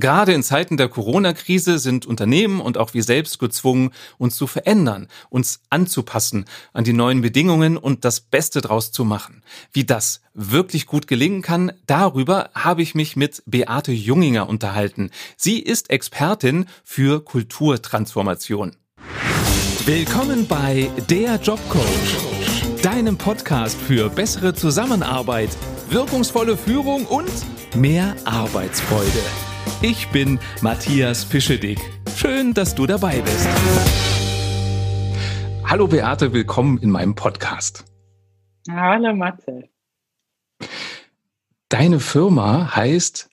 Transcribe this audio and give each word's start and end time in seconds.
Gerade 0.00 0.32
in 0.32 0.42
Zeiten 0.42 0.78
der 0.78 0.88
Corona-Krise 0.88 1.78
sind 1.78 2.06
Unternehmen 2.06 2.62
und 2.62 2.78
auch 2.78 2.94
wir 2.94 3.02
selbst 3.02 3.38
gezwungen, 3.38 3.90
uns 4.16 4.34
zu 4.34 4.46
verändern, 4.46 5.08
uns 5.28 5.60
anzupassen 5.68 6.46
an 6.72 6.84
die 6.84 6.94
neuen 6.94 7.20
Bedingungen 7.20 7.76
und 7.76 8.06
das 8.06 8.20
Beste 8.20 8.62
draus 8.62 8.92
zu 8.92 9.04
machen. 9.04 9.42
Wie 9.72 9.84
das 9.84 10.22
wirklich 10.32 10.86
gut 10.86 11.06
gelingen 11.06 11.42
kann, 11.42 11.72
darüber 11.86 12.48
habe 12.54 12.80
ich 12.80 12.94
mich 12.94 13.14
mit 13.14 13.42
Beate 13.44 13.92
Junginger 13.92 14.48
unterhalten. 14.48 15.10
Sie 15.36 15.58
ist 15.58 15.90
Expertin 15.90 16.64
für 16.82 17.22
Kulturtransformation. 17.22 18.76
Willkommen 19.84 20.46
bei 20.46 20.90
Der 21.10 21.36
Jobcoach, 21.36 22.82
deinem 22.82 23.18
Podcast 23.18 23.78
für 23.78 24.08
bessere 24.08 24.54
Zusammenarbeit, 24.54 25.50
wirkungsvolle 25.90 26.56
Führung 26.56 27.04
und 27.04 27.30
mehr 27.76 28.16
Arbeitsfreude. 28.24 29.49
Ich 29.82 30.10
bin 30.10 30.38
Matthias 30.60 31.24
Fischedick. 31.24 31.78
Schön, 32.14 32.52
dass 32.52 32.74
du 32.74 32.86
dabei 32.86 33.22
bist. 33.22 33.48
Hallo 35.64 35.86
Beate, 35.86 36.34
willkommen 36.34 36.76
in 36.82 36.90
meinem 36.90 37.14
Podcast. 37.14 37.86
Hallo 38.70 39.14
Matze. 39.14 39.70
Deine 41.70 41.98
Firma 41.98 42.76
heißt 42.76 43.30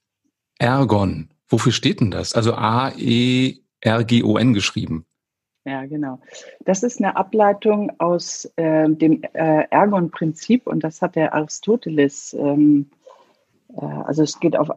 Ergon. 0.57 1.27
Wofür 1.49 1.73
steht 1.73 1.99
denn 1.99 2.11
das? 2.11 2.33
Also 2.33 2.53
A-E-R-G-O-N 2.53 4.53
geschrieben. 4.53 5.05
Ja, 5.65 5.85
genau. 5.85 6.21
Das 6.61 6.81
ist 6.81 6.99
eine 6.99 7.17
Ableitung 7.17 7.91
aus 7.99 8.45
äh, 8.55 8.89
dem 8.89 9.21
äh, 9.33 9.63
Ergon-Prinzip 9.69 10.65
und 10.65 10.81
das 10.81 11.01
hat 11.01 11.17
der 11.17 11.33
Aristoteles 11.33 12.33
ähm, 12.39 12.89
äh, 12.93 12.96
also 13.75 14.23
es 14.23 14.39
geht 14.39 14.55
auf 14.55 14.69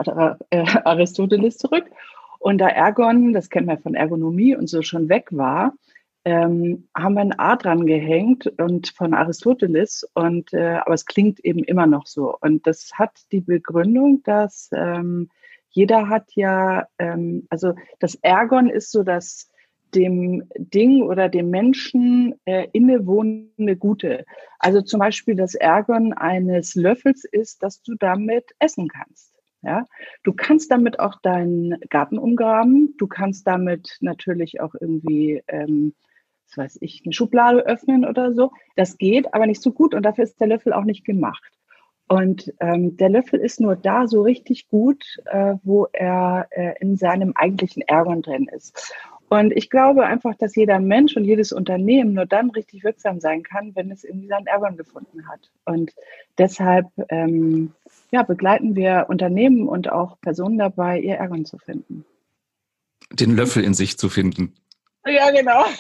äh, 0.51 0.65
Aristoteles 0.85 1.59
zurück. 1.59 1.85
Und 2.39 2.59
da 2.59 2.69
Ergon, 2.69 3.33
das 3.33 3.51
kennt 3.51 3.67
man 3.67 3.79
von 3.79 3.95
Ergonomie 3.95 4.57
und 4.57 4.69
so 4.69 4.83
schon 4.83 5.09
weg 5.09 5.29
war, 5.31 5.75
ähm, 6.25 6.89
haben 6.95 7.15
wir 7.15 7.23
ein 7.23 7.39
A 7.39 7.57
dran 7.57 7.87
gehängt 7.87 8.47
und 8.59 8.89
von 8.89 9.15
Aristoteles 9.15 10.07
und 10.15 10.53
äh, 10.53 10.79
aber 10.85 10.95
es 10.95 11.07
klingt 11.07 11.41
eben 11.41 11.65
immer 11.65 11.87
noch 11.87 12.07
so. 12.07 12.37
Und 12.41 12.67
das 12.67 12.93
hat 12.95 13.13
die 13.33 13.41
Begründung, 13.41 14.23
dass 14.25 14.71
ähm, 14.73 15.31
jeder 15.71 16.09
hat 16.09 16.27
ja, 16.35 16.87
ähm, 16.99 17.47
also 17.49 17.75
das 18.01 18.17
Ergon 18.17 18.69
ist 18.69 18.91
so 18.91 19.03
das 19.03 19.51
dem 19.95 20.49
Ding 20.57 21.03
oder 21.03 21.29
dem 21.29 21.51
Menschen 21.51 22.35
äh, 22.45 22.69
innewohnende 22.73 23.77
Gute. 23.77 24.25
Also 24.59 24.83
zum 24.83 25.01
Beispiel 25.01 25.35
das 25.35 25.55
Ärgern 25.55 26.13
eines 26.13 26.75
Löffels 26.75 27.25
ist, 27.25 27.63
dass 27.63 27.83
du 27.83 27.95
damit 27.95 28.53
essen 28.59 28.89
kannst. 28.89 29.35
Ja, 29.63 29.85
du 30.23 30.33
kannst 30.33 30.71
damit 30.71 31.01
auch 31.01 31.21
deinen 31.21 31.79
Garten 31.91 32.19
umgraben. 32.19 32.95
Du 32.97 33.07
kannst 33.07 33.47
damit 33.47 33.99
natürlich 34.01 34.61
auch 34.61 34.75
irgendwie, 34.81 35.43
ähm, 35.49 35.95
was 36.49 36.57
weiß 36.57 36.79
ich, 36.81 37.03
eine 37.05 37.13
Schublade 37.13 37.67
öffnen 37.67 38.07
oder 38.07 38.33
so. 38.33 38.53
Das 38.77 38.97
geht, 38.97 39.35
aber 39.35 39.47
nicht 39.47 39.61
so 39.61 39.73
gut 39.73 39.95
und 39.95 40.03
dafür 40.03 40.25
ist 40.25 40.41
der 40.41 40.49
Löffel 40.49 40.73
auch 40.73 40.85
nicht 40.85 41.05
gemacht. 41.05 41.53
Und 42.09 42.53
ähm, 42.59 42.97
der 42.97 43.09
Löffel 43.09 43.39
ist 43.39 43.61
nur 43.61 43.77
da 43.77 44.09
so 44.09 44.23
richtig 44.23 44.67
gut, 44.67 45.05
äh, 45.27 45.55
wo 45.63 45.87
er 45.93 46.49
äh, 46.51 46.75
in 46.81 46.97
seinem 46.97 47.35
eigentlichen 47.37 47.83
Ärgern 47.83 48.23
drin 48.23 48.49
ist. 48.53 48.93
Und 49.31 49.53
ich 49.57 49.71
glaube 49.71 50.05
einfach, 50.05 50.35
dass 50.35 50.57
jeder 50.57 50.81
Mensch 50.81 51.17
und 51.17 51.25
jedes 51.25 51.53
Unternehmen 51.53 52.15
nur 52.15 52.27
dann 52.27 52.51
richtig 52.51 52.83
wirksam 52.83 53.21
sein 53.21 53.45
kann, 53.45 53.77
wenn 53.77 53.93
es 53.93 54.03
irgendwie 54.03 54.27
seinen 54.27 54.49
Ergon 54.49 54.77
gefunden 54.77 55.29
hat. 55.29 55.53
Und 55.65 55.93
deshalb 56.37 56.87
ähm, 57.11 57.73
ja, 58.11 58.25
begleiten 58.25 58.75
wir 58.75 59.07
Unternehmen 59.09 59.69
und 59.69 59.91
auch 59.91 60.21
Personen 60.21 60.59
dabei, 60.59 60.99
ihr 60.99 61.15
Ergon 61.15 61.45
zu 61.45 61.59
finden. 61.59 62.05
Den 63.13 63.37
Löffel 63.37 63.63
in 63.63 63.73
sich 63.73 63.99
zu 63.99 64.09
finden. 64.09 64.53
Ja, 65.07 65.31
genau. 65.31 65.65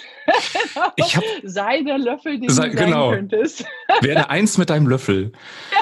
Ich 0.95 1.17
hab, 1.17 1.25
sei 1.43 1.83
der 1.83 1.99
Löffel, 1.99 2.39
den 2.39 2.51
sei, 2.51 2.69
du 2.69 2.77
sein 2.77 2.87
genau. 2.87 3.11
könntest. 3.11 3.65
Werde 4.01 4.31
eins 4.31 4.59
mit 4.59 4.71
deinem 4.71 4.87
Löffel. 4.87 5.33
Ja. 5.73 5.79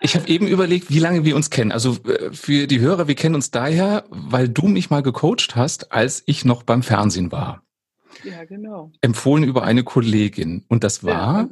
Ich 0.00 0.14
habe 0.16 0.28
eben 0.28 0.46
überlegt, 0.46 0.90
wie 0.90 0.98
lange 0.98 1.24
wir 1.24 1.36
uns 1.36 1.50
kennen. 1.50 1.72
Also 1.72 1.96
äh, 2.04 2.32
für 2.32 2.66
die 2.66 2.80
Hörer, 2.80 3.06
wir 3.06 3.14
kennen 3.14 3.34
uns 3.34 3.50
daher, 3.50 4.04
weil 4.08 4.48
du 4.48 4.66
mich 4.66 4.90
mal 4.90 5.02
gecoacht 5.02 5.54
hast, 5.56 5.92
als 5.92 6.22
ich 6.26 6.44
noch 6.44 6.62
beim 6.62 6.82
Fernsehen 6.82 7.30
war. 7.30 7.62
Ja, 8.24 8.44
genau. 8.44 8.90
Empfohlen 9.02 9.44
über 9.44 9.62
eine 9.62 9.84
Kollegin. 9.84 10.64
Und 10.68 10.84
das 10.84 11.04
war? 11.04 11.48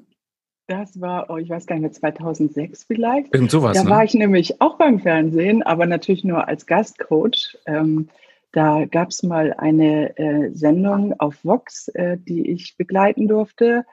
Das 0.66 1.00
war, 1.00 1.30
oh, 1.30 1.36
ich 1.36 1.48
weiß 1.48 1.66
gar 1.66 1.76
nicht 1.76 1.82
mehr, 1.82 1.92
2006 1.92 2.84
vielleicht. 2.84 3.34
Irgend 3.34 3.50
sowas, 3.50 3.76
da 3.76 3.84
ne? 3.84 3.90
war 3.90 4.04
ich 4.04 4.12
nämlich 4.12 4.60
auch 4.60 4.76
beim 4.76 5.00
Fernsehen, 5.00 5.62
aber 5.62 5.86
natürlich 5.86 6.24
nur 6.24 6.46
als 6.46 6.66
Gastcoach. 6.66 7.56
Ähm, 7.66 8.08
da 8.52 8.84
gab 8.84 9.08
es 9.08 9.22
mal 9.22 9.54
eine 9.54 10.16
äh, 10.18 10.50
Sendung 10.52 11.18
auf 11.20 11.36
Vox, 11.42 11.88
äh, 11.88 12.18
die 12.18 12.50
ich 12.50 12.76
begleiten 12.76 13.28
durfte. 13.28 13.84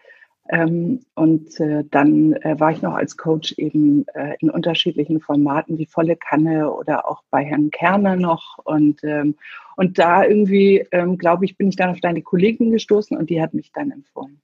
Ähm, 0.49 0.99
und 1.15 1.59
äh, 1.59 1.83
dann 1.89 2.33
äh, 2.33 2.59
war 2.59 2.71
ich 2.71 2.83
noch 2.83 2.93
als 2.93 3.17
Coach 3.17 3.53
eben 3.57 4.05
äh, 4.13 4.35
in 4.39 4.51
unterschiedlichen 4.51 5.19
Formaten 5.19 5.79
wie 5.79 5.87
volle 5.87 6.15
Kanne 6.15 6.71
oder 6.71 7.09
auch 7.09 7.23
bei 7.31 7.43
Herrn 7.43 7.71
Kerner 7.71 8.15
noch. 8.15 8.59
Und, 8.63 9.03
ähm, 9.03 9.35
und 9.75 9.97
da 9.97 10.23
irgendwie, 10.23 10.85
ähm, 10.91 11.17
glaube 11.17 11.45
ich, 11.45 11.57
bin 11.57 11.69
ich 11.69 11.75
dann 11.75 11.89
auf 11.89 11.99
deine 11.99 12.21
Kollegin 12.21 12.71
gestoßen 12.71 13.17
und 13.17 13.29
die 13.31 13.41
hat 13.41 13.55
mich 13.55 13.71
dann 13.71 13.89
empfohlen. 13.89 14.39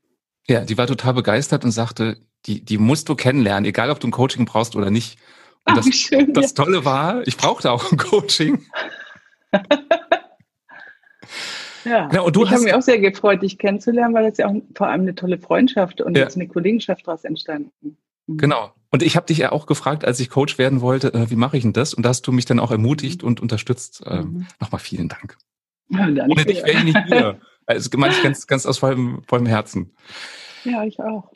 Ja, 0.47 0.66
die 0.66 0.78
war 0.78 0.88
total 0.88 1.13
begeistert 1.13 1.63
und 1.63 1.72
sagte, 1.72 2.17
die, 2.47 2.66
die 2.66 2.79
musst 2.79 3.07
du 3.07 3.16
kennenlernen, 3.16 3.66
egal 3.66 3.91
ob 3.91 4.00
du 4.00 4.07
ein 4.07 4.11
Coaching 4.11 4.45
brauchst 4.45 4.75
oder 4.75 4.90
nicht. 4.90 5.19
Und 5.66 5.73
Ach, 5.73 5.75
das, 5.75 5.95
schön, 5.95 6.34
das 6.34 6.56
ja. 6.57 6.63
Tolle 6.63 6.84
war, 6.84 7.28
ich 7.28 7.38
brauchte 7.38 7.72
auch 7.72 7.91
ein 7.91 7.97
Coaching. 8.00 8.66
Ja, 11.85 12.07
genau, 12.07 12.25
und 12.27 12.35
du 12.35 12.43
ich 12.43 12.51
habe 12.51 12.63
mich 12.63 12.73
auch 12.73 12.81
sehr 12.81 12.99
gefreut, 12.99 13.41
dich 13.41 13.57
kennenzulernen, 13.57 14.13
weil 14.13 14.25
es 14.25 14.37
ja 14.37 14.47
auch 14.47 14.55
vor 14.75 14.87
allem 14.87 15.01
eine 15.01 15.15
tolle 15.15 15.37
Freundschaft 15.37 16.01
und 16.01 16.15
ja. 16.15 16.23
jetzt 16.23 16.35
eine 16.35 16.47
Kollegenschaft 16.47 17.07
daraus 17.07 17.23
entstanden. 17.23 17.97
Mhm. 18.27 18.37
Genau. 18.37 18.73
Und 18.89 19.03
ich 19.03 19.15
habe 19.15 19.25
dich 19.25 19.37
ja 19.37 19.51
auch 19.51 19.65
gefragt, 19.65 20.05
als 20.05 20.19
ich 20.19 20.29
Coach 20.29 20.57
werden 20.57 20.81
wollte, 20.81 21.13
äh, 21.13 21.29
wie 21.29 21.35
mache 21.35 21.57
ich 21.57 21.63
denn 21.63 21.73
das? 21.73 21.93
Und 21.93 22.03
da 22.03 22.09
hast 22.09 22.27
du 22.27 22.31
mich 22.31 22.45
dann 22.45 22.59
auch 22.59 22.71
ermutigt 22.71 23.21
mhm. 23.21 23.29
und 23.29 23.39
unterstützt. 23.39 24.03
Ähm, 24.05 24.19
mhm. 24.19 24.47
Nochmal 24.59 24.79
vielen 24.79 25.09
Dank. 25.09 25.37
Ja, 25.93 26.05
Ohne 26.05 26.45
dich 26.45 26.63
wäre 26.63 26.77
ich 26.77 26.83
nicht 26.85 26.99
hier. 27.07 27.41
Also 27.65 27.89
meine 27.97 28.13
ich 28.13 28.23
ganz, 28.23 28.47
ganz 28.47 28.65
aus 28.65 28.77
vollem, 28.77 29.23
vollem 29.27 29.45
Herzen. 29.45 29.91
Ja, 30.63 30.85
ich 30.85 31.01
auch. 31.01 31.29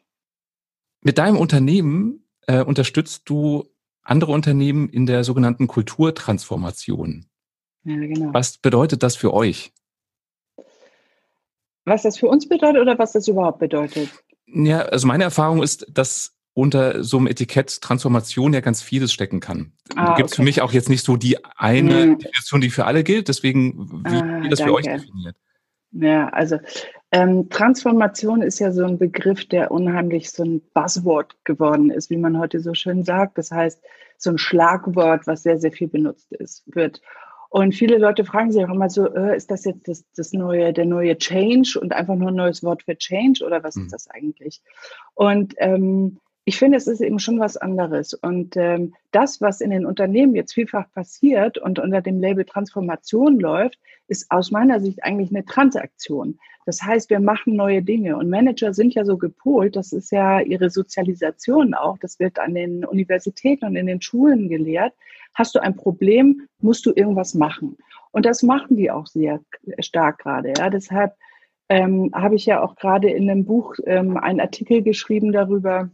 Mit 1.01 1.17
deinem 1.17 1.35
Unternehmen 1.35 2.25
äh, 2.47 2.63
unterstützt 2.63 3.23
du 3.25 3.69
andere 4.01 4.31
Unternehmen 4.31 4.87
in 4.87 5.05
der 5.05 5.25
sogenannten 5.25 5.67
Kulturtransformation. 5.67 7.25
Ja, 7.83 7.95
genau. 7.97 8.33
Was 8.33 8.57
bedeutet 8.57 9.03
das 9.03 9.17
für 9.17 9.33
euch? 9.33 9.73
Was 11.85 12.03
das 12.03 12.17
für 12.17 12.27
uns 12.27 12.49
bedeutet 12.49 12.81
oder 12.81 12.97
was 12.97 13.13
das 13.13 13.27
überhaupt 13.27 13.59
bedeutet? 13.59 14.09
Ja, 14.47 14.81
also 14.81 15.07
meine 15.07 15.23
Erfahrung 15.23 15.63
ist, 15.63 15.85
dass 15.91 16.35
unter 16.53 17.03
so 17.03 17.17
einem 17.17 17.27
Etikett 17.27 17.81
Transformation 17.81 18.53
ja 18.53 18.61
ganz 18.61 18.81
vieles 18.81 19.11
stecken 19.11 19.39
kann. 19.39 19.73
Ah, 19.95 20.15
Gibt 20.15 20.27
es 20.27 20.33
okay. 20.33 20.41
für 20.41 20.45
mich 20.45 20.61
auch 20.61 20.71
jetzt 20.71 20.89
nicht 20.89 21.03
so 21.03 21.17
die 21.17 21.37
eine 21.57 22.03
hm. 22.03 22.17
Definition, 22.19 22.61
die 22.61 22.69
für 22.69 22.85
alle 22.85 23.03
gilt. 23.03 23.27
Deswegen, 23.27 24.03
wie 24.05 24.15
ah, 24.15 24.41
ihr 24.43 24.49
das 24.49 24.59
danke. 24.59 24.63
für 24.63 24.73
euch 24.73 24.85
definiert. 24.85 25.35
Ja, 25.91 26.29
also 26.29 26.57
ähm, 27.11 27.49
Transformation 27.49 28.41
ist 28.41 28.59
ja 28.59 28.71
so 28.71 28.83
ein 28.83 28.97
Begriff, 28.97 29.47
der 29.47 29.71
unheimlich 29.71 30.31
so 30.31 30.43
ein 30.43 30.61
Buzzword 30.73 31.37
geworden 31.45 31.89
ist, 31.89 32.09
wie 32.09 32.17
man 32.17 32.37
heute 32.39 32.59
so 32.59 32.73
schön 32.73 33.03
sagt. 33.03 33.37
Das 33.37 33.51
heißt, 33.51 33.81
so 34.17 34.31
ein 34.31 34.37
Schlagwort, 34.37 35.27
was 35.27 35.43
sehr, 35.43 35.59
sehr 35.59 35.71
viel 35.71 35.87
benutzt 35.87 36.31
ist, 36.33 36.63
wird. 36.67 37.01
Und 37.55 37.73
viele 37.73 37.97
Leute 37.97 38.25
fragen 38.25 38.51
sich 38.51 38.65
auch 38.65 38.69
immer 38.69 38.89
so, 38.89 39.07
äh, 39.15 39.37
ist 39.37 39.49
das 39.49 39.63
jetzt 39.63 39.87
das, 39.87 40.03
das 40.13 40.33
neue, 40.33 40.73
der 40.73 40.85
neue 40.85 41.17
Change 41.17 41.79
und 41.79 41.93
einfach 41.93 42.15
nur 42.15 42.27
ein 42.27 42.35
neues 42.35 42.63
Wort 42.63 42.83
für 42.83 42.97
Change 42.97 43.45
oder 43.45 43.63
was 43.63 43.77
mhm. 43.77 43.85
ist 43.85 43.93
das 43.93 44.09
eigentlich? 44.09 44.61
Und 45.13 45.53
ähm, 45.59 46.19
ich 46.45 46.57
finde, 46.57 46.77
es 46.77 46.87
ist 46.87 47.01
eben 47.01 47.19
schon 47.19 47.39
was 47.39 47.57
anderes. 47.57 48.13
Und 48.13 48.55
ähm, 48.55 48.93
das, 49.11 49.41
was 49.41 49.61
in 49.61 49.71
den 49.71 49.85
Unternehmen 49.85 50.35
jetzt 50.35 50.53
vielfach 50.53 50.85
passiert 50.93 51.57
und 51.57 51.79
unter 51.79 52.01
dem 52.01 52.19
Label 52.19 52.45
Transformation 52.45 53.39
läuft, 53.39 53.79
ist 54.07 54.29
aus 54.29 54.51
meiner 54.51 54.79
Sicht 54.79 55.03
eigentlich 55.03 55.31
eine 55.31 55.43
Transaktion. 55.43 56.37
Das 56.67 56.81
heißt, 56.81 57.09
wir 57.09 57.19
machen 57.19 57.55
neue 57.55 57.81
Dinge. 57.81 58.17
Und 58.17 58.29
Manager 58.29 58.73
sind 58.73 58.93
ja 58.93 59.05
so 59.05 59.17
gepolt, 59.17 59.75
das 59.75 59.91
ist 59.91 60.11
ja 60.11 60.39
ihre 60.39 60.69
Sozialisation 60.69 61.73
auch, 61.73 61.97
das 61.97 62.19
wird 62.19 62.39
an 62.39 62.53
den 62.53 62.85
Universitäten 62.85 63.65
und 63.65 63.75
in 63.75 63.87
den 63.87 64.01
Schulen 64.01 64.47
gelehrt, 64.47 64.93
Hast 65.35 65.53
du 65.53 65.59
ein 65.59 65.75
Problem, 65.75 66.47
musst 66.59 66.85
du 66.85 66.93
irgendwas 66.95 67.35
machen. 67.35 67.77
Und 68.11 68.25
das 68.25 68.41
machen 68.41 68.77
die 68.77 68.89
auch 68.89 69.05
sehr 69.05 69.41
stark 69.79 70.19
gerade. 70.19 70.53
Ja. 70.57 70.69
Deshalb 70.69 71.13
ähm, 71.67 72.09
habe 72.15 72.35
ich 72.35 72.45
ja 72.45 72.63
auch 72.63 72.75
gerade 72.75 73.09
in 73.09 73.29
einem 73.29 73.45
Buch 73.45 73.75
ähm, 73.85 74.17
einen 74.17 74.39
Artikel 74.39 74.81
geschrieben 74.81 75.33
darüber, 75.33 75.89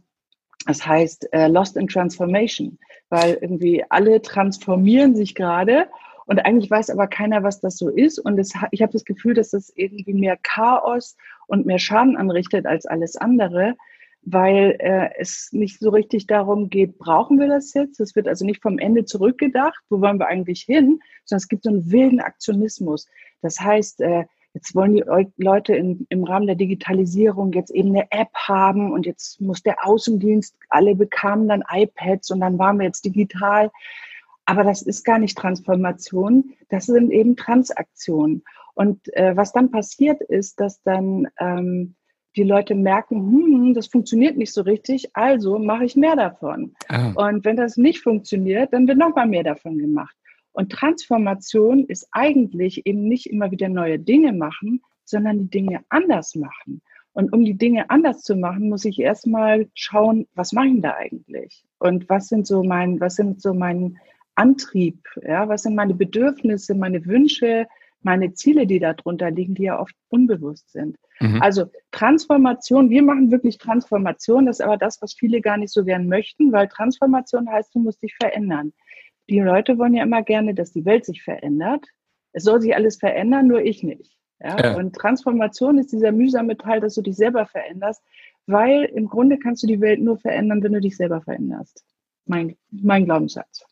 das 0.66 0.86
heißt 0.86 1.32
äh, 1.32 1.48
Lost 1.48 1.76
in 1.76 1.88
Transformation, 1.88 2.78
weil 3.08 3.38
irgendwie 3.40 3.84
alle 3.88 4.22
transformieren 4.22 5.14
sich 5.14 5.34
gerade 5.34 5.88
und 6.26 6.38
eigentlich 6.38 6.70
weiß 6.70 6.90
aber 6.90 7.08
keiner, 7.08 7.42
was 7.42 7.60
das 7.60 7.76
so 7.76 7.88
ist. 7.88 8.18
Und 8.18 8.38
es, 8.38 8.52
ich 8.70 8.82
habe 8.82 8.92
das 8.92 9.04
Gefühl, 9.04 9.34
dass 9.34 9.50
das 9.50 9.72
irgendwie 9.74 10.14
mehr 10.14 10.36
Chaos 10.42 11.16
und 11.46 11.66
mehr 11.66 11.78
Schaden 11.78 12.16
anrichtet 12.16 12.66
als 12.66 12.86
alles 12.86 13.16
andere 13.16 13.74
weil 14.24 14.76
äh, 14.78 15.10
es 15.18 15.48
nicht 15.52 15.80
so 15.80 15.90
richtig 15.90 16.26
darum 16.26 16.70
geht, 16.70 16.98
brauchen 16.98 17.40
wir 17.40 17.48
das 17.48 17.74
jetzt? 17.74 17.98
Es 18.00 18.14
wird 18.14 18.28
also 18.28 18.44
nicht 18.44 18.62
vom 18.62 18.78
Ende 18.78 19.04
zurückgedacht, 19.04 19.82
wo 19.90 20.00
wollen 20.00 20.18
wir 20.18 20.28
eigentlich 20.28 20.62
hin, 20.62 21.00
sondern 21.24 21.42
es 21.42 21.48
gibt 21.48 21.64
so 21.64 21.70
einen 21.70 21.90
wilden 21.90 22.20
Aktionismus. 22.20 23.08
Das 23.40 23.58
heißt, 23.58 24.00
äh, 24.00 24.24
jetzt 24.54 24.74
wollen 24.74 24.94
die 24.94 25.04
Leute 25.36 25.74
in, 25.74 26.06
im 26.08 26.24
Rahmen 26.24 26.46
der 26.46 26.56
Digitalisierung 26.56 27.52
jetzt 27.52 27.70
eben 27.70 27.90
eine 27.90 28.10
App 28.10 28.32
haben 28.34 28.92
und 28.92 29.06
jetzt 29.06 29.40
muss 29.40 29.62
der 29.62 29.86
Außendienst, 29.86 30.56
alle 30.68 30.94
bekamen 30.94 31.48
dann 31.48 31.64
iPads 31.70 32.30
und 32.30 32.40
dann 32.40 32.58
waren 32.58 32.78
wir 32.78 32.86
jetzt 32.86 33.04
digital. 33.04 33.70
Aber 34.44 34.64
das 34.64 34.82
ist 34.82 35.04
gar 35.04 35.18
nicht 35.18 35.38
Transformation, 35.38 36.52
das 36.68 36.86
sind 36.86 37.10
eben 37.10 37.36
Transaktionen. 37.36 38.42
Und 38.74 39.14
äh, 39.14 39.36
was 39.36 39.52
dann 39.52 39.70
passiert 39.70 40.20
ist, 40.20 40.60
dass 40.60 40.82
dann 40.82 41.28
ähm, 41.38 41.94
die 42.36 42.42
Leute 42.42 42.74
merken, 42.74 43.20
hm, 43.20 43.74
das 43.74 43.86
funktioniert 43.86 44.36
nicht 44.36 44.52
so 44.52 44.62
richtig, 44.62 45.10
also 45.14 45.58
mache 45.58 45.84
ich 45.84 45.96
mehr 45.96 46.16
davon. 46.16 46.74
Ah. 46.88 47.12
Und 47.14 47.44
wenn 47.44 47.56
das 47.56 47.76
nicht 47.76 48.00
funktioniert, 48.00 48.72
dann 48.72 48.88
wird 48.88 48.98
noch 48.98 49.14
mal 49.14 49.26
mehr 49.26 49.44
davon 49.44 49.78
gemacht. 49.78 50.16
Und 50.52 50.70
Transformation 50.70 51.84
ist 51.86 52.08
eigentlich 52.12 52.86
eben 52.86 53.08
nicht 53.08 53.26
immer 53.26 53.50
wieder 53.50 53.68
neue 53.68 53.98
Dinge 53.98 54.32
machen, 54.32 54.82
sondern 55.04 55.38
die 55.38 55.50
Dinge 55.50 55.80
anders 55.88 56.34
machen. 56.34 56.82
Und 57.14 57.32
um 57.32 57.44
die 57.44 57.56
Dinge 57.56 57.90
anders 57.90 58.22
zu 58.22 58.36
machen, 58.36 58.68
muss 58.68 58.84
ich 58.84 58.98
erstmal 58.98 59.68
schauen, 59.74 60.26
was 60.34 60.52
mache 60.52 60.68
ich 60.68 60.80
da 60.80 60.94
eigentlich? 60.94 61.64
Und 61.78 62.08
was 62.08 62.28
sind 62.28 62.46
so 62.46 62.62
mein, 62.62 63.00
was 63.00 63.16
sind 63.16 63.42
so 63.42 63.52
mein 63.52 63.98
Antrieb? 64.34 64.98
Ja, 65.22 65.48
was 65.48 65.62
sind 65.62 65.74
meine 65.74 65.94
Bedürfnisse, 65.94 66.74
meine 66.74 67.04
Wünsche, 67.04 67.66
meine 68.00 68.32
Ziele, 68.32 68.66
die 68.66 68.78
darunter 68.78 69.30
liegen, 69.30 69.54
die 69.54 69.64
ja 69.64 69.78
oft 69.78 69.94
unbewusst 70.08 70.72
sind. 70.72 70.96
Mhm. 71.20 71.40
Also 71.40 71.66
Transformation, 71.92 72.90
wir 72.90 73.02
machen 73.02 73.30
wirklich 73.30 73.58
Transformation, 73.58 74.46
das 74.46 74.58
ist 74.58 74.64
aber 74.64 74.76
das, 74.76 75.00
was 75.02 75.14
viele 75.14 75.40
gar 75.40 75.56
nicht 75.56 75.72
so 75.72 75.84
gern 75.84 76.08
möchten, 76.08 76.50
weil 76.50 76.66
Transformation 76.68 77.48
heißt, 77.48 77.74
du 77.74 77.80
musst 77.80 78.02
dich 78.02 78.14
verändern 78.16 78.72
die 79.32 79.40
Leute 79.40 79.78
wollen 79.78 79.94
ja 79.94 80.02
immer 80.02 80.22
gerne, 80.22 80.54
dass 80.54 80.72
die 80.72 80.84
Welt 80.84 81.06
sich 81.06 81.22
verändert. 81.22 81.86
Es 82.32 82.44
soll 82.44 82.60
sich 82.60 82.76
alles 82.76 82.96
verändern, 82.96 83.46
nur 83.46 83.62
ich 83.62 83.82
nicht. 83.82 84.18
Ja? 84.40 84.62
ja. 84.62 84.76
Und 84.76 84.94
Transformation 84.94 85.78
ist 85.78 85.90
dieser 85.90 86.12
mühsame 86.12 86.56
Teil, 86.58 86.80
dass 86.80 86.94
du 86.94 87.02
dich 87.02 87.16
selber 87.16 87.46
veränderst, 87.46 88.02
weil 88.46 88.84
im 88.84 89.08
Grunde 89.08 89.38
kannst 89.38 89.62
du 89.62 89.66
die 89.66 89.80
Welt 89.80 90.00
nur 90.00 90.18
verändern, 90.18 90.62
wenn 90.62 90.72
du 90.72 90.80
dich 90.80 90.96
selber 90.96 91.22
veränderst. 91.22 91.82
Mein, 92.26 92.56
mein 92.70 93.06
Glaubenssatz. 93.06 93.64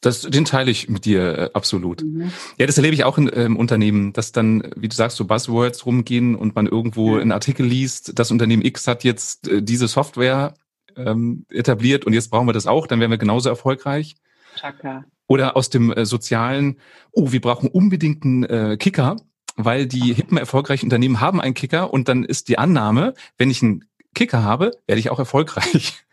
Das, 0.00 0.22
den 0.22 0.44
teile 0.44 0.70
ich 0.70 0.88
mit 0.88 1.04
dir 1.04 1.38
äh, 1.38 1.50
absolut. 1.54 2.02
Mhm. 2.02 2.32
Ja, 2.56 2.66
das 2.66 2.78
erlebe 2.78 2.94
ich 2.94 3.04
auch 3.04 3.18
in, 3.18 3.28
äh, 3.28 3.44
im 3.44 3.56
Unternehmen, 3.56 4.12
dass 4.12 4.32
dann, 4.32 4.62
wie 4.76 4.88
du 4.88 4.94
sagst, 4.94 5.16
so 5.16 5.24
Buzzwords 5.24 5.86
rumgehen 5.86 6.34
und 6.34 6.54
man 6.54 6.66
irgendwo 6.66 7.16
ja. 7.16 7.22
einen 7.22 7.32
Artikel 7.32 7.66
liest, 7.66 8.18
das 8.18 8.30
Unternehmen 8.30 8.64
X 8.64 8.86
hat 8.86 9.04
jetzt 9.04 9.48
äh, 9.48 9.62
diese 9.62 9.88
Software 9.88 10.54
ähm, 10.96 11.46
etabliert 11.48 12.04
und 12.04 12.12
jetzt 12.12 12.30
brauchen 12.30 12.46
wir 12.46 12.52
das 12.52 12.66
auch, 12.66 12.86
dann 12.86 13.00
wären 13.00 13.10
wir 13.10 13.18
genauso 13.18 13.48
erfolgreich. 13.48 14.16
Chaka. 14.58 15.04
Oder 15.26 15.56
aus 15.56 15.70
dem 15.70 15.92
äh, 15.92 16.04
sozialen, 16.06 16.78
oh, 17.12 17.32
wir 17.32 17.40
brauchen 17.40 17.68
unbedingt 17.68 18.24
einen 18.24 18.44
äh, 18.44 18.76
Kicker, 18.78 19.16
weil 19.56 19.86
die 19.86 20.14
hippen, 20.14 20.38
erfolgreichen 20.38 20.86
Unternehmen 20.86 21.20
haben 21.20 21.40
einen 21.40 21.54
Kicker 21.54 21.92
und 21.92 22.08
dann 22.08 22.24
ist 22.24 22.48
die 22.48 22.58
Annahme, 22.58 23.14
wenn 23.36 23.50
ich 23.50 23.62
einen 23.62 23.84
Kicker 24.14 24.42
habe, 24.42 24.72
werde 24.86 25.00
ich 25.00 25.10
auch 25.10 25.18
erfolgreich. 25.18 26.04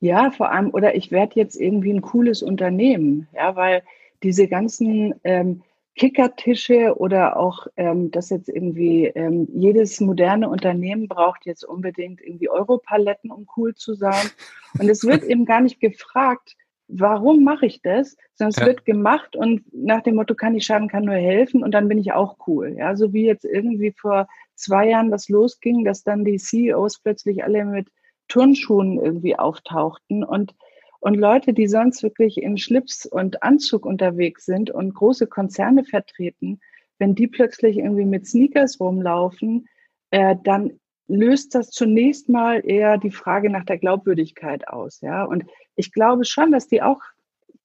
Ja, 0.00 0.32
vor 0.32 0.50
allem, 0.50 0.70
oder 0.70 0.96
ich 0.96 1.12
werde 1.12 1.36
jetzt 1.36 1.54
irgendwie 1.54 1.92
ein 1.92 2.02
cooles 2.02 2.42
Unternehmen, 2.42 3.28
ja, 3.32 3.54
weil 3.54 3.84
diese 4.24 4.48
ganzen 4.48 5.14
ähm, 5.22 5.62
Kickertische 5.94 6.94
oder 6.96 7.36
auch 7.36 7.66
ähm, 7.76 8.10
das 8.10 8.30
jetzt 8.30 8.48
irgendwie 8.48 9.06
ähm, 9.06 9.48
jedes 9.52 10.00
moderne 10.00 10.48
Unternehmen 10.48 11.08
braucht 11.08 11.44
jetzt 11.44 11.64
unbedingt 11.64 12.20
irgendwie 12.20 12.48
Europaletten, 12.48 13.30
um 13.30 13.46
cool 13.56 13.74
zu 13.74 13.94
sein. 13.94 14.30
Und 14.78 14.88
es 14.88 15.04
wird 15.04 15.22
eben 15.24 15.44
gar 15.44 15.60
nicht 15.60 15.80
gefragt, 15.80 16.56
warum 16.88 17.44
mache 17.44 17.66
ich 17.66 17.82
das? 17.82 18.16
Sondern 18.34 18.50
es 18.50 18.56
ja. 18.56 18.66
wird 18.66 18.84
gemacht 18.84 19.36
und 19.36 19.62
nach 19.72 20.02
dem 20.02 20.16
Motto, 20.16 20.34
kann 20.34 20.54
ich 20.54 20.64
schaden, 20.64 20.88
kann 20.88 21.04
nur 21.04 21.14
helfen 21.14 21.62
und 21.62 21.72
dann 21.72 21.88
bin 21.88 21.98
ich 21.98 22.12
auch 22.12 22.36
cool. 22.46 22.74
Ja, 22.76 22.96
so 22.96 23.12
wie 23.12 23.26
jetzt 23.26 23.44
irgendwie 23.44 23.92
vor 23.92 24.26
zwei 24.54 24.88
Jahren 24.88 25.10
das 25.10 25.28
losging, 25.28 25.84
dass 25.84 26.02
dann 26.02 26.24
die 26.24 26.38
CEOs 26.38 27.00
plötzlich 27.00 27.44
alle 27.44 27.64
mit 27.64 27.88
Turnschuhen 28.28 28.98
irgendwie 28.98 29.38
auftauchten 29.38 30.24
und 30.24 30.54
und 31.00 31.14
Leute, 31.14 31.52
die 31.52 31.68
sonst 31.68 32.02
wirklich 32.02 32.42
in 32.42 32.58
Schlips 32.58 33.06
und 33.06 33.42
Anzug 33.44 33.86
unterwegs 33.86 34.44
sind 34.44 34.70
und 34.72 34.94
große 34.94 35.28
Konzerne 35.28 35.84
vertreten, 35.84 36.58
wenn 36.98 37.14
die 37.14 37.28
plötzlich 37.28 37.78
irgendwie 37.78 38.04
mit 38.04 38.26
Sneakers 38.26 38.80
rumlaufen, 38.80 39.68
äh, 40.10 40.34
dann 40.42 40.80
löst 41.06 41.54
das 41.54 41.70
zunächst 41.70 42.28
mal 42.28 42.62
eher 42.64 42.98
die 42.98 43.10
Frage 43.10 43.48
nach 43.48 43.64
der 43.64 43.78
Glaubwürdigkeit 43.78 44.66
aus. 44.68 45.00
Ja, 45.00 45.24
und 45.24 45.44
ich 45.78 45.92
glaube 45.92 46.24
schon, 46.24 46.52
dass 46.52 46.68
die 46.68 46.82
auch 46.82 47.00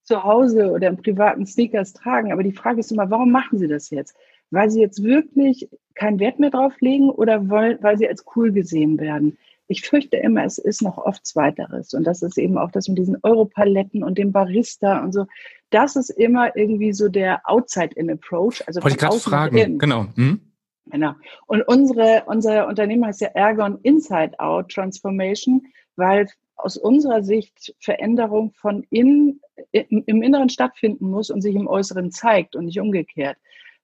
zu 0.02 0.22
Hause 0.22 0.70
oder 0.70 0.88
im 0.88 0.96
privaten 0.96 1.46
Sneakers 1.46 1.92
tragen. 1.92 2.32
Aber 2.32 2.42
die 2.42 2.52
Frage 2.52 2.80
ist 2.80 2.92
immer, 2.92 3.10
warum 3.10 3.30
machen 3.30 3.58
sie 3.58 3.68
das 3.68 3.90
jetzt? 3.90 4.14
Weil 4.50 4.70
sie 4.70 4.80
jetzt 4.80 5.02
wirklich 5.02 5.68
keinen 5.94 6.20
Wert 6.20 6.38
mehr 6.38 6.50
drauf 6.50 6.74
legen 6.80 7.10
oder 7.10 7.48
weil, 7.48 7.82
weil 7.82 7.98
sie 7.98 8.08
als 8.08 8.24
cool 8.36 8.52
gesehen 8.52 8.98
werden? 9.00 9.38
Ich 9.66 9.82
fürchte 9.82 10.18
immer, 10.18 10.44
es 10.44 10.58
ist 10.58 10.82
noch 10.82 10.98
oft 10.98 11.26
Zweiteres. 11.26 11.94
Und 11.94 12.04
das 12.04 12.20
ist 12.22 12.36
eben 12.36 12.58
auch 12.58 12.70
das 12.70 12.86
mit 12.86 12.98
diesen 12.98 13.16
Europaletten 13.22 14.04
und 14.04 14.18
dem 14.18 14.30
Barista 14.30 15.02
und 15.02 15.12
so. 15.12 15.26
Das 15.70 15.96
ist 15.96 16.10
immer 16.10 16.54
irgendwie 16.54 16.92
so 16.92 17.08
der 17.08 17.40
Outside-in-Approach. 17.44 18.62
Also 18.66 18.82
Wollte 18.82 18.96
ich 18.96 19.00
gerade 19.00 19.18
fragen, 19.18 19.78
genau. 19.78 20.06
Hm? 20.16 20.40
Genau. 20.86 21.14
Und 21.46 21.62
unsere, 21.62 22.24
unser 22.26 22.68
Unternehmen 22.68 23.06
heißt 23.06 23.22
ja 23.22 23.28
Ergon 23.28 23.78
Inside 23.82 24.38
Out 24.38 24.70
Transformation, 24.70 25.62
weil 25.96 26.28
aus 26.56 26.76
unserer 26.76 27.22
Sicht 27.22 27.74
Veränderung 27.80 28.52
von 28.52 28.84
innen, 28.90 29.40
im 29.72 30.22
Inneren 30.22 30.48
stattfinden 30.48 31.10
muss 31.10 31.30
und 31.30 31.40
sich 31.40 31.54
im 31.54 31.66
Äußeren 31.66 32.10
zeigt 32.10 32.56
und 32.56 32.66
nicht 32.66 32.80
umgekehrt. 32.80 33.36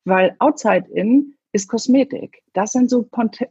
Weil 0.05 0.35
Outside 0.39 0.87
In 0.93 1.35
ist 1.53 1.69
Kosmetik. 1.69 2.43
Das 2.53 2.73
sind 2.73 2.91
so 2.91 3.09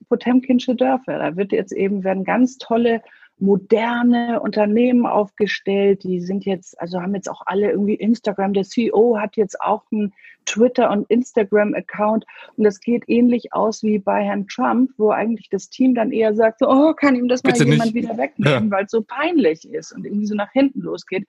Potemkinsche 0.08 0.76
Dörfer. 0.76 1.20
Da 1.20 1.36
wird 1.36 1.52
jetzt 1.52 1.74
eben, 1.74 2.04
werden 2.04 2.24
ganz 2.24 2.58
tolle 2.58 3.02
moderne 3.40 4.40
Unternehmen 4.42 5.06
aufgestellt. 5.06 6.04
Die 6.04 6.20
sind 6.20 6.46
jetzt, 6.46 6.80
also 6.80 7.02
haben 7.02 7.16
jetzt 7.16 7.30
auch 7.30 7.42
alle 7.46 7.72
irgendwie 7.72 7.96
Instagram. 7.96 8.54
Der 8.54 8.64
CEO 8.64 9.18
hat 9.18 9.38
jetzt 9.38 9.60
auch 9.62 9.84
einen 9.92 10.14
Twitter- 10.46 10.92
und 10.92 11.10
Instagram-Account. 11.10 12.26
Und 12.58 12.64
das 12.64 12.80
geht 12.80 13.04
ähnlich 13.08 13.54
aus 13.54 13.84
wie 13.84 14.00
bei 14.00 14.24
Herrn 14.24 14.48
Trump, 14.48 14.92
wo 14.98 15.12
eigentlich 15.12 15.50
das 15.50 15.70
Team 15.70 15.96
dann 15.96 16.12
eher 16.12 16.34
sagt, 16.34 16.62
oh, 16.62 16.94
kann 16.94 17.16
ihm 17.16 17.28
das 17.28 17.44
mal 17.44 17.54
Bitte 17.54 17.66
jemand 17.66 17.94
nicht. 17.94 18.04
wieder 18.04 18.18
wegnehmen, 18.18 18.66
ja. 18.66 18.72
weil 18.72 18.86
es 18.86 18.92
so 18.92 19.02
peinlich 19.02 19.68
ist 19.70 19.92
und 19.92 20.06
irgendwie 20.06 20.26
so 20.26 20.36
nach 20.36 20.52
hinten 20.52 20.82
losgeht. 20.82 21.28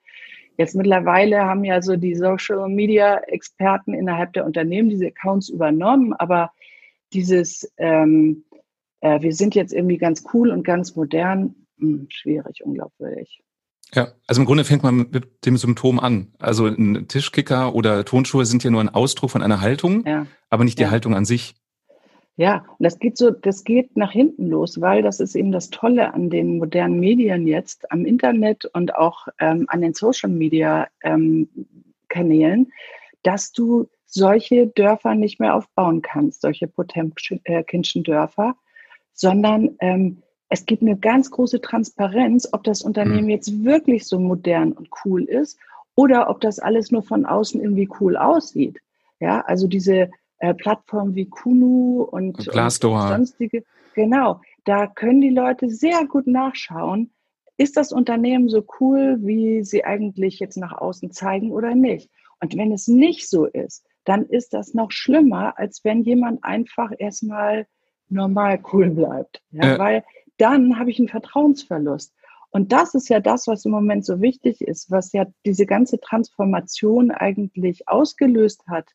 Jetzt 0.57 0.75
mittlerweile 0.75 1.43
haben 1.45 1.63
ja 1.63 1.81
so 1.81 1.95
die 1.95 2.15
Social 2.15 2.67
Media 2.67 3.17
Experten 3.19 3.93
innerhalb 3.93 4.33
der 4.33 4.45
Unternehmen 4.45 4.89
diese 4.89 5.07
Accounts 5.07 5.49
übernommen, 5.49 6.13
aber 6.13 6.51
dieses, 7.13 7.71
ähm, 7.77 8.43
äh, 8.99 9.21
wir 9.21 9.33
sind 9.33 9.55
jetzt 9.55 9.73
irgendwie 9.73 9.97
ganz 9.97 10.23
cool 10.33 10.49
und 10.49 10.63
ganz 10.63 10.95
modern, 10.95 11.55
hm, 11.81 12.07
schwierig, 12.09 12.63
unglaubwürdig. 12.63 13.41
Ja, 13.93 14.13
also 14.25 14.41
im 14.41 14.45
Grunde 14.45 14.63
fängt 14.63 14.83
man 14.83 15.09
mit 15.11 15.45
dem 15.45 15.57
Symptom 15.57 15.99
an. 15.99 16.33
Also 16.39 16.65
ein 16.65 17.07
Tischkicker 17.09 17.75
oder 17.75 18.05
Tonschuhe 18.05 18.45
sind 18.45 18.63
ja 18.63 18.71
nur 18.71 18.79
ein 18.79 18.89
Ausdruck 18.89 19.31
von 19.31 19.43
einer 19.43 19.59
Haltung, 19.59 20.05
ja. 20.05 20.25
aber 20.49 20.63
nicht 20.63 20.79
die 20.79 20.83
ja. 20.83 20.91
Haltung 20.91 21.13
an 21.13 21.25
sich. 21.25 21.55
Ja, 22.37 22.65
und 22.77 22.83
das 22.83 22.97
geht 22.97 23.17
so, 23.17 23.31
das 23.31 23.65
geht 23.65 23.97
nach 23.97 24.11
hinten 24.11 24.47
los, 24.47 24.79
weil 24.79 25.01
das 25.01 25.19
ist 25.19 25.35
eben 25.35 25.51
das 25.51 25.69
Tolle 25.69 26.13
an 26.13 26.29
den 26.29 26.57
modernen 26.57 26.99
Medien 26.99 27.45
jetzt, 27.45 27.91
am 27.91 28.05
Internet 28.05 28.65
und 28.65 28.95
auch 28.95 29.27
ähm, 29.39 29.65
an 29.67 29.81
den 29.81 29.93
Social 29.93 30.29
Media 30.29 30.87
ähm, 31.03 31.49
Kanälen, 32.07 32.71
dass 33.23 33.51
du 33.51 33.89
solche 34.05 34.67
Dörfer 34.67 35.15
nicht 35.15 35.39
mehr 35.39 35.55
aufbauen 35.55 36.01
kannst, 36.01 36.41
solche 36.41 36.67
Potemkinschen 36.67 38.03
Dörfer, 38.03 38.55
sondern 39.13 39.75
ähm, 39.79 40.23
es 40.51 40.65
gibt 40.65 40.81
eine 40.81 40.97
ganz 40.97 41.31
große 41.31 41.61
Transparenz, 41.61 42.49
ob 42.51 42.65
das 42.65 42.81
Unternehmen 42.81 43.23
mhm. 43.23 43.29
jetzt 43.29 43.63
wirklich 43.63 44.05
so 44.05 44.19
modern 44.19 44.73
und 44.73 44.89
cool 45.05 45.23
ist 45.23 45.57
oder 45.95 46.29
ob 46.29 46.41
das 46.41 46.59
alles 46.59 46.91
nur 46.91 47.03
von 47.03 47.25
außen 47.25 47.61
irgendwie 47.61 47.89
cool 48.01 48.17
aussieht. 48.17 48.79
Ja, 49.21 49.41
also 49.41 49.67
diese 49.67 50.11
äh, 50.39 50.53
Plattformen 50.53 51.15
wie 51.15 51.29
Kunu 51.29 52.01
und, 52.03 52.37
und, 52.37 52.47
und 52.49 53.07
sonstige, 53.09 53.63
genau, 53.95 54.41
da 54.65 54.87
können 54.87 55.21
die 55.21 55.29
Leute 55.29 55.69
sehr 55.69 56.05
gut 56.05 56.27
nachschauen, 56.27 57.11
ist 57.55 57.77
das 57.77 57.93
Unternehmen 57.93 58.49
so 58.49 58.65
cool, 58.81 59.19
wie 59.21 59.63
sie 59.63 59.85
eigentlich 59.85 60.39
jetzt 60.39 60.57
nach 60.57 60.73
außen 60.73 61.11
zeigen 61.11 61.51
oder 61.51 61.75
nicht. 61.75 62.09
Und 62.41 62.57
wenn 62.57 62.73
es 62.73 62.89
nicht 62.89 63.29
so 63.29 63.45
ist, 63.45 63.85
dann 64.03 64.25
ist 64.25 64.53
das 64.53 64.73
noch 64.73 64.91
schlimmer, 64.91 65.57
als 65.57 65.85
wenn 65.85 66.03
jemand 66.03 66.43
einfach 66.43 66.91
erstmal 66.97 67.67
normal 68.09 68.59
cool 68.73 68.89
bleibt. 68.89 69.41
Ja, 69.51 69.75
äh. 69.75 69.79
Weil 69.79 70.03
dann 70.41 70.79
habe 70.79 70.89
ich 70.89 70.99
einen 70.99 71.07
Vertrauensverlust. 71.07 72.13
Und 72.49 72.73
das 72.73 72.95
ist 72.95 73.09
ja 73.09 73.19
das, 73.19 73.47
was 73.47 73.63
im 73.63 73.71
Moment 73.71 74.05
so 74.05 74.21
wichtig 74.21 74.61
ist, 74.61 74.91
was 74.91 75.13
ja 75.13 75.25
diese 75.45 75.65
ganze 75.65 75.99
Transformation 75.99 77.11
eigentlich 77.11 77.87
ausgelöst 77.87 78.63
hat. 78.67 78.89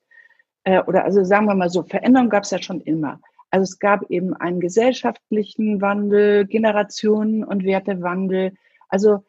Äh, 0.65 0.83
oder 0.83 1.05
also 1.05 1.25
sagen 1.25 1.47
wir 1.47 1.55
mal 1.55 1.71
so, 1.71 1.83
Veränderung 1.83 2.29
gab 2.29 2.45
es 2.45 2.51
ja 2.51 2.61
schon 2.61 2.83
immer. 2.83 3.21
Also 3.51 3.63
es 3.63 3.79
gab 3.79 4.11
eben 4.11 4.35
einen 4.35 4.61
gesellschaftlichen 4.61 5.81
Wandel, 5.81 6.47
Generationen 6.47 7.45
und 7.45 7.65
Wertewandel. 7.65 8.53
Also 8.89 9.25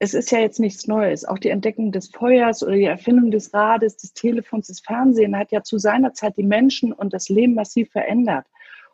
es 0.00 0.14
ist 0.14 0.32
ja 0.32 0.40
jetzt 0.40 0.58
nichts 0.58 0.88
Neues. 0.88 1.24
Auch 1.24 1.38
die 1.38 1.50
Entdeckung 1.50 1.92
des 1.92 2.08
Feuers 2.08 2.62
oder 2.62 2.72
die 2.72 2.84
Erfindung 2.84 3.30
des 3.30 3.54
Rades, 3.54 3.98
des 3.98 4.14
Telefons, 4.14 4.68
des 4.68 4.80
Fernsehens 4.80 5.36
hat 5.36 5.52
ja 5.52 5.62
zu 5.62 5.78
seiner 5.78 6.14
Zeit 6.14 6.38
die 6.38 6.42
Menschen 6.42 6.92
und 6.92 7.12
das 7.12 7.28
Leben 7.28 7.54
massiv 7.54 7.92
verändert. 7.92 8.46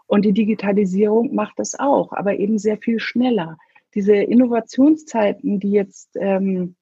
Und 0.07 0.25
die 0.25 0.33
Digitalisierung 0.33 1.35
macht 1.35 1.59
das 1.59 1.79
auch, 1.79 2.13
aber 2.13 2.39
eben 2.39 2.59
sehr 2.59 2.79
viel 2.79 3.01
schneller. 3.01 3.59
Diese 3.95 4.15
Innovationszeiten, 4.15 5.59
die 5.59 5.73
jetzt, 5.73 6.17
ähm, 6.17 6.77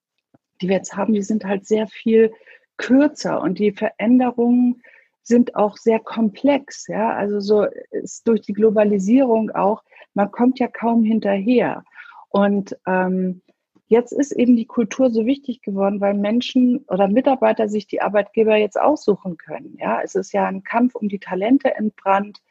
die 0.60 0.68
wir 0.68 0.76
jetzt 0.76 0.96
haben, 0.96 1.14
die 1.14 1.22
sind 1.22 1.44
halt 1.44 1.66
sehr 1.66 1.86
viel 1.86 2.32
kürzer 2.76 3.40
und 3.40 3.58
die 3.58 3.72
Veränderungen 3.72 4.82
sind 5.22 5.56
auch 5.56 5.76
sehr 5.76 6.00
komplex. 6.00 6.86
Ja, 6.86 7.14
also 7.14 7.40
so 7.40 7.66
ist 7.90 8.28
durch 8.28 8.42
die 8.42 8.52
Globalisierung 8.52 9.50
auch, 9.50 9.82
man 10.12 10.30
kommt 10.30 10.58
ja 10.58 10.68
kaum 10.68 11.02
hinterher. 11.02 11.84
Und 12.28 12.76
ähm, 12.86 13.40
jetzt 13.86 14.12
ist 14.12 14.32
eben 14.32 14.56
die 14.56 14.66
Kultur 14.66 15.10
so 15.10 15.24
wichtig 15.24 15.62
geworden, 15.62 16.00
weil 16.00 16.14
Menschen 16.14 16.84
oder 16.88 17.08
Mitarbeiter 17.08 17.68
sich 17.68 17.86
die 17.86 18.02
Arbeitgeber 18.02 18.56
jetzt 18.56 18.78
aussuchen 18.78 19.36
können. 19.36 19.76
Ja, 19.78 20.00
es 20.02 20.14
ist 20.14 20.32
ja 20.32 20.46
ein 20.46 20.62
Kampf 20.62 20.94
um 20.94 21.08
die 21.08 21.18
Talente 21.18 21.74
entbrannt. 21.74 22.42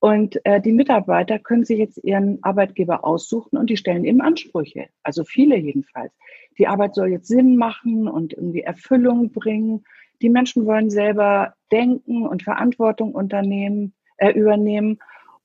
Und 0.00 0.38
äh, 0.44 0.60
die 0.60 0.72
Mitarbeiter 0.72 1.38
können 1.38 1.64
sich 1.64 1.78
jetzt 1.78 1.98
ihren 2.04 2.38
Arbeitgeber 2.42 3.04
aussuchen 3.04 3.56
und 3.56 3.68
die 3.68 3.76
stellen 3.76 4.04
eben 4.04 4.20
Ansprüche. 4.20 4.86
Also 5.02 5.24
viele 5.24 5.56
jedenfalls. 5.56 6.12
Die 6.56 6.68
Arbeit 6.68 6.94
soll 6.94 7.08
jetzt 7.08 7.26
Sinn 7.26 7.56
machen 7.56 8.06
und 8.06 8.32
irgendwie 8.32 8.62
Erfüllung 8.62 9.32
bringen. 9.32 9.84
Die 10.22 10.30
Menschen 10.30 10.66
wollen 10.66 10.90
selber 10.90 11.54
denken 11.72 12.26
und 12.26 12.44
Verantwortung 12.44 13.12
unternehmen, 13.12 13.92
äh, 14.18 14.30
übernehmen. 14.30 14.98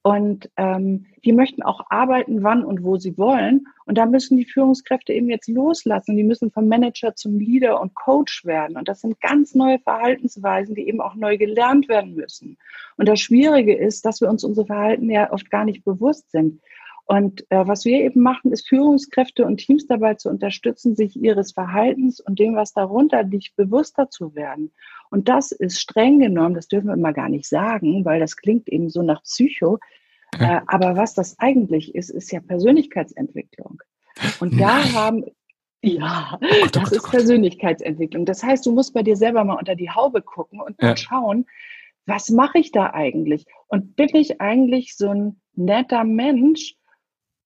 Und 0.05 0.49
ähm, 0.57 1.05
die 1.23 1.31
möchten 1.31 1.63
auch 1.63 1.89
arbeiten, 1.89 2.43
wann 2.43 2.65
und 2.65 2.83
wo 2.83 2.97
sie 2.97 3.17
wollen. 3.17 3.67
Und 3.85 3.97
da 3.97 4.05
müssen 4.05 4.35
die 4.35 4.43
Führungskräfte 4.43 5.13
eben 5.13 5.29
jetzt 5.29 5.47
loslassen. 5.47 6.17
Die 6.17 6.25
müssen 6.25 6.51
vom 6.51 6.67
Manager 6.67 7.15
zum 7.15 7.39
Leader 7.39 7.79
und 7.79 7.95
Coach 7.95 8.43
werden. 8.43 8.75
Und 8.75 8.89
das 8.89 8.99
sind 8.99 9.21
ganz 9.21 9.55
neue 9.55 9.79
Verhaltensweisen, 9.79 10.75
die 10.75 10.89
eben 10.89 10.99
auch 10.99 11.15
neu 11.15 11.37
gelernt 11.37 11.87
werden 11.87 12.15
müssen. 12.15 12.57
Und 12.97 13.07
das 13.07 13.21
Schwierige 13.21 13.75
ist, 13.75 14.05
dass 14.05 14.19
wir 14.19 14.29
uns 14.29 14.43
unsere 14.43 14.67
Verhalten 14.67 15.09
ja 15.09 15.31
oft 15.31 15.49
gar 15.49 15.63
nicht 15.63 15.85
bewusst 15.85 16.29
sind. 16.31 16.59
Und 17.05 17.45
äh, 17.49 17.67
was 17.67 17.83
wir 17.83 17.99
eben 17.99 18.21
machen, 18.21 18.51
ist 18.51 18.67
Führungskräfte 18.67 19.45
und 19.45 19.57
Teams 19.57 19.87
dabei 19.87 20.13
zu 20.15 20.29
unterstützen, 20.29 20.95
sich 20.95 21.15
ihres 21.15 21.51
Verhaltens 21.51 22.21
und 22.21 22.39
dem, 22.39 22.55
was 22.55 22.73
darunter 22.73 23.23
liegt, 23.23 23.55
bewusster 23.55 24.09
zu 24.09 24.35
werden. 24.35 24.71
Und 25.09 25.27
das 25.27 25.51
ist 25.51 25.81
streng 25.81 26.19
genommen, 26.19 26.55
das 26.55 26.67
dürfen 26.67 26.87
wir 26.87 26.93
immer 26.93 27.13
gar 27.13 27.29
nicht 27.29 27.47
sagen, 27.47 28.05
weil 28.05 28.19
das 28.19 28.37
klingt 28.37 28.69
eben 28.69 28.89
so 28.89 29.01
nach 29.01 29.21
Psycho. 29.23 29.79
Äh, 30.39 30.61
aber 30.67 30.95
was 30.95 31.13
das 31.13 31.37
eigentlich 31.39 31.93
ist, 31.93 32.09
ist 32.09 32.31
ja 32.31 32.39
Persönlichkeitsentwicklung. 32.39 33.83
Und 34.39 34.59
da 34.59 34.91
haben, 34.93 35.25
ja, 35.81 36.39
oh 36.41 36.45
Gott, 36.45 36.51
oh 36.53 36.67
das 36.71 36.83
Gott, 36.89 36.91
ist 36.93 37.05
oh 37.07 37.11
Persönlichkeitsentwicklung. 37.11 38.25
Das 38.25 38.43
heißt, 38.43 38.65
du 38.65 38.71
musst 38.71 38.93
bei 38.93 39.03
dir 39.03 39.17
selber 39.17 39.43
mal 39.43 39.57
unter 39.57 39.75
die 39.75 39.89
Haube 39.89 40.21
gucken 40.21 40.61
und 40.61 40.81
mal 40.81 40.89
ja. 40.89 40.97
schauen, 40.97 41.45
was 42.05 42.29
mache 42.29 42.59
ich 42.59 42.71
da 42.71 42.91
eigentlich? 42.93 43.45
Und 43.67 43.95
bin 43.95 44.09
ich 44.13 44.41
eigentlich 44.41 44.95
so 44.95 45.09
ein 45.09 45.41
netter 45.55 46.03
Mensch, 46.03 46.75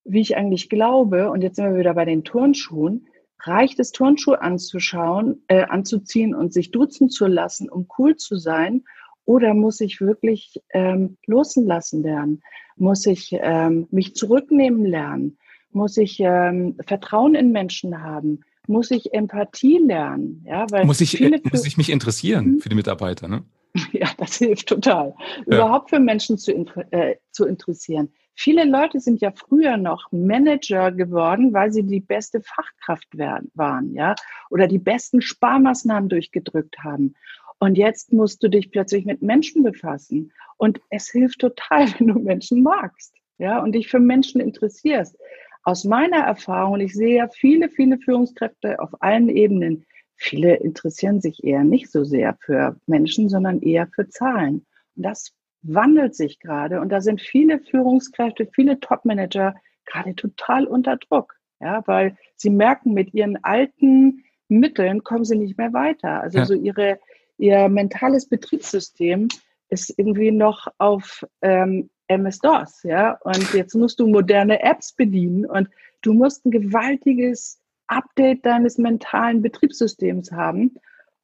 wie 0.08 0.22
ich 0.22 0.38
eigentlich 0.38 0.70
glaube, 0.70 1.30
und 1.30 1.42
jetzt 1.42 1.58
sind 1.58 1.66
wir 1.66 1.80
wieder 1.80 1.94
bei 1.94 2.06
den 2.06 2.24
Turnschuhen, 2.24 3.08
reicht 3.44 3.80
es, 3.80 3.92
Turnschuhe 3.92 4.42
anzuschauen, 4.42 5.44
äh, 5.48 5.64
anzuziehen 5.64 6.34
und 6.34 6.54
sich 6.54 6.72
duzen 6.72 7.10
zu 7.10 7.28
lassen, 7.28 7.70
um 7.70 7.88
cool 7.98 8.16
zu 8.16 8.38
sein? 8.38 8.84
Oder 9.26 9.54
muss 9.54 9.82
ich 9.82 10.00
wirklich 10.00 10.62
ähm, 10.70 11.18
loslassen 11.26 12.02
lernen? 12.02 12.42
Muss 12.78 13.06
ich 13.06 13.36
ähm, 13.40 13.88
mich 13.92 14.16
zurücknehmen 14.16 14.86
lernen? 14.86 15.38
Muss 15.72 15.98
ich 15.98 16.20
ähm, 16.22 16.78
Vertrauen 16.86 17.36
in 17.36 17.52
Menschen 17.52 18.02
haben? 18.02 18.42
Muss 18.68 18.90
ich 18.92 19.14
Empathie 19.14 19.80
lernen? 19.80 20.46
Ja, 20.48 20.66
weil 20.72 20.86
muss, 20.86 21.02
ich, 21.02 21.12
viele, 21.12 21.42
muss 21.52 21.66
ich 21.66 21.78
mich 21.78 21.90
interessieren 21.90 22.46
hm? 22.46 22.60
für 22.60 22.70
die 22.70 22.76
Mitarbeiter? 22.76 23.28
Ne? 23.28 23.44
Ja, 23.92 24.10
das 24.18 24.38
hilft 24.38 24.68
total. 24.68 25.14
Ja. 25.46 25.58
Überhaupt 25.58 25.90
für 25.90 26.00
Menschen 26.00 26.38
zu, 26.38 26.52
äh, 26.92 27.16
zu 27.32 27.46
interessieren. 27.46 28.10
Viele 28.40 28.66
Leute 28.66 29.00
sind 29.00 29.20
ja 29.20 29.32
früher 29.32 29.78
noch 29.78 30.12
Manager 30.12 30.92
geworden, 30.92 31.54
weil 31.54 31.72
sie 31.72 31.82
die 31.84 32.00
beste 32.00 32.40
Fachkraft 32.42 33.08
waren, 33.18 33.96
ja, 33.96 34.14
oder 34.52 34.68
die 34.68 34.78
besten 34.78 35.22
Sparmaßnahmen 35.22 36.08
durchgedrückt 36.08 36.78
haben. 36.84 37.16
Und 37.58 37.80
jetzt 37.80 38.14
musst 38.14 38.44
du 38.44 38.48
dich 38.48 38.70
plötzlich 38.70 39.06
mit 39.06 39.24
Menschen 39.24 39.64
befassen. 39.64 40.32
Und 40.58 40.80
es 40.92 41.10
hilft 41.10 41.40
total, 41.40 41.88
wenn 41.98 42.08
du 42.08 42.20
Menschen 42.20 42.62
magst, 42.62 43.16
ja, 43.40 43.60
und 43.60 43.72
dich 43.72 43.88
für 43.88 44.00
Menschen 44.00 44.40
interessierst. 44.40 45.18
Aus 45.64 45.84
meiner 45.84 46.20
Erfahrung, 46.20 46.74
und 46.74 46.82
ich 46.82 46.94
sehe 46.94 47.18
ja 47.18 47.28
viele, 47.30 47.70
viele 47.70 47.98
Führungskräfte 47.98 48.80
auf 48.80 49.02
allen 49.02 49.30
Ebenen, 49.30 49.84
viele 50.16 50.58
interessieren 50.58 51.22
sich 51.22 51.44
eher 51.44 51.64
nicht 51.64 51.92
so 51.92 52.04
sehr 52.04 52.38
für 52.40 52.80
Menschen, 52.86 53.30
sondern 53.30 53.64
eher 53.64 53.88
für 53.88 54.08
Zahlen. 54.08 54.68
Und 54.96 55.04
das 55.04 55.34
wandelt 55.62 56.16
sich 56.16 56.40
gerade 56.40 56.82
und 56.82 56.90
da 56.90 57.02
sind 57.02 57.22
viele 57.22 57.60
Führungskräfte, 57.60 58.48
viele 58.54 58.80
Topmanager 58.80 59.56
gerade 59.86 60.16
total 60.16 60.66
unter 60.66 60.98
Druck, 60.98 61.36
ja, 61.60 61.84
weil 61.88 62.18
sie 62.36 62.50
merken, 62.50 62.94
mit 62.94 63.14
ihren 63.14 63.44
alten 63.44 64.24
Mitteln 64.48 65.04
kommen 65.04 65.26
sie 65.26 65.38
nicht 65.38 65.58
mehr 65.58 65.74
weiter. 65.74 66.22
Also 66.22 66.40
ja. 66.40 66.46
so 66.46 66.54
ihre, 66.54 67.00
ihr 67.38 67.70
mentales 67.70 68.30
Betriebssystem 68.30 69.28
ist 69.70 69.94
irgendwie 69.98 70.32
noch 70.32 70.68
auf 70.78 71.26
ähm, 71.42 71.90
MS-DOS, 72.08 72.84
ja, 72.84 73.18
und 73.24 73.54
jetzt 73.54 73.76
musst 73.76 74.00
du 74.00 74.08
moderne 74.08 74.62
Apps 74.64 74.94
bedienen 74.94 75.46
und 75.46 75.68
du 76.02 76.14
musst 76.14 76.46
ein 76.46 76.52
gewaltiges 76.52 77.60
Update 77.88 78.46
deines 78.46 78.78
mentalen 78.78 79.42
Betriebssystems 79.42 80.32
haben. 80.32 80.76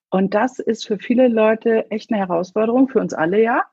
Und 0.10 0.34
das 0.34 0.60
ist 0.60 0.86
für 0.86 1.00
viele 1.00 1.28
Leute 1.28 1.90
echt 1.90 2.12
eine 2.12 2.20
Herausforderung, 2.20 2.88
für 2.88 3.00
uns 3.00 3.14
alle 3.14 3.42
ja. 3.42 3.64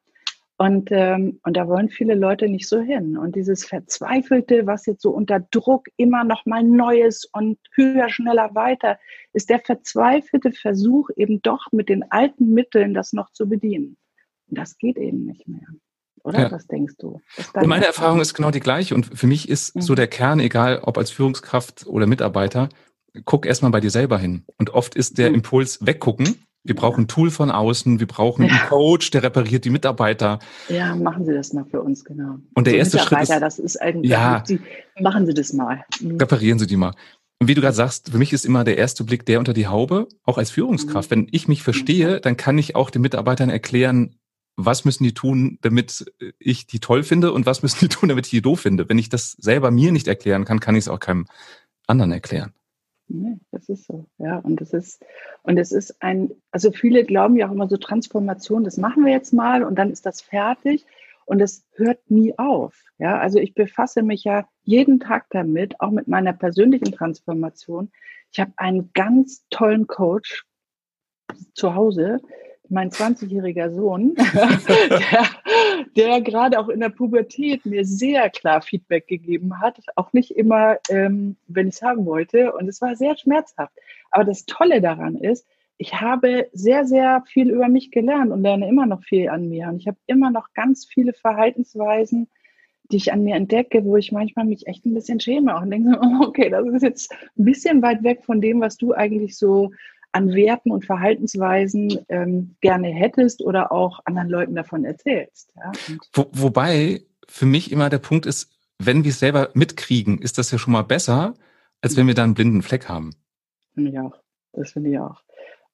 Und, 0.60 0.90
ähm, 0.92 1.40
und 1.42 1.56
da 1.56 1.66
wollen 1.68 1.88
viele 1.88 2.14
Leute 2.14 2.46
nicht 2.46 2.68
so 2.68 2.82
hin. 2.82 3.16
Und 3.16 3.34
dieses 3.34 3.64
Verzweifelte, 3.64 4.66
was 4.66 4.84
jetzt 4.84 5.00
so 5.00 5.08
unter 5.08 5.40
Druck 5.40 5.86
immer 5.96 6.22
noch 6.22 6.44
mal 6.44 6.62
Neues 6.62 7.24
und 7.32 7.58
höher, 7.74 8.10
schneller, 8.10 8.54
weiter, 8.54 8.98
ist 9.32 9.48
der 9.48 9.60
verzweifelte 9.60 10.52
Versuch, 10.52 11.08
eben 11.16 11.40
doch 11.40 11.68
mit 11.72 11.88
den 11.88 12.04
alten 12.10 12.50
Mitteln 12.50 12.92
das 12.92 13.14
noch 13.14 13.30
zu 13.32 13.48
bedienen. 13.48 13.96
Und 14.48 14.58
das 14.58 14.76
geht 14.76 14.98
eben 14.98 15.24
nicht 15.24 15.48
mehr. 15.48 15.66
Oder 16.24 16.40
ja. 16.40 16.52
was 16.52 16.66
denkst 16.66 16.96
du? 16.98 17.22
Meine 17.64 17.86
Erfahrung 17.86 18.20
ist 18.20 18.34
genau 18.34 18.50
die 18.50 18.60
gleiche. 18.60 18.94
Und 18.94 19.18
für 19.18 19.26
mich 19.26 19.48
ist 19.48 19.74
mhm. 19.76 19.80
so 19.80 19.94
der 19.94 20.08
Kern, 20.08 20.40
egal 20.40 20.80
ob 20.82 20.98
als 20.98 21.10
Führungskraft 21.10 21.86
oder 21.86 22.06
Mitarbeiter, 22.06 22.68
guck 23.24 23.46
erstmal 23.46 23.70
bei 23.70 23.80
dir 23.80 23.90
selber 23.90 24.18
hin. 24.18 24.44
Und 24.58 24.68
oft 24.74 24.94
ist 24.94 25.16
der 25.16 25.30
mhm. 25.30 25.36
Impuls 25.36 25.86
weggucken 25.86 26.36
wir 26.62 26.74
brauchen 26.74 27.04
ein 27.04 27.08
Tool 27.08 27.30
von 27.30 27.50
außen, 27.50 28.00
wir 28.00 28.06
brauchen 28.06 28.44
ja. 28.44 28.50
einen 28.50 28.68
Coach, 28.68 29.10
der 29.10 29.22
repariert 29.22 29.64
die 29.64 29.70
Mitarbeiter. 29.70 30.38
Ja, 30.68 30.94
machen 30.94 31.24
Sie 31.24 31.32
das 31.32 31.52
mal 31.52 31.64
für 31.64 31.80
uns, 31.80 32.04
genau. 32.04 32.36
Und 32.54 32.66
der 32.66 32.74
so 32.74 32.78
erste 32.78 32.98
Schritt 32.98 33.22
ist, 33.22 33.30
das 33.30 33.58
ist 33.58 33.80
eigentlich, 33.80 34.10
ja, 34.10 34.42
Sie, 34.46 34.60
machen 35.00 35.26
Sie 35.26 35.34
das 35.34 35.52
mal. 35.52 35.84
Mhm. 36.00 36.18
Reparieren 36.18 36.58
Sie 36.58 36.66
die 36.66 36.76
mal. 36.76 36.92
Und 37.38 37.48
wie 37.48 37.54
du 37.54 37.62
gerade 37.62 37.74
sagst, 37.74 38.10
für 38.10 38.18
mich 38.18 38.34
ist 38.34 38.44
immer 38.44 38.64
der 38.64 38.76
erste 38.76 39.04
Blick 39.04 39.24
der 39.24 39.38
unter 39.38 39.54
die 39.54 39.66
Haube, 39.66 40.08
auch 40.24 40.36
als 40.36 40.50
Führungskraft. 40.50 41.10
Mhm. 41.10 41.14
Wenn 41.14 41.28
ich 41.30 41.48
mich 41.48 41.62
verstehe, 41.62 42.20
dann 42.20 42.36
kann 42.36 42.58
ich 42.58 42.76
auch 42.76 42.90
den 42.90 43.00
Mitarbeitern 43.00 43.48
erklären, 43.48 44.16
was 44.56 44.84
müssen 44.84 45.04
die 45.04 45.14
tun, 45.14 45.58
damit 45.62 46.12
ich 46.38 46.66
die 46.66 46.80
toll 46.80 47.02
finde 47.02 47.32
und 47.32 47.46
was 47.46 47.62
müssen 47.62 47.78
die 47.80 47.88
tun, 47.88 48.10
damit 48.10 48.26
ich 48.26 48.30
die 48.30 48.42
doof 48.42 48.60
finde. 48.60 48.90
Wenn 48.90 48.98
ich 48.98 49.08
das 49.08 49.32
selber 49.32 49.70
mir 49.70 49.92
nicht 49.92 50.06
erklären 50.06 50.44
kann, 50.44 50.60
kann 50.60 50.74
ich 50.74 50.84
es 50.84 50.88
auch 50.88 51.00
keinem 51.00 51.26
anderen 51.86 52.12
erklären. 52.12 52.52
Nee, 53.12 53.38
das 53.50 53.68
ist 53.68 53.86
so, 53.86 54.06
ja. 54.18 54.38
Und 54.38 54.60
es 54.60 54.72
ist, 54.72 55.04
und 55.42 55.58
es 55.58 55.72
ist 55.72 56.00
ein, 56.00 56.30
also 56.52 56.70
viele 56.70 57.04
glauben 57.04 57.36
ja 57.36 57.48
auch 57.48 57.52
immer 57.52 57.68
so 57.68 57.76
Transformation, 57.76 58.62
das 58.62 58.76
machen 58.76 59.04
wir 59.04 59.12
jetzt 59.12 59.32
mal 59.32 59.64
und 59.64 59.76
dann 59.76 59.90
ist 59.90 60.06
das 60.06 60.20
fertig. 60.20 60.86
Und 61.24 61.40
es 61.40 61.64
hört 61.74 62.10
nie 62.10 62.36
auf. 62.38 62.74
Ja, 62.98 63.18
also 63.18 63.38
ich 63.38 63.54
befasse 63.54 64.02
mich 64.02 64.24
ja 64.24 64.48
jeden 64.64 64.98
Tag 64.98 65.26
damit, 65.30 65.80
auch 65.80 65.90
mit 65.90 66.08
meiner 66.08 66.32
persönlichen 66.32 66.92
Transformation. 66.92 67.92
Ich 68.32 68.40
habe 68.40 68.52
einen 68.56 68.90
ganz 68.94 69.44
tollen 69.50 69.86
Coach 69.86 70.44
zu 71.54 71.74
Hause, 71.74 72.20
mein 72.68 72.90
20-jähriger 72.90 73.70
Sohn, 73.70 74.14
der, 74.16 75.26
der 75.96 76.20
gerade 76.20 76.58
auch 76.58 76.68
in 76.68 76.80
der 76.80 76.88
Pubertät 76.88 77.66
mir 77.66 77.84
sehr 77.84 78.30
klar 78.30 78.62
Feedback 78.62 79.06
gegeben 79.06 79.60
hat, 79.60 79.80
auch 79.96 80.12
nicht 80.12 80.32
immer, 80.32 80.78
ähm, 80.88 81.36
wenn 81.48 81.68
ich 81.68 81.76
es 81.76 81.82
haben 81.82 82.06
wollte. 82.06 82.52
Und 82.52 82.68
es 82.68 82.80
war 82.80 82.96
sehr 82.96 83.16
schmerzhaft. 83.16 83.72
Aber 84.10 84.24
das 84.24 84.46
Tolle 84.46 84.80
daran 84.80 85.16
ist, 85.16 85.46
ich 85.78 86.00
habe 86.00 86.48
sehr, 86.52 86.84
sehr 86.84 87.24
viel 87.26 87.50
über 87.50 87.68
mich 87.68 87.90
gelernt 87.90 88.30
und 88.30 88.42
lerne 88.42 88.68
immer 88.68 88.86
noch 88.86 89.02
viel 89.02 89.28
an 89.30 89.48
mir. 89.48 89.68
Und 89.68 89.78
ich 89.78 89.86
habe 89.86 89.96
immer 90.06 90.30
noch 90.30 90.52
ganz 90.52 90.84
viele 90.84 91.14
Verhaltensweisen, 91.14 92.28
die 92.92 92.96
ich 92.96 93.12
an 93.12 93.24
mir 93.24 93.36
entdecke, 93.36 93.84
wo 93.84 93.96
ich 93.96 94.12
manchmal 94.12 94.44
mich 94.44 94.66
echt 94.66 94.84
ein 94.84 94.94
bisschen 94.94 95.20
schäme 95.20 95.56
und 95.56 95.70
denke, 95.70 95.98
okay, 96.20 96.50
das 96.50 96.66
ist 96.66 96.82
jetzt 96.82 97.12
ein 97.38 97.44
bisschen 97.44 97.82
weit 97.82 98.02
weg 98.02 98.24
von 98.24 98.40
dem, 98.40 98.60
was 98.60 98.76
du 98.76 98.92
eigentlich 98.92 99.36
so 99.36 99.72
an 100.12 100.34
Werten 100.34 100.70
und 100.70 100.84
Verhaltensweisen 100.84 102.04
ähm, 102.08 102.56
gerne 102.60 102.88
hättest 102.88 103.42
oder 103.42 103.72
auch 103.72 104.00
anderen 104.04 104.28
Leuten 104.28 104.54
davon 104.54 104.84
erzählst. 104.84 105.52
Ja? 105.56 105.72
Wo, 106.12 106.26
wobei 106.32 107.02
für 107.28 107.46
mich 107.46 107.70
immer 107.70 107.90
der 107.90 107.98
Punkt 107.98 108.26
ist, 108.26 108.50
wenn 108.78 109.04
wir 109.04 109.10
es 109.10 109.20
selber 109.20 109.50
mitkriegen, 109.54 110.18
ist 110.18 110.38
das 110.38 110.50
ja 110.50 110.58
schon 110.58 110.72
mal 110.72 110.82
besser, 110.82 111.34
als 111.80 111.96
wenn 111.96 112.06
wir 112.06 112.14
da 112.14 112.24
einen 112.24 112.34
blinden 112.34 112.62
Fleck 112.62 112.88
haben. 112.88 113.14
Finde 113.74 113.90
ich 113.90 113.98
auch. 113.98 114.16
Das 114.52 114.72
finde 114.72 114.90
ich 114.90 114.98
auch. 114.98 115.22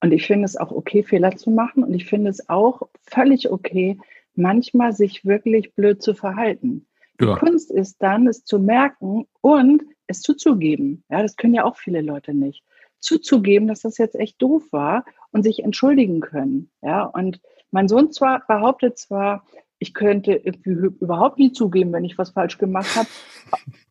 Und 0.02 0.12
ich 0.12 0.26
finde 0.26 0.44
es 0.44 0.56
auch 0.56 0.70
okay, 0.70 1.02
Fehler 1.02 1.36
zu 1.36 1.50
machen. 1.50 1.82
Und 1.82 1.94
ich 1.94 2.06
finde 2.06 2.30
es 2.30 2.48
auch 2.48 2.82
völlig 3.06 3.50
okay, 3.50 3.98
manchmal 4.34 4.92
sich 4.92 5.24
wirklich 5.24 5.74
blöd 5.74 6.02
zu 6.02 6.14
verhalten. 6.14 6.86
Die 7.20 7.24
ja. 7.24 7.36
Kunst 7.36 7.70
ist 7.70 8.02
dann, 8.02 8.26
es 8.26 8.44
zu 8.44 8.58
merken 8.58 9.26
und 9.40 9.82
es 10.06 10.20
zuzugeben. 10.20 11.02
Ja, 11.08 11.22
das 11.22 11.36
können 11.36 11.54
ja 11.54 11.64
auch 11.64 11.76
viele 11.76 12.02
Leute 12.02 12.34
nicht. 12.34 12.62
Zuzugeben, 13.06 13.68
dass 13.68 13.82
das 13.82 13.98
jetzt 13.98 14.16
echt 14.16 14.42
doof 14.42 14.64
war 14.72 15.04
und 15.30 15.44
sich 15.44 15.62
entschuldigen 15.62 16.20
können. 16.20 16.70
Ja, 16.82 17.04
und 17.04 17.40
mein 17.70 17.88
Sohn 17.88 18.10
zwar 18.10 18.44
behauptet 18.46 18.98
zwar, 18.98 19.46
ich 19.78 19.94
könnte 19.94 20.34
überhaupt 20.34 21.38
nie 21.38 21.52
zugeben, 21.52 21.92
wenn 21.92 22.04
ich 22.04 22.18
was 22.18 22.30
falsch 22.30 22.58
gemacht 22.58 22.96
habe. 22.96 23.08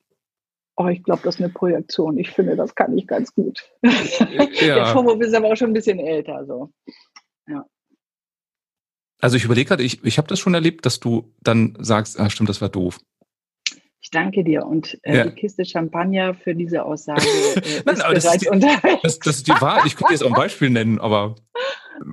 Oh, 0.77 0.87
ich 0.87 1.03
glaube, 1.03 1.21
das 1.23 1.35
ist 1.35 1.41
eine 1.41 1.53
Projektion. 1.53 2.17
Ich 2.17 2.31
finde, 2.31 2.57
das 2.57 2.75
kann 2.75 2.97
ich 2.97 3.07
ganz 3.07 3.33
gut. 3.33 3.63
Ja. 3.81 4.75
Der 4.75 4.85
Vorwurf 4.87 5.21
ist 5.21 5.33
aber 5.33 5.47
auch 5.47 5.55
schon 5.55 5.69
ein 5.69 5.73
bisschen 5.73 5.99
älter. 5.99 6.45
So. 6.45 6.69
Ja. 7.47 7.65
Also 9.21 9.37
ich 9.37 9.45
überlege 9.45 9.69
gerade, 9.69 9.83
ich, 9.83 10.03
ich 10.03 10.17
habe 10.17 10.27
das 10.27 10.37
schon 10.37 10.53
erlebt, 10.53 10.85
dass 10.85 10.99
du 10.99 11.33
dann 11.41 11.77
sagst, 11.79 12.19
ah, 12.19 12.29
stimmt, 12.29 12.49
das 12.49 12.59
war 12.59 12.67
doof. 12.67 12.99
Ich 14.05 14.11
danke 14.11 14.43
dir 14.43 14.67
und 14.67 14.99
äh, 15.01 15.17
ja. 15.17 15.23
die 15.23 15.31
Kiste 15.31 15.65
Champagner 15.65 16.35
für 16.35 16.53
diese 16.53 16.85
Aussage 16.85 17.21
äh, 17.55 17.81
Nein, 17.85 17.95
ist 17.95 18.03
bereits 18.03 18.23
das 18.23 18.47
unterwegs. 18.47 19.01
Das, 19.01 19.17
das, 19.17 19.35
ist 19.37 19.47
die 19.47 19.59
Wahrheit. 19.59 19.87
Ich 19.87 19.95
könnte 19.95 20.13
jetzt 20.13 20.21
auch 20.23 20.27
ein 20.27 20.33
Beispiel 20.33 20.69
nennen, 20.69 20.99
aber 20.99 21.33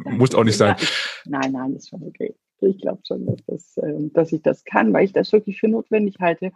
muss 0.05 0.35
auch 0.35 0.43
nicht 0.43 0.57
sein. 0.57 0.75
Nein, 1.27 1.53
nein, 1.53 1.77
ist 1.77 1.91
schon 1.91 2.03
okay. 2.03 2.35
Ich 2.63 2.79
glaube 2.79 3.03
schon, 3.07 3.27
dass, 3.27 3.45
das, 3.47 3.77
äh, 3.77 4.09
dass 4.15 4.33
ich 4.33 4.41
das 4.41 4.65
kann, 4.65 4.95
weil 4.95 5.05
ich 5.05 5.13
das 5.13 5.33
wirklich 5.33 5.61
für 5.61 5.69
notwendig 5.69 6.17
halte. 6.19 6.53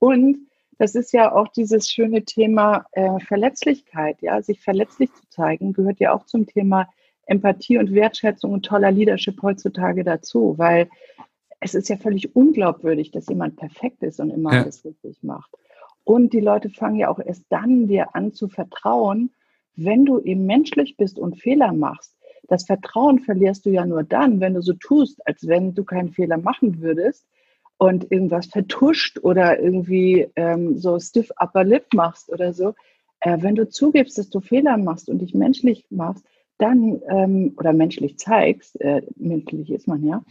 Und 0.00 0.36
das 0.76 0.94
ist 0.94 1.14
ja 1.14 1.34
auch 1.34 1.48
dieses 1.48 1.88
schöne 1.88 2.22
Thema 2.26 2.84
äh, 2.92 3.20
Verletzlichkeit, 3.20 4.20
ja, 4.20 4.42
sich 4.42 4.60
verletzlich 4.60 5.10
zu 5.14 5.26
zeigen, 5.30 5.72
gehört 5.72 5.98
ja 5.98 6.12
auch 6.12 6.26
zum 6.26 6.46
Thema 6.46 6.90
Empathie 7.24 7.78
und 7.78 7.94
Wertschätzung 7.94 8.52
und 8.52 8.66
toller 8.66 8.90
Leadership 8.90 9.40
heutzutage 9.40 10.04
dazu, 10.04 10.58
weil 10.58 10.90
es 11.64 11.74
ist 11.74 11.88
ja 11.88 11.96
völlig 11.96 12.36
unglaubwürdig, 12.36 13.10
dass 13.10 13.26
jemand 13.26 13.56
perfekt 13.56 14.02
ist 14.02 14.20
und 14.20 14.28
immer 14.28 14.52
ja. 14.52 14.62
alles 14.62 14.84
richtig 14.84 15.22
macht. 15.22 15.50
Und 16.04 16.34
die 16.34 16.40
Leute 16.40 16.68
fangen 16.68 16.96
ja 16.96 17.08
auch 17.08 17.18
erst 17.18 17.46
dann 17.48 17.88
dir 17.88 18.14
an 18.14 18.34
zu 18.34 18.48
vertrauen, 18.48 19.30
wenn 19.74 20.04
du 20.04 20.20
eben 20.20 20.44
menschlich 20.44 20.98
bist 20.98 21.18
und 21.18 21.40
Fehler 21.40 21.72
machst. 21.72 22.18
Das 22.48 22.66
Vertrauen 22.66 23.20
verlierst 23.20 23.64
du 23.64 23.70
ja 23.70 23.86
nur 23.86 24.02
dann, 24.02 24.40
wenn 24.40 24.52
du 24.52 24.60
so 24.60 24.74
tust, 24.74 25.26
als 25.26 25.46
wenn 25.48 25.74
du 25.74 25.84
keinen 25.84 26.12
Fehler 26.12 26.36
machen 26.36 26.82
würdest 26.82 27.26
und 27.78 28.12
irgendwas 28.12 28.46
vertuscht 28.46 29.18
oder 29.22 29.58
irgendwie 29.58 30.28
ähm, 30.36 30.76
so 30.76 31.00
stiff 31.00 31.30
upper 31.36 31.64
lip 31.64 31.86
machst 31.94 32.30
oder 32.30 32.52
so. 32.52 32.74
Äh, 33.20 33.38
wenn 33.40 33.54
du 33.54 33.66
zugibst, 33.70 34.18
dass 34.18 34.28
du 34.28 34.40
Fehler 34.40 34.76
machst 34.76 35.08
und 35.08 35.20
dich 35.20 35.32
menschlich 35.32 35.86
machst, 35.88 36.26
dann 36.58 37.00
ähm, 37.08 37.54
oder 37.56 37.72
menschlich 37.72 38.18
zeigst, 38.18 38.80
äh, 38.80 39.02
menschlich 39.16 39.70
ist 39.70 39.88
man 39.88 40.04
ja, 40.04 40.22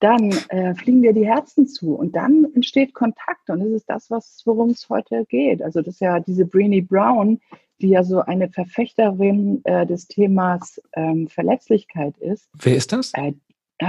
dann 0.00 0.32
äh, 0.48 0.74
fliegen 0.74 1.02
dir 1.02 1.12
die 1.12 1.26
Herzen 1.26 1.66
zu 1.66 1.94
und 1.94 2.14
dann 2.14 2.46
entsteht 2.54 2.94
Kontakt 2.94 3.50
und 3.50 3.60
das 3.60 3.70
ist 3.70 3.90
das, 3.90 4.10
was 4.10 4.42
worum 4.44 4.70
es 4.70 4.88
heute 4.88 5.24
geht. 5.26 5.62
Also 5.62 5.80
das 5.80 5.94
ist 5.94 6.00
ja 6.00 6.20
diese 6.20 6.46
Breenie 6.46 6.82
Brown, 6.82 7.40
die 7.80 7.88
ja 7.88 8.04
so 8.04 8.20
eine 8.20 8.48
Verfechterin 8.48 9.60
äh, 9.64 9.86
des 9.86 10.06
Themas 10.06 10.80
ähm, 10.94 11.26
Verletzlichkeit 11.28 12.16
ist. 12.18 12.48
Wer 12.62 12.76
ist 12.76 12.92
das? 12.92 13.12
Äh, 13.14 13.32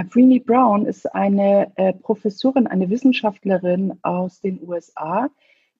Breenie 0.10 0.40
Brown 0.40 0.88
ist 0.88 1.14
eine 1.14 1.72
äh, 1.76 1.94
Professorin, 1.94 2.66
eine 2.66 2.90
Wissenschaftlerin 2.90 3.94
aus 4.02 4.42
den 4.42 4.60
USA. 4.68 5.30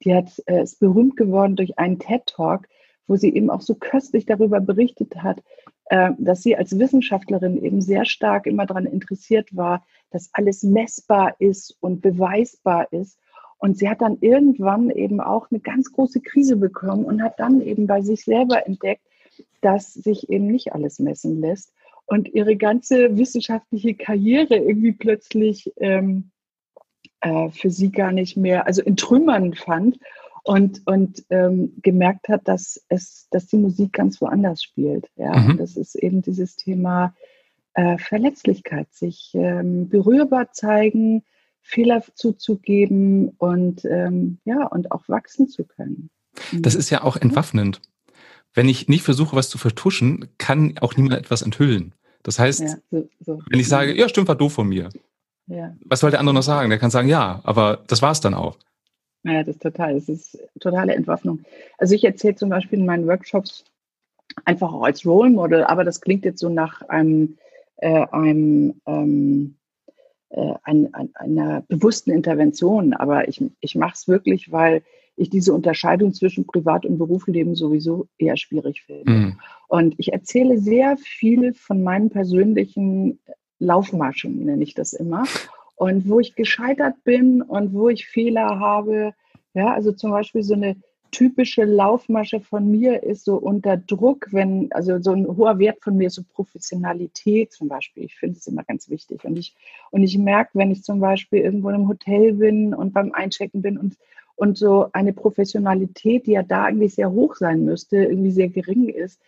Die 0.04 0.14
hat, 0.14 0.32
äh, 0.46 0.62
ist 0.62 0.80
berühmt 0.80 1.18
geworden 1.18 1.56
durch 1.56 1.80
einen 1.80 1.98
TED 1.98 2.28
Talk, 2.28 2.68
wo 3.08 3.16
sie 3.16 3.34
eben 3.34 3.50
auch 3.50 3.62
so 3.62 3.76
köstlich 3.76 4.26
darüber 4.26 4.60
berichtet 4.60 5.16
hat, 5.18 5.44
äh, 5.86 6.12
dass 6.18 6.44
sie 6.44 6.56
als 6.56 6.78
Wissenschaftlerin 6.78 7.64
eben 7.64 7.82
sehr 7.82 8.06
stark 8.06 8.46
immer 8.48 8.66
daran 8.66 8.86
interessiert 8.86 9.56
war, 9.56 9.86
dass 10.12 10.30
alles 10.34 10.64
messbar 10.64 11.36
ist 11.40 11.78
und 11.80 12.02
beweisbar 12.02 12.92
ist. 12.92 13.20
Und 13.58 13.78
sie 13.78 13.90
hat 13.90 14.02
dann 14.02 14.18
irgendwann 14.20 14.90
eben 14.90 15.22
auch 15.22 15.50
eine 15.50 15.60
ganz 15.60 15.92
große 15.92 16.22
Krise 16.22 16.58
bekommen 16.58 17.06
und 17.06 17.22
hat 17.22 17.40
dann 17.40 17.62
eben 17.62 17.88
bei 17.88 18.02
sich 18.02 18.26
selber 18.26 18.66
entdeckt, 18.68 19.06
dass 19.62 19.94
sich 19.94 20.30
eben 20.30 20.48
nicht 20.48 20.74
alles 20.74 21.00
messen 21.00 21.40
lässt 21.40 21.74
und 22.06 22.34
ihre 22.34 22.56
ganze 22.56 23.18
wissenschaftliche 23.18 23.96
Karriere 23.96 24.56
irgendwie 24.56 24.92
plötzlich 24.92 25.72
ähm, 25.78 26.32
äh, 27.22 27.50
für 27.52 27.70
sie 27.70 27.92
gar 27.92 28.12
nicht 28.12 28.36
mehr, 28.36 28.68
also 28.68 28.82
in 28.82 28.98
Trümmern 28.98 29.54
fand 29.54 29.98
und, 30.44 30.82
und 30.86 31.24
ähm, 31.30 31.74
gemerkt 31.82 32.28
hat, 32.28 32.48
dass 32.48 32.84
es, 32.90 33.28
dass 33.32 33.48
die 33.48 33.58
Musik 33.58 33.94
ganz 33.94 34.20
woanders 34.22 34.62
spielt. 34.62 35.10
Ja, 35.16 35.38
mhm. 35.38 35.52
und 35.52 35.60
das 35.60 35.78
ist 35.78 35.96
eben 35.96 36.22
dieses 36.22 36.56
Thema 36.56 37.16
äh, 37.74 37.98
Verletzlichkeit, 37.98 38.94
sich 38.94 39.32
ähm, 39.34 39.90
berührbar 39.90 40.52
zeigen, 40.52 41.24
Fehler 41.62 42.04
zuzugeben 42.14 43.30
und 43.38 43.86
ähm, 43.86 44.40
ja 44.44 44.68
und 44.68 44.92
auch 44.92 45.08
wachsen 45.08 45.48
zu 45.48 45.64
können. 45.64 46.10
Das 46.52 46.76
ist 46.76 46.90
ja 46.90 47.04
auch 47.04 47.16
entwaffnend. 47.16 47.82
Wenn 48.54 48.68
ich 48.68 48.88
nicht 48.88 49.04
versuche, 49.04 49.36
was 49.36 49.50
zu 49.50 49.58
vertuschen, 49.58 50.28
kann 50.38 50.78
auch 50.80 50.96
niemand 50.96 51.16
etwas 51.16 51.42
enthüllen. 51.42 51.96
Das 52.22 52.38
heißt, 52.38 52.62
ja, 52.62 52.76
so, 52.92 53.10
so. 53.20 53.42
wenn 53.50 53.60
ich 53.60 53.68
sage, 53.68 53.98
ja, 53.98 54.08
stimmt, 54.10 54.28
war 54.28 54.36
doof 54.36 54.54
von 54.54 54.68
mir. 54.68 54.90
Ja. 55.48 55.76
Was 55.86 56.02
soll 56.02 56.12
der 56.12 56.20
andere 56.20 56.36
noch 56.36 56.44
sagen? 56.44 56.70
Der 56.70 56.80
kann 56.80 56.92
sagen, 56.92 57.08
ja, 57.08 57.42
aber 57.44 57.84
das 57.88 58.02
war 58.02 58.12
es 58.12 58.22
dann 58.22 58.34
auch. 58.34 58.58
Ja, 59.24 59.44
das 59.44 59.56
ist 59.56 59.62
total, 59.62 59.96
das 59.96 60.10
ist 60.10 60.38
totale 60.60 60.94
Entwaffnung. 60.94 61.44
Also 61.78 61.96
ich 61.96 62.04
erzähle 62.04 62.36
zum 62.36 62.50
Beispiel 62.50 62.80
in 62.80 62.86
meinen 62.86 63.08
Workshops 63.08 63.64
einfach 64.46 64.74
auch 64.74 64.84
als 64.84 65.06
Role 65.06 65.30
Model, 65.30 65.64
aber 65.64 65.84
das 65.84 66.02
klingt 66.02 66.26
jetzt 66.26 66.40
so 66.40 66.50
nach 66.50 66.82
einem, 66.84 67.38
äh, 67.78 68.06
einem 68.12 68.82
ähm, 68.86 69.56
äh, 70.30 70.54
ein, 70.64 70.94
ein, 70.94 71.10
einer 71.16 71.62
bewussten 71.68 72.12
Intervention, 72.12 72.94
aber 72.94 73.28
ich, 73.28 73.44
ich 73.62 73.76
mache 73.76 73.94
es 73.94 74.08
wirklich, 74.08 74.52
weil 74.52 74.84
ich 75.16 75.30
diese 75.30 75.54
Unterscheidung 75.54 76.14
zwischen 76.14 76.48
Privat- 76.48 76.86
und 76.86 76.98
Berufsleben 76.98 77.56
sowieso 77.56 78.08
eher 78.18 78.36
schwierig 78.36 78.82
finde. 78.82 79.12
Mhm. 79.12 79.40
Und 79.68 79.96
ich 80.00 80.12
erzähle 80.12 80.58
sehr 80.58 80.98
viel 80.98 81.54
von 81.54 81.84
meinen 81.84 82.10
persönlichen 82.10 83.20
Laufmaschen, 83.60 84.44
nenne 84.44 84.64
ich 84.64 84.74
das 84.74 84.94
immer 84.94 85.24
und 85.84 86.08
wo 86.08 86.22
ich 86.22 86.36
gescheitert 86.36 87.04
bin 87.04 87.42
und 87.42 87.74
wo 87.74 87.90
ich 87.90 88.08
Fehler 88.08 88.58
habe. 88.60 89.14
Ja, 89.54 89.74
also 89.74 89.92
zum 89.92 90.12
Beispiel 90.12 90.42
so 90.42 90.54
eine 90.54 90.78
typische 91.12 91.66
Laufmasche 91.66 92.40
von 92.40 92.72
mir 92.72 93.04
ist 93.04 93.26
so 93.26 93.36
unter 93.36 93.76
Druck, 93.76 94.28
wenn, 94.32 94.72
also 94.72 95.00
so 95.02 95.12
ein 95.12 95.28
hoher 95.28 95.60
Wert 95.60 95.78
von 95.82 95.98
mir 95.98 96.08
ist 96.08 96.16
so 96.16 96.24
Professionalität 96.34 97.52
zum 97.52 97.68
Beispiel. 97.68 98.06
Ich 98.06 98.16
finde 98.16 98.38
es 98.38 98.48
immer 98.48 98.64
ganz 98.64 98.90
wichtig. 98.90 99.26
Und 99.26 99.38
ich, 99.38 99.56
und 99.92 100.04
ich 100.04 100.18
merke, 100.18 100.52
wenn 100.54 100.72
ich 100.72 100.84
zum 100.84 101.02
Beispiel 101.02 101.40
irgendwo 101.40 101.68
einem 101.68 101.90
Hotel 101.90 102.34
bin 102.34 102.74
und 102.74 102.94
beim 102.94 103.12
Einchecken 103.12 103.62
bin 103.62 103.78
und, 103.78 103.98
und 104.38 104.58
so 104.58 104.88
eine 104.94 105.12
Professionalität, 105.12 106.28
die 106.28 106.32
ja 106.32 106.44
da 106.44 106.64
eigentlich 106.64 106.96
sehr 106.96 107.12
hoch 107.12 107.36
sein 107.36 107.66
müsste, 107.66 107.98
irgendwie 107.98 108.32
sehr 108.32 108.50
gering 108.50 108.88
ist, 108.88 109.20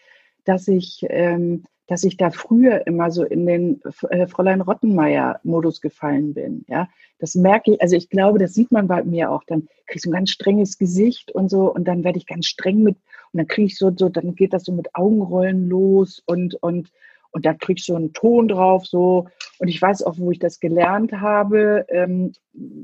dass 0.46 0.68
ich 0.68 1.06
ähm, 1.10 1.66
dass 1.88 2.04
ich 2.04 2.18
da 2.18 2.32
früher 2.32 2.88
immer 2.88 3.12
so 3.12 3.24
in 3.24 3.46
den 3.46 3.82
äh, 4.10 4.28
Fräulein 4.28 4.62
Rottenmeier-Modus 4.62 5.82
gefallen 5.82 6.34
bin. 6.34 6.66
Ja, 6.68 6.90
das 7.20 7.36
merke 7.36 7.74
ich, 7.74 7.82
also 7.82 7.96
ich 7.96 8.10
glaube, 8.10 8.40
das 8.40 8.54
sieht 8.54 8.72
man 8.72 8.88
bei 8.88 9.04
mir 9.04 9.32
auch. 9.32 9.44
Dann 9.44 9.68
kriege 9.86 9.98
ich 9.98 10.02
so 10.02 10.10
ein 10.10 10.14
ganz 10.14 10.32
strenges 10.32 10.78
Gesicht 10.78 11.32
und 11.32 11.50
so 11.50 11.72
und 11.72 11.88
dann 11.88 12.04
werde 12.04 12.18
ich 12.18 12.26
ganz 12.26 12.48
streng 12.48 12.82
mit 12.82 12.98
und 13.32 13.38
dann 13.38 13.48
kriege 13.48 13.68
ich 13.68 13.78
so, 13.78 13.92
so, 13.96 14.10
dann 14.10 14.36
geht 14.36 14.54
das 14.54 14.64
so 14.64 14.72
mit 14.72 14.96
Augenrollen 14.96 15.70
los 15.70 16.24
und, 16.26 16.56
und, 16.56 16.92
und 17.32 17.46
da 17.46 17.54
kriege 17.54 17.80
ich 17.80 17.86
so 17.86 17.96
einen 17.96 18.14
Ton 18.14 18.48
drauf, 18.48 18.86
so. 18.86 19.28
Und 19.60 19.68
ich 19.68 19.82
weiß 19.82 20.04
auch, 20.04 20.18
wo 20.18 20.32
ich 20.32 20.40
das 20.40 20.60
gelernt 20.60 21.12
habe, 21.14 21.86
ähm, 21.90 22.34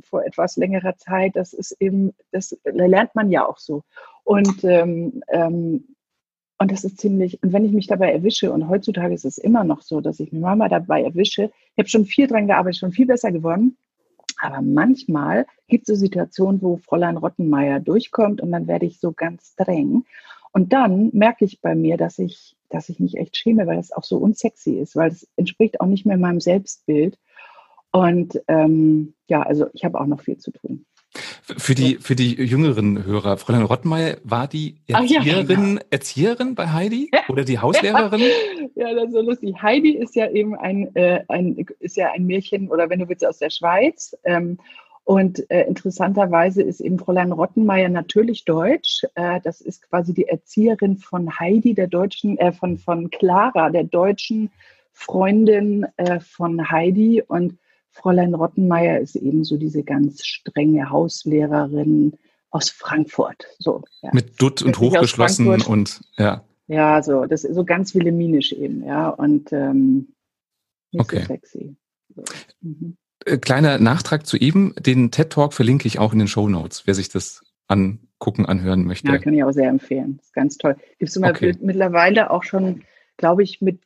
vor 0.03 0.23
etwas 0.23 0.57
längerer 0.57 0.97
Zeit. 0.97 1.35
Das 1.35 1.53
ist 1.53 1.75
eben, 1.79 2.13
das 2.31 2.57
lernt 2.65 3.15
man 3.15 3.29
ja 3.29 3.45
auch 3.45 3.57
so. 3.57 3.83
Und 4.23 4.63
ähm, 4.63 5.23
ähm, 5.29 5.85
und 6.61 6.71
das 6.71 6.83
ist 6.83 6.99
ziemlich, 6.99 7.41
und 7.41 7.53
wenn 7.53 7.65
ich 7.65 7.71
mich 7.71 7.87
dabei 7.87 8.11
erwische, 8.11 8.51
und 8.51 8.69
heutzutage 8.69 9.15
ist 9.15 9.25
es 9.25 9.39
immer 9.39 9.63
noch 9.63 9.81
so, 9.81 9.99
dass 9.99 10.19
ich 10.19 10.31
mich 10.31 10.43
mal 10.43 10.69
dabei 10.69 11.01
erwische, 11.01 11.45
ich 11.73 11.79
habe 11.79 11.89
schon 11.89 12.05
viel 12.05 12.27
dran 12.27 12.45
gearbeitet, 12.45 12.79
schon 12.79 12.91
viel 12.91 13.07
besser 13.07 13.31
geworden, 13.31 13.77
aber 14.39 14.61
manchmal 14.61 15.47
gibt 15.67 15.89
es 15.89 15.95
so 15.97 15.99
Situationen, 15.99 16.61
wo 16.61 16.77
Fräulein 16.77 17.17
Rottenmeier 17.17 17.79
durchkommt 17.79 18.41
und 18.41 18.51
dann 18.51 18.67
werde 18.67 18.85
ich 18.85 18.99
so 18.99 19.11
ganz 19.11 19.53
streng. 19.53 20.05
Und 20.51 20.71
dann 20.71 21.09
merke 21.13 21.45
ich 21.45 21.61
bei 21.61 21.73
mir, 21.73 21.97
dass 21.97 22.19
ich, 22.19 22.55
dass 22.69 22.89
ich 22.89 22.99
mich 22.99 23.17
echt 23.17 23.37
schäme, 23.37 23.65
weil 23.65 23.77
das 23.77 23.91
auch 23.91 24.03
so 24.03 24.17
unsexy 24.17 24.73
ist, 24.73 24.95
weil 24.95 25.09
es 25.09 25.27
entspricht 25.37 25.81
auch 25.81 25.87
nicht 25.87 26.05
mehr 26.05 26.17
meinem 26.17 26.41
Selbstbild. 26.41 27.17
Und 27.91 28.39
ähm, 28.47 29.15
ja, 29.27 29.41
also 29.41 29.65
ich 29.73 29.83
habe 29.83 29.99
auch 29.99 30.05
noch 30.05 30.21
viel 30.21 30.37
zu 30.37 30.51
tun. 30.51 30.85
Für 31.43 31.75
die, 31.75 31.95
für 31.95 32.15
die 32.15 32.35
jüngeren 32.35 33.03
Hörer, 33.03 33.37
Fräulein 33.37 33.63
Rottmeier, 33.63 34.17
war 34.23 34.47
die 34.47 34.77
Erzieherin, 34.87 35.75
ja. 35.75 35.81
Erzieherin 35.89 36.55
bei 36.55 36.71
Heidi 36.71 37.09
oder 37.29 37.43
die 37.43 37.59
Hauslehrerin? 37.59 38.21
ja, 38.75 38.93
das 38.93 39.05
ist 39.07 39.13
so 39.13 39.21
lustig. 39.21 39.55
Heidi 39.61 39.91
ist 39.91 40.15
ja 40.15 40.29
eben 40.29 40.55
ein, 40.55 40.95
äh, 40.95 41.23
ein, 41.27 41.65
ist 41.79 41.97
ja 41.97 42.11
ein 42.11 42.25
Mädchen 42.25 42.69
oder 42.69 42.89
wenn 42.89 42.99
du 42.99 43.09
willst 43.09 43.25
aus 43.25 43.39
der 43.39 43.49
Schweiz. 43.49 44.15
Ähm, 44.23 44.57
und 45.03 45.49
äh, 45.49 45.63
interessanterweise 45.63 46.61
ist 46.61 46.79
eben 46.79 46.99
Fräulein 46.99 47.31
Rottenmeier 47.31 47.89
natürlich 47.89 48.45
deutsch. 48.45 49.03
Äh, 49.15 49.41
das 49.43 49.59
ist 49.59 49.81
quasi 49.89 50.13
die 50.13 50.27
Erzieherin 50.27 50.97
von 50.97 51.39
Heidi, 51.39 51.73
der 51.73 51.87
deutschen, 51.87 52.37
äh, 52.37 52.51
von, 52.51 52.77
von 52.77 53.09
Clara, 53.09 53.71
der 53.71 53.83
deutschen 53.83 54.51
Freundin 54.93 55.87
äh, 55.97 56.19
von 56.19 56.69
Heidi. 56.69 57.23
Und 57.27 57.57
Fräulein 57.91 58.33
Rottenmeier 58.33 58.99
ist 58.99 59.15
eben 59.15 59.43
so 59.43 59.57
diese 59.57 59.83
ganz 59.83 60.25
strenge 60.25 60.89
Hauslehrerin 60.89 62.13
aus 62.49 62.69
Frankfurt. 62.69 63.47
So, 63.59 63.83
ja. 64.01 64.09
Mit 64.13 64.41
Dutt 64.41 64.61
und 64.61 64.79
hochgeschlossen 64.79 65.47
und 65.61 66.01
ja. 66.17 66.43
Ja, 66.67 67.03
so, 67.03 67.25
das 67.25 67.43
ist 67.43 67.55
so 67.55 67.65
ganz 67.65 67.93
wilhelminisch 67.95 68.53
eben, 68.53 68.85
ja. 68.85 69.09
Und 69.09 69.51
ähm, 69.51 70.13
nicht 70.91 71.01
okay. 71.01 71.19
so 71.19 71.25
sexy. 71.25 71.75
So. 72.15 72.23
Mhm. 72.61 72.97
Äh, 73.25 73.37
kleiner 73.37 73.77
Nachtrag 73.77 74.25
zu 74.25 74.37
eben, 74.37 74.73
den 74.79 75.11
TED 75.11 75.31
Talk 75.31 75.53
verlinke 75.53 75.87
ich 75.87 75.99
auch 75.99 76.13
in 76.13 76.19
den 76.19 76.27
Show 76.27 76.47
Notes, 76.47 76.83
wer 76.85 76.93
sich 76.93 77.09
das 77.09 77.43
angucken, 77.67 78.45
anhören 78.45 78.85
möchte. 78.85 79.07
Ja, 79.07 79.17
kann 79.17 79.33
ich 79.33 79.43
auch 79.43 79.51
sehr 79.51 79.69
empfehlen. 79.69 80.17
Das 80.17 80.27
ist 80.27 80.33
ganz 80.33 80.57
toll. 80.57 80.75
Gibt 80.99 81.09
es 81.09 81.17
okay. 81.17 81.55
mittlerweile 81.61 82.31
auch 82.31 82.43
schon, 82.43 82.83
glaube 83.17 83.43
ich, 83.43 83.61
mit 83.61 83.81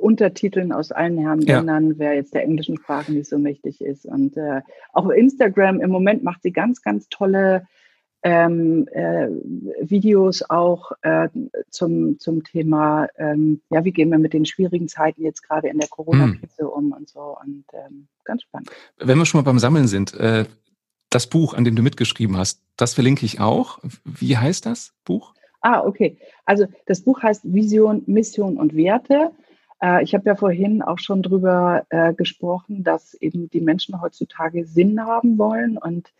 Untertiteln 0.00 0.72
aus 0.72 0.92
allen 0.92 1.18
Herren 1.18 1.40
Ländern, 1.40 1.90
ja. 1.90 1.94
wer 1.98 2.14
jetzt 2.14 2.34
der 2.34 2.44
englischen 2.44 2.76
Sprache 2.78 3.12
nicht 3.12 3.28
so 3.28 3.38
mächtig 3.38 3.80
ist. 3.80 4.06
Und 4.06 4.36
äh, 4.36 4.62
auch 4.92 5.08
Instagram 5.10 5.80
im 5.80 5.90
Moment 5.90 6.22
macht 6.22 6.42
sie 6.42 6.52
ganz, 6.52 6.82
ganz 6.82 7.08
tolle 7.08 7.66
ähm, 8.22 8.88
äh, 8.92 9.28
Videos 9.80 10.42
auch 10.48 10.92
äh, 11.02 11.28
zum, 11.70 12.18
zum 12.18 12.42
Thema, 12.42 13.06
ähm, 13.16 13.60
ja, 13.70 13.84
wie 13.84 13.92
gehen 13.92 14.10
wir 14.10 14.18
mit 14.18 14.32
den 14.32 14.44
schwierigen 14.44 14.88
Zeiten 14.88 15.22
jetzt 15.22 15.42
gerade 15.42 15.68
in 15.68 15.78
der 15.78 15.88
Corona-Krise 15.88 16.64
hm. 16.64 16.68
um 16.68 16.92
und 16.92 17.08
so. 17.08 17.36
Und 17.44 17.64
ähm, 17.72 18.08
ganz 18.24 18.42
spannend. 18.42 18.70
Wenn 18.98 19.18
wir 19.18 19.24
schon 19.24 19.38
mal 19.38 19.44
beim 19.44 19.60
Sammeln 19.60 19.86
sind, 19.86 20.14
äh, 20.14 20.46
das 21.10 21.28
Buch, 21.28 21.54
an 21.54 21.64
dem 21.64 21.76
du 21.76 21.82
mitgeschrieben 21.82 22.36
hast, 22.36 22.60
das 22.76 22.94
verlinke 22.94 23.24
ich 23.24 23.40
auch. 23.40 23.78
Wie 24.04 24.36
heißt 24.36 24.66
das 24.66 24.92
Buch? 25.04 25.34
Ah, 25.60 25.84
okay. 25.84 26.18
Also 26.44 26.66
das 26.86 27.00
Buch 27.00 27.22
heißt 27.22 27.42
Vision, 27.44 28.02
Mission 28.06 28.56
und 28.56 28.76
Werte. 28.76 29.30
Äh, 29.82 30.02
ich 30.04 30.14
habe 30.14 30.26
ja 30.26 30.36
vorhin 30.36 30.82
auch 30.82 30.98
schon 30.98 31.22
drüber 31.22 31.84
äh, 31.90 32.14
gesprochen, 32.14 32.84
dass 32.84 33.14
eben 33.14 33.50
die 33.50 33.60
Menschen 33.60 34.00
heutzutage 34.00 34.64
Sinn 34.66 35.04
haben 35.04 35.38
wollen 35.38 35.78
und 35.78 36.12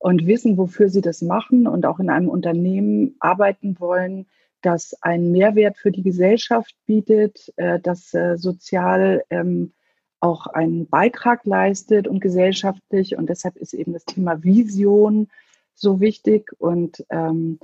und 0.00 0.26
wissen, 0.26 0.56
wofür 0.56 0.88
sie 0.88 1.02
das 1.02 1.20
machen 1.20 1.66
und 1.66 1.84
auch 1.84 2.00
in 2.00 2.08
einem 2.08 2.30
Unternehmen 2.30 3.16
arbeiten 3.20 3.78
wollen, 3.78 4.26
das 4.62 4.94
einen 5.02 5.30
Mehrwert 5.30 5.76
für 5.76 5.92
die 5.92 6.02
Gesellschaft 6.02 6.74
bietet, 6.86 7.52
äh, 7.56 7.78
das 7.78 8.12
äh, 8.14 8.36
sozial 8.38 9.22
ähm, 9.28 9.72
auch 10.18 10.46
einen 10.46 10.86
Beitrag 10.88 11.44
leistet 11.44 12.08
und 12.08 12.20
gesellschaftlich. 12.20 13.16
Und 13.16 13.28
deshalb 13.28 13.56
ist 13.56 13.74
eben 13.74 13.92
das 13.92 14.06
Thema 14.06 14.42
Vision 14.42 15.28
so 15.74 16.00
wichtig. 16.00 16.50
Und 16.58 17.04
ähm, 17.10 17.58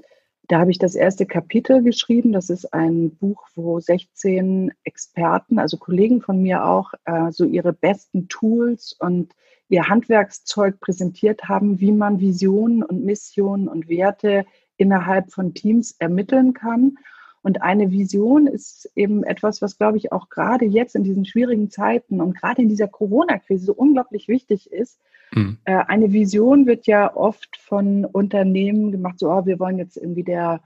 da 0.48 0.60
habe 0.60 0.70
ich 0.70 0.78
das 0.78 0.94
erste 0.94 1.26
Kapitel 1.26 1.82
geschrieben. 1.82 2.32
Das 2.32 2.50
ist 2.50 2.72
ein 2.72 3.16
Buch, 3.16 3.46
wo 3.54 3.80
16 3.80 4.72
Experten, 4.84 5.58
also 5.58 5.76
Kollegen 5.76 6.20
von 6.20 6.42
mir 6.42 6.64
auch, 6.64 6.92
äh, 7.04 7.30
so 7.30 7.44
ihre 7.44 7.72
besten 7.72 8.28
Tools 8.28 8.96
und 8.98 9.32
ihr 9.68 9.88
Handwerkszeug 9.88 10.80
präsentiert 10.80 11.48
haben, 11.48 11.80
wie 11.80 11.92
man 11.92 12.20
Visionen 12.20 12.82
und 12.82 13.04
Missionen 13.04 13.68
und 13.68 13.88
Werte 13.88 14.46
innerhalb 14.76 15.32
von 15.32 15.54
Teams 15.54 15.96
ermitteln 15.98 16.52
kann. 16.54 16.96
Und 17.42 17.62
eine 17.62 17.90
Vision 17.90 18.46
ist 18.46 18.90
eben 18.94 19.22
etwas, 19.24 19.62
was, 19.62 19.78
glaube 19.78 19.98
ich, 19.98 20.12
auch 20.12 20.28
gerade 20.28 20.64
jetzt 20.64 20.96
in 20.96 21.04
diesen 21.04 21.24
schwierigen 21.24 21.70
Zeiten 21.70 22.20
und 22.20 22.36
gerade 22.36 22.62
in 22.62 22.68
dieser 22.68 22.88
Corona-Krise 22.88 23.66
so 23.66 23.74
unglaublich 23.74 24.28
wichtig 24.28 24.72
ist. 24.72 24.98
Mhm. 25.32 25.58
Äh, 25.64 25.84
eine 25.86 26.12
Vision 26.12 26.66
wird 26.66 26.86
ja 26.86 27.14
oft 27.14 27.56
von 27.56 28.04
Unternehmen 28.04 28.92
gemacht, 28.92 29.18
so, 29.18 29.30
oh, 29.30 29.46
wir 29.46 29.58
wollen 29.58 29.78
jetzt 29.78 29.96
irgendwie 29.96 30.22
der, 30.22 30.60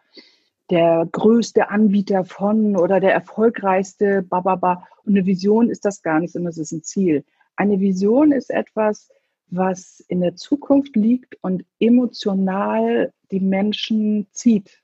der 0.71 1.09
größte 1.11 1.71
Anbieter 1.71 2.25
von 2.25 2.77
oder 2.77 3.01
der 3.01 3.13
erfolgreichste, 3.13 4.23
bababa. 4.23 4.87
Und 5.05 5.17
eine 5.17 5.27
Vision 5.27 5.71
ist 5.71 5.85
das 5.85 6.03
gar 6.03 6.21
nicht, 6.21 6.33
sondern 6.33 6.51
es 6.51 6.59
ist 6.59 6.73
ein 6.73 6.83
Ziel. 6.83 7.25
Eine 7.57 7.81
Vision 7.81 8.33
ist 8.33 8.51
etwas, 8.51 9.11
was 9.49 10.01
in 10.09 10.21
der 10.21 10.37
Zukunft 10.37 10.97
liegt 10.97 11.37
und 11.43 11.65
emotional 11.81 13.13
die 13.31 13.41
Menschen 13.41 14.29
zieht. 14.31 14.81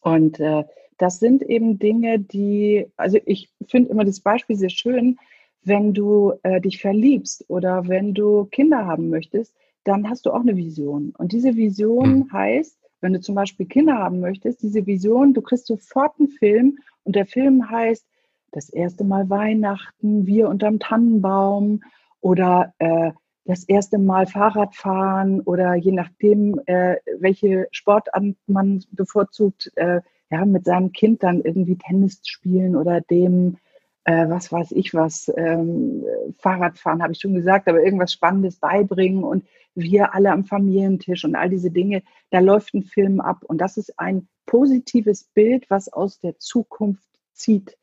Und 0.00 0.40
äh, 0.40 0.64
das 0.98 1.18
sind 1.18 1.42
eben 1.42 1.78
Dinge, 1.78 2.18
die, 2.18 2.86
also 2.96 3.18
ich 3.26 3.50
finde 3.66 3.90
immer 3.90 4.04
das 4.04 4.20
Beispiel 4.20 4.56
sehr 4.56 4.70
schön, 4.70 5.18
wenn 5.64 5.94
du 5.94 6.32
äh, 6.42 6.60
dich 6.60 6.80
verliebst 6.80 7.44
oder 7.48 7.88
wenn 7.88 8.14
du 8.14 8.44
Kinder 8.46 8.86
haben 8.86 9.08
möchtest, 9.08 9.54
dann 9.84 10.08
hast 10.08 10.26
du 10.26 10.30
auch 10.30 10.40
eine 10.40 10.56
Vision. 10.56 11.12
Und 11.18 11.32
diese 11.32 11.56
Vision 11.56 12.04
hm. 12.04 12.32
heißt, 12.32 12.78
wenn 13.00 13.12
du 13.12 13.20
zum 13.20 13.34
Beispiel 13.34 13.66
Kinder 13.66 13.94
haben 13.94 14.20
möchtest, 14.20 14.62
diese 14.62 14.86
Vision, 14.86 15.34
du 15.34 15.42
kriegst 15.42 15.66
sofort 15.66 16.14
einen 16.18 16.28
Film 16.28 16.78
und 17.04 17.16
der 17.16 17.26
Film 17.26 17.68
heißt 17.68 18.06
das 18.52 18.68
erste 18.68 19.02
Mal 19.04 19.28
Weihnachten, 19.28 20.26
wir 20.26 20.48
unterm 20.48 20.78
Tannenbaum 20.78 21.82
oder 22.20 22.74
äh, 22.78 23.12
das 23.44 23.64
erste 23.64 23.98
Mal 23.98 24.26
Fahrradfahren 24.26 25.40
oder 25.40 25.74
je 25.74 25.92
nachdem, 25.92 26.60
äh, 26.66 26.96
welche 27.18 27.66
Sportart 27.72 28.24
man 28.46 28.84
bevorzugt, 28.92 29.72
äh, 29.74 30.00
ja, 30.30 30.44
mit 30.44 30.64
seinem 30.64 30.92
Kind 30.92 31.22
dann 31.22 31.42
irgendwie 31.42 31.76
Tennis 31.76 32.20
spielen 32.24 32.76
oder 32.76 33.00
dem, 33.00 33.56
äh, 34.04 34.28
was 34.28 34.50
weiß 34.50 34.72
ich 34.72 34.94
was, 34.94 35.32
ähm, 35.36 36.04
Fahrradfahren 36.38 37.02
habe 37.02 37.12
ich 37.12 37.20
schon 37.20 37.34
gesagt, 37.34 37.68
aber 37.68 37.82
irgendwas 37.82 38.12
Spannendes 38.12 38.56
beibringen 38.56 39.24
und 39.24 39.44
wir 39.74 40.14
alle 40.14 40.30
am 40.30 40.44
Familientisch 40.44 41.24
und 41.24 41.34
all 41.34 41.48
diese 41.48 41.70
Dinge, 41.70 42.02
da 42.30 42.40
läuft 42.40 42.74
ein 42.74 42.82
Film 42.82 43.20
ab 43.20 43.44
und 43.44 43.58
das 43.58 43.76
ist 43.76 43.98
ein 43.98 44.28
positives 44.46 45.24
Bild, 45.24 45.70
was 45.70 45.92
aus 45.92 46.18
der 46.20 46.38
Zukunft 46.38 47.08
zieht. 47.32 47.76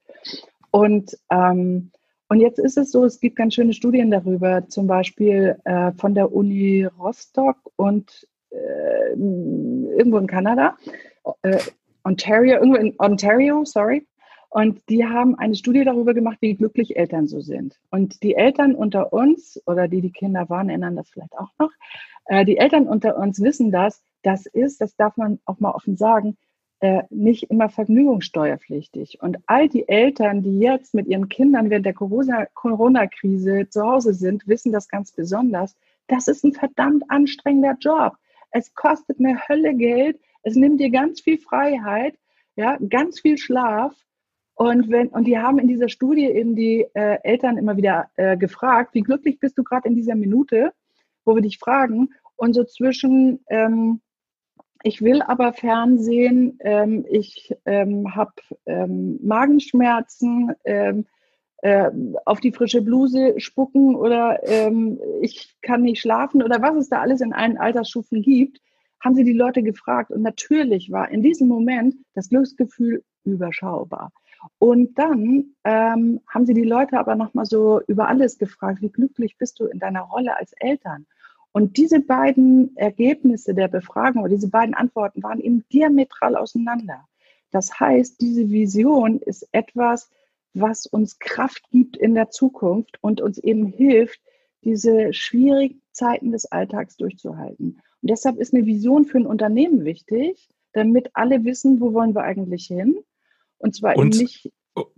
Und, 0.71 1.17
ähm, 1.31 1.91
und 2.27 2.39
jetzt 2.41 2.59
ist 2.59 2.77
es 2.77 2.91
so, 2.91 3.05
es 3.05 3.19
gibt 3.19 3.37
ganz 3.37 3.55
schöne 3.55 3.73
Studien 3.73 4.11
darüber, 4.11 4.67
zum 4.67 4.85
Beispiel 4.85 5.57
äh, 5.63 5.91
von 5.93 6.13
der 6.13 6.31
Uni 6.31 6.85
Rostock 6.85 7.57
und 7.75 8.27
äh, 8.51 9.13
irgendwo 9.13 10.17
in 10.17 10.27
Kanada, 10.27 10.77
äh, 11.41 11.57
Ontario, 12.03 12.57
irgendwo 12.57 12.77
in 12.77 12.93
Ontario, 12.99 13.65
sorry. 13.65 14.05
Und 14.49 14.81
die 14.89 15.05
haben 15.05 15.35
eine 15.35 15.55
Studie 15.55 15.83
darüber 15.83 16.13
gemacht, 16.13 16.37
wie 16.41 16.55
glücklich 16.55 16.97
Eltern 16.97 17.27
so 17.27 17.39
sind. 17.39 17.79
Und 17.91 18.23
die 18.23 18.35
Eltern 18.35 18.73
unter 18.73 19.13
uns, 19.13 19.61
oder 19.67 19.87
die 19.87 20.01
die 20.01 20.11
Kinder 20.11 20.49
waren, 20.49 20.69
erinnern 20.69 20.95
das 20.95 21.09
vielleicht 21.09 21.37
auch 21.37 21.51
noch, 21.59 21.71
äh, 22.25 22.45
die 22.45 22.57
Eltern 22.57 22.87
unter 22.87 23.17
uns 23.17 23.41
wissen 23.41 23.71
das, 23.71 24.01
das 24.23 24.45
ist, 24.47 24.81
das 24.81 24.95
darf 24.95 25.17
man 25.17 25.39
auch 25.45 25.59
mal 25.59 25.71
offen 25.71 25.95
sagen, 25.95 26.35
äh, 26.79 27.03
nicht 27.09 27.43
immer 27.51 27.69
vergnügungssteuerpflichtig. 27.69 29.21
Und 29.21 29.37
all 29.47 29.67
die 29.67 29.87
Eltern, 29.87 30.41
die 30.41 30.59
jetzt 30.59 30.93
mit 30.93 31.07
ihren 31.07 31.29
Kindern 31.29 31.69
während 31.69 31.85
der 31.85 31.93
Corona-Krise 31.93 33.67
zu 33.69 33.83
Hause 33.83 34.13
sind, 34.13 34.47
wissen 34.47 34.71
das 34.71 34.87
ganz 34.87 35.11
besonders. 35.11 35.75
Das 36.07 36.27
ist 36.27 36.43
ein 36.43 36.53
verdammt 36.53 37.03
anstrengender 37.09 37.75
Job. 37.79 38.13
Es 38.51 38.73
kostet 38.73 39.19
eine 39.19 39.39
Hölle 39.47 39.75
Geld. 39.75 40.19
Es 40.41 40.55
nimmt 40.55 40.79
dir 40.79 40.89
ganz 40.89 41.21
viel 41.21 41.37
Freiheit, 41.37 42.15
ja, 42.55 42.77
ganz 42.89 43.19
viel 43.19 43.37
Schlaf. 43.37 43.93
Und 44.59 44.89
wenn, 44.89 45.07
und 45.07 45.23
die 45.23 45.39
haben 45.39 45.57
in 45.57 45.69
dieser 45.69 45.87
Studie 45.87 46.25
eben 46.25 46.53
die 46.53 46.85
äh, 46.93 47.17
Eltern 47.23 47.57
immer 47.57 47.77
wieder 47.77 48.09
äh, 48.17 48.35
gefragt, 48.35 48.93
wie 48.93 48.99
glücklich 48.99 49.39
bist 49.39 49.57
du 49.57 49.63
gerade 49.63 49.87
in 49.87 49.95
dieser 49.95 50.15
Minute, 50.15 50.73
wo 51.23 51.33
wir 51.33 51.41
dich 51.41 51.59
fragen. 51.59 52.09
Und 52.35 52.55
so 52.55 52.65
zwischen 52.65 53.39
ähm, 53.47 54.01
ich 54.83 55.01
will 55.01 55.21
aber 55.21 55.53
Fernsehen, 55.53 56.57
ähm, 56.59 57.05
ich 57.09 57.55
ähm, 57.65 58.13
habe 58.13 58.33
ähm, 58.65 59.17
Magenschmerzen, 59.23 60.51
ähm, 60.65 61.05
äh, 61.61 61.89
auf 62.25 62.41
die 62.41 62.51
frische 62.51 62.81
Bluse 62.81 63.39
spucken 63.39 63.95
oder 63.95 64.41
ähm, 64.43 64.99
ich 65.21 65.55
kann 65.61 65.83
nicht 65.83 66.01
schlafen 66.01 66.43
oder 66.43 66.61
was 66.61 66.75
es 66.75 66.89
da 66.89 66.99
alles 66.99 67.21
in 67.21 67.31
allen 67.31 67.57
Altersstufen 67.57 68.21
gibt, 68.21 68.59
haben 69.01 69.15
sie 69.15 69.23
die 69.23 69.31
Leute 69.31 69.63
gefragt. 69.63 70.11
Und 70.11 70.21
natürlich 70.21 70.91
war 70.91 71.09
in 71.09 71.21
diesem 71.21 71.47
Moment 71.47 71.95
das 72.13 72.27
Glücksgefühl 72.27 73.05
überschaubar. 73.23 74.11
Und 74.57 74.97
dann 74.97 75.55
ähm, 75.63 76.21
haben 76.27 76.45
sie 76.45 76.53
die 76.53 76.63
Leute 76.63 76.97
aber 76.97 77.15
nochmal 77.15 77.45
so 77.45 77.81
über 77.87 78.07
alles 78.07 78.37
gefragt, 78.37 78.81
wie 78.81 78.89
glücklich 78.89 79.37
bist 79.37 79.59
du 79.59 79.65
in 79.65 79.79
deiner 79.79 80.01
Rolle 80.01 80.37
als 80.37 80.53
Eltern? 80.53 81.05
Und 81.51 81.77
diese 81.77 81.99
beiden 81.99 82.75
Ergebnisse 82.77 83.53
der 83.53 83.67
Befragung 83.67 84.23
oder 84.23 84.35
diese 84.35 84.49
beiden 84.49 84.75
Antworten 84.75 85.23
waren 85.23 85.39
eben 85.39 85.65
diametral 85.73 86.35
auseinander. 86.35 87.05
Das 87.51 87.79
heißt, 87.79 88.21
diese 88.21 88.49
Vision 88.49 89.19
ist 89.19 89.47
etwas, 89.51 90.09
was 90.53 90.85
uns 90.85 91.19
Kraft 91.19 91.63
gibt 91.71 91.97
in 91.97 92.13
der 92.13 92.29
Zukunft 92.29 92.97
und 93.01 93.21
uns 93.21 93.37
eben 93.39 93.65
hilft, 93.65 94.21
diese 94.63 95.13
schwierigen 95.13 95.81
Zeiten 95.91 96.31
des 96.31 96.45
Alltags 96.51 96.97
durchzuhalten. 96.97 97.81
Und 98.01 98.09
deshalb 98.09 98.37
ist 98.37 98.53
eine 98.53 98.65
Vision 98.65 99.05
für 99.05 99.17
ein 99.17 99.25
Unternehmen 99.25 99.85
wichtig, 99.85 100.49
damit 100.73 101.09
alle 101.13 101.43
wissen, 101.45 101.79
wo 101.79 101.93
wollen 101.93 102.13
wir 102.13 102.23
eigentlich 102.23 102.65
hin. 102.65 102.99
Und 103.59 103.75
zwar 103.75 103.95
und, 103.95 104.15
eben 104.15 104.23
nicht 104.23 104.51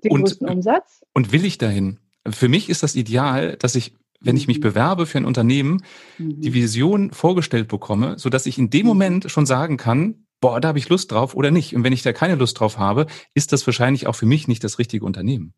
den 0.03 0.11
und, 0.11 0.21
größten 0.21 0.47
Umsatz. 0.47 1.03
Und 1.13 1.31
will 1.31 1.45
ich 1.45 1.57
dahin? 1.57 1.99
Für 2.27 2.47
mich 2.47 2.69
ist 2.69 2.83
das 2.83 2.95
Ideal, 2.95 3.57
dass 3.57 3.75
ich 3.75 3.95
wenn 4.23 4.37
ich 4.37 4.47
mich 4.47 4.59
mhm. 4.59 4.61
bewerbe 4.61 5.07
für 5.07 5.17
ein 5.17 5.25
Unternehmen, 5.25 5.83
die 6.19 6.49
mhm. 6.49 6.53
Vision 6.53 7.11
vorgestellt 7.11 7.67
bekomme, 7.67 8.19
so 8.19 8.29
dass 8.29 8.45
ich 8.45 8.59
in 8.59 8.69
dem 8.69 8.81
mhm. 8.81 8.87
Moment 8.87 9.31
schon 9.31 9.47
sagen 9.47 9.77
kann, 9.77 10.27
boah, 10.39 10.61
da 10.61 10.69
habe 10.69 10.79
ich 10.79 10.89
Lust 10.89 11.11
drauf 11.11 11.35
oder 11.35 11.51
nicht. 11.51 11.75
Und 11.75 11.83
wenn 11.83 11.93
ich 11.93 12.03
da 12.03 12.13
keine 12.13 12.35
Lust 12.35 12.59
drauf 12.59 12.77
habe, 12.77 13.07
ist 13.33 13.51
das 13.51 13.65
wahrscheinlich 13.65 14.07
auch 14.07 14.15
für 14.15 14.25
mich 14.25 14.47
nicht 14.47 14.63
das 14.63 14.79
richtige 14.79 15.05
Unternehmen. 15.05 15.53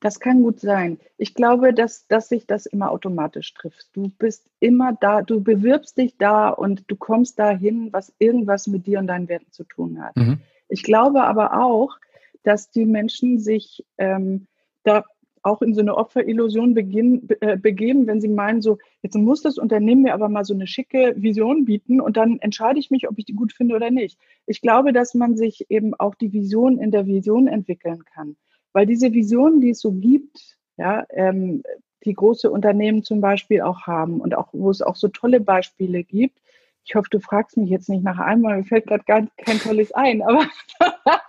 Das 0.00 0.20
kann 0.20 0.42
gut 0.42 0.60
sein. 0.60 0.98
Ich 1.16 1.34
glaube, 1.34 1.74
dass, 1.74 2.06
dass 2.06 2.28
sich 2.28 2.46
das 2.46 2.66
immer 2.66 2.90
automatisch 2.90 3.52
trifft. 3.54 3.88
Du 3.94 4.12
bist 4.18 4.48
immer 4.60 4.92
da, 5.00 5.22
du 5.22 5.40
bewirbst 5.40 5.98
dich 5.98 6.16
da 6.18 6.50
und 6.50 6.84
du 6.86 6.94
kommst 6.94 7.38
dahin, 7.38 7.92
was 7.92 8.12
irgendwas 8.18 8.68
mit 8.68 8.86
dir 8.86 9.00
und 9.00 9.08
deinen 9.08 9.28
Werten 9.28 9.50
zu 9.50 9.64
tun 9.64 10.00
hat. 10.00 10.16
Mhm. 10.16 10.40
Ich 10.68 10.82
glaube 10.82 11.24
aber 11.24 11.60
auch, 11.60 11.96
dass 12.42 12.70
die 12.70 12.86
Menschen 12.86 13.38
sich 13.38 13.84
ähm, 13.98 14.46
da 14.84 15.04
auch 15.42 15.62
in 15.62 15.74
so 15.74 15.80
eine 15.80 15.96
Opferillusion 15.96 16.74
beginn, 16.74 17.28
äh, 17.40 17.56
begeben, 17.56 18.06
wenn 18.06 18.20
sie 18.20 18.28
meinen, 18.28 18.60
so, 18.60 18.78
jetzt 19.02 19.14
muss 19.16 19.42
das 19.42 19.58
Unternehmen 19.58 20.02
mir 20.02 20.14
aber 20.14 20.28
mal 20.28 20.44
so 20.44 20.54
eine 20.54 20.66
schicke 20.66 21.14
Vision 21.16 21.64
bieten 21.64 22.00
und 22.00 22.16
dann 22.16 22.38
entscheide 22.40 22.78
ich 22.78 22.90
mich, 22.90 23.08
ob 23.08 23.18
ich 23.18 23.24
die 23.24 23.34
gut 23.34 23.52
finde 23.52 23.76
oder 23.76 23.90
nicht. 23.90 24.18
Ich 24.46 24.60
glaube, 24.60 24.92
dass 24.92 25.14
man 25.14 25.36
sich 25.36 25.70
eben 25.70 25.94
auch 25.94 26.14
die 26.14 26.32
Vision 26.32 26.78
in 26.78 26.90
der 26.90 27.06
Vision 27.06 27.46
entwickeln 27.46 28.04
kann. 28.04 28.36
Weil 28.72 28.86
diese 28.86 29.12
Visionen, 29.12 29.60
die 29.60 29.70
es 29.70 29.80
so 29.80 29.92
gibt, 29.92 30.58
ja, 30.76 31.04
ähm, 31.10 31.62
die 32.04 32.14
große 32.14 32.50
Unternehmen 32.50 33.02
zum 33.02 33.20
Beispiel 33.20 33.60
auch 33.62 33.82
haben 33.86 34.20
und 34.20 34.36
auch, 34.36 34.48
wo 34.52 34.70
es 34.70 34.82
auch 34.82 34.96
so 34.96 35.08
tolle 35.08 35.40
Beispiele 35.40 36.04
gibt. 36.04 36.38
Ich 36.84 36.94
hoffe, 36.94 37.08
du 37.10 37.20
fragst 37.20 37.56
mich 37.56 37.70
jetzt 37.70 37.88
nicht 37.88 38.02
nach 38.02 38.18
einmal, 38.18 38.58
mir 38.58 38.64
fällt 38.64 38.86
gerade 38.86 39.04
gar 39.04 39.26
kein 39.44 39.58
tolles 39.58 39.92
ein, 39.92 40.22
aber, 40.22 40.46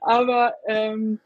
aber 0.00 0.54
ähm, 0.66 1.20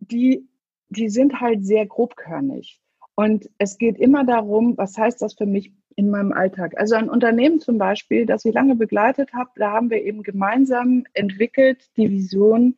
die, 0.00 0.48
die 0.88 1.08
sind 1.08 1.40
halt 1.40 1.64
sehr 1.64 1.86
grobkörnig. 1.86 2.80
Und 3.14 3.48
es 3.58 3.78
geht 3.78 3.98
immer 3.98 4.24
darum, 4.24 4.76
was 4.76 4.98
heißt 4.98 5.22
das 5.22 5.34
für 5.34 5.46
mich 5.46 5.72
in 5.96 6.10
meinem 6.10 6.32
Alltag? 6.32 6.74
Also 6.76 6.96
ein 6.96 7.08
Unternehmen 7.08 7.60
zum 7.60 7.78
Beispiel, 7.78 8.26
das 8.26 8.44
ich 8.44 8.54
lange 8.54 8.76
begleitet 8.76 9.32
habe, 9.32 9.50
da 9.56 9.72
haben 9.72 9.90
wir 9.90 10.02
eben 10.02 10.22
gemeinsam 10.22 11.04
entwickelt 11.14 11.88
die 11.96 12.10
Vision, 12.10 12.76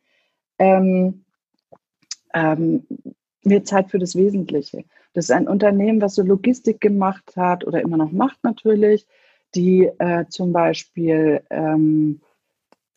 ähm, 0.57 1.25
ähm, 2.33 2.87
mehr 3.43 3.63
Zeit 3.63 3.89
für 3.89 3.99
das 3.99 4.15
Wesentliche. 4.15 4.85
Das 5.13 5.25
ist 5.25 5.31
ein 5.31 5.47
Unternehmen, 5.47 6.01
was 6.01 6.15
so 6.15 6.23
Logistik 6.23 6.79
gemacht 6.79 7.33
hat 7.35 7.65
oder 7.65 7.81
immer 7.81 7.97
noch 7.97 8.11
macht 8.11 8.43
natürlich, 8.43 9.05
die 9.55 9.89
äh, 9.97 10.25
zum 10.29 10.53
Beispiel 10.53 11.41
ähm, 11.49 12.21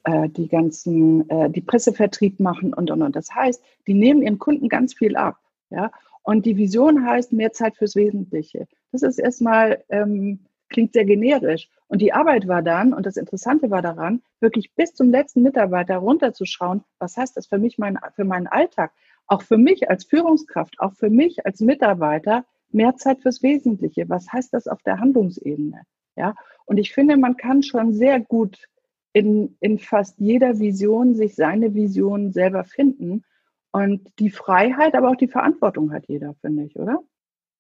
äh, 0.05 0.29
die 0.29 0.49
ganzen, 0.49 1.29
äh, 1.31 1.51
die 1.51 1.61
Pressevertrieb 1.61 2.41
machen 2.41 2.75
und, 2.75 2.91
und, 2.91 3.03
und. 3.03 3.17
Das 3.17 3.35
heißt, 3.35 3.63
die 3.87 3.95
nehmen 3.95 4.23
ihren 4.23 4.39
Kunden 4.39 4.69
ganz 4.69 4.95
viel 4.95 5.17
ab. 5.17 5.39
Ja? 5.71 5.91
Und 6.23 6.47
die 6.47 6.57
Vision 6.57 7.07
heißt 7.07 7.33
mehr 7.33 7.53
Zeit 7.53 7.77
fürs 7.77 7.97
Wesentliche. 7.97 8.67
Das 8.91 9.03
ist 9.03 9.19
erstmal, 9.19 9.85
ähm, 9.89 10.41
klingt 10.69 10.93
sehr 10.93 11.05
generisch. 11.05 11.69
Und 11.89 12.01
die 12.01 12.13
Arbeit 12.13 12.49
war 12.49 12.63
dann, 12.63 12.95
und 12.95 13.07
das 13.07 13.17
Interessante 13.17 13.71
war 13.71 13.83
daran, 13.83 14.23
wirklich 14.41 14.75
bis 14.75 14.95
zum 14.95 15.11
letzten 15.11 15.43
Mitarbeiter 15.43 15.99
runterzuschauen, 15.99 16.83
was 16.99 17.17
heißt 17.17 17.37
das 17.37 17.47
für 17.47 17.59
mich, 17.59 17.79
mein, 17.79 17.99
für 18.15 18.25
meinen 18.25 18.47
Alltag? 18.47 18.93
Auch 19.27 19.43
für 19.43 19.59
mich 19.59 19.89
als 19.91 20.05
Führungskraft, 20.05 20.81
auch 20.81 20.95
für 20.95 21.11
mich 21.11 21.47
als 21.47 21.61
Mitarbeiter, 21.61 22.45
mehr 22.71 22.97
Zeit 22.97 23.21
fürs 23.21 23.43
Wesentliche. 23.43 24.09
Was 24.09 24.33
heißt 24.33 24.53
das 24.55 24.67
auf 24.67 24.83
der 24.83 24.99
Handlungsebene? 24.99 25.83
Ja, 26.17 26.35
und 26.67 26.79
ich 26.79 26.93
finde, 26.93 27.17
man 27.17 27.37
kann 27.37 27.63
schon 27.63 27.93
sehr 27.93 28.21
gut 28.21 28.69
in, 29.13 29.57
in 29.61 29.79
fast 29.79 30.19
jeder 30.19 30.59
Vision 30.59 31.15
sich 31.15 31.35
seine 31.35 31.75
Vision 31.75 32.33
selber 32.33 32.65
finden. 32.65 33.25
Und 33.73 34.09
die 34.19 34.31
Freiheit, 34.31 34.95
aber 34.95 35.11
auch 35.11 35.17
die 35.17 35.29
Verantwortung 35.29 35.93
hat 35.93 36.05
jeder, 36.07 36.35
finde 36.41 36.65
ich, 36.65 36.77
oder? 36.77 36.99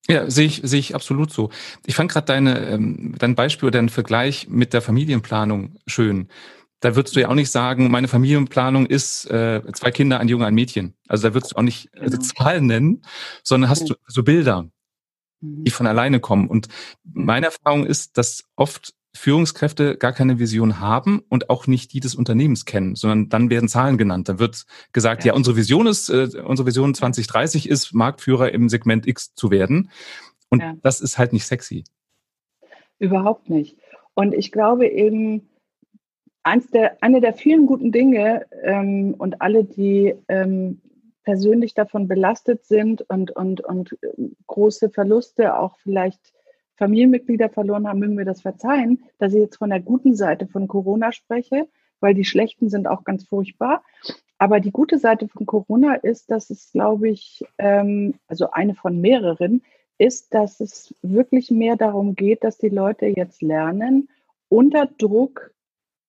Ja, 0.09 0.29
sehe 0.29 0.47
ich, 0.47 0.61
sehe 0.65 0.81
ich 0.81 0.95
absolut 0.95 1.33
so. 1.33 1.51
Ich 1.87 1.95
fand 1.95 2.11
gerade 2.11 2.27
deine, 2.27 2.67
ähm, 2.67 3.15
dein 3.19 3.35
Beispiel 3.35 3.69
oder 3.69 3.79
deinen 3.79 3.89
Vergleich 3.89 4.49
mit 4.49 4.73
der 4.73 4.83
Familienplanung 4.83 5.77
schön. 5.87 6.29
Da 6.81 6.97
würdest 6.97 7.15
du 7.15 7.21
ja 7.21 7.29
auch 7.29 7.35
nicht 7.35 7.51
sagen, 7.51 7.91
meine 7.91 8.09
Familienplanung 8.09 8.87
ist 8.87 9.31
äh, 9.31 9.63
zwei 9.73 9.93
Kinder, 9.93 10.19
ein 10.19 10.29
Junge, 10.29 10.47
ein 10.47 10.55
Mädchen. 10.55 10.95
Also 11.07 11.29
da 11.29 11.35
würdest 11.35 11.53
du 11.53 11.57
auch 11.57 11.63
nicht 11.63 11.95
äh, 11.95 12.11
genau. 12.11 12.19
Zahlen 12.19 12.67
nennen, 12.67 13.03
sondern 13.45 13.71
hast 13.71 13.89
du 13.89 13.95
so 14.09 14.25
Bilder, 14.25 14.69
die 15.43 15.71
mhm. 15.71 15.75
von 15.75 15.87
alleine 15.87 16.21
kommen. 16.21 16.49
Und 16.49 16.69
meine 17.05 17.47
Erfahrung 17.47 17.85
ist, 17.85 18.17
dass 18.17 18.45
oft 18.57 18.95
Führungskräfte 19.15 19.97
gar 19.99 20.13
keine 20.13 20.39
Vision 20.39 20.81
haben 20.81 21.23
und 21.29 21.51
auch 21.51 21.67
nicht 21.67 21.93
die 21.93 22.01
des 22.01 22.15
Unternehmens 22.15 22.65
kennen, 22.65 22.95
sondern 22.95 23.29
dann 23.29 23.51
werden 23.51 23.69
Zahlen 23.69 23.99
genannt. 23.99 24.29
Dann 24.29 24.39
wird 24.39 24.65
gesagt, 24.93 25.25
ja, 25.25 25.33
ja 25.33 25.37
unsere 25.37 25.57
Vision 25.57 25.87
ist, 25.87 26.09
äh, 26.09 26.29
unsere 26.45 26.67
Vision 26.67 26.95
2030 26.95 27.69
ist, 27.69 27.93
Marktführer 27.93 28.53
im 28.53 28.71
Segment 28.71 29.07
X 29.07 29.35
zu 29.35 29.51
werden. 29.51 29.91
Und 30.49 30.63
ja. 30.63 30.75
das 30.83 31.01
ist 31.01 31.19
halt 31.19 31.33
nicht 31.33 31.45
sexy. 31.45 31.85
Überhaupt 32.99 33.51
nicht. 33.51 33.77
Und 34.15 34.33
ich 34.33 34.51
glaube 34.51 34.87
eben, 34.87 35.49
eins 36.43 36.71
der, 36.71 36.97
eine 37.03 37.21
der 37.21 37.35
vielen 37.35 37.67
guten 37.67 37.93
Dinge 37.93 38.47
ähm, 38.63 39.15
und 39.19 39.43
alle, 39.43 39.65
die 39.65 40.15
ähm, 40.29 40.81
persönlich 41.23 41.75
davon 41.75 42.09
belastet 42.09 42.65
sind 42.65 43.03
und, 43.03 43.31
und, 43.31 43.61
und 43.61 43.93
äh, 44.03 44.31
große 44.47 44.91
Verluste 44.91 45.57
auch 45.59 45.79
vielleicht 45.79 46.33
Familienmitglieder 46.77 47.49
verloren 47.49 47.87
haben, 47.87 48.01
mögen 48.01 48.19
wir 48.19 48.25
das 48.25 48.43
verzeihen, 48.43 49.05
dass 49.19 49.35
ich 49.35 49.41
jetzt 49.41 49.59
von 49.59 49.71
der 49.71 49.81
guten 49.81 50.15
Seite 50.15 50.47
von 50.47 50.69
Corona 50.69 51.13
spreche, 51.13 51.69
weil 52.01 52.15
die 52.15 52.25
schlechten 52.25 52.69
sind 52.69 52.89
auch 52.89 53.05
ganz 53.05 53.25
furchtbar. 53.25 53.85
Aber 54.39 54.59
die 54.59 54.73
gute 54.73 54.99
Seite 54.99 55.29
von 55.29 55.47
Corona 55.47 55.95
ist, 55.95 56.31
dass 56.31 56.51
es, 56.51 56.73
glaube 56.73 57.09
ich, 57.09 57.45
ähm, 57.59 58.15
also 58.27 58.51
eine 58.51 58.75
von 58.75 59.01
mehreren, 59.01 59.63
ist, 59.99 60.35
dass 60.35 60.59
es 60.59 60.95
wirklich 61.03 61.51
mehr 61.51 61.77
darum 61.77 62.17
geht, 62.17 62.43
dass 62.43 62.59
die 62.59 62.71
Leute 62.71 63.07
jetzt 63.07 63.43
lernen, 63.43 64.09
unter 64.49 64.87
Druck 64.87 65.55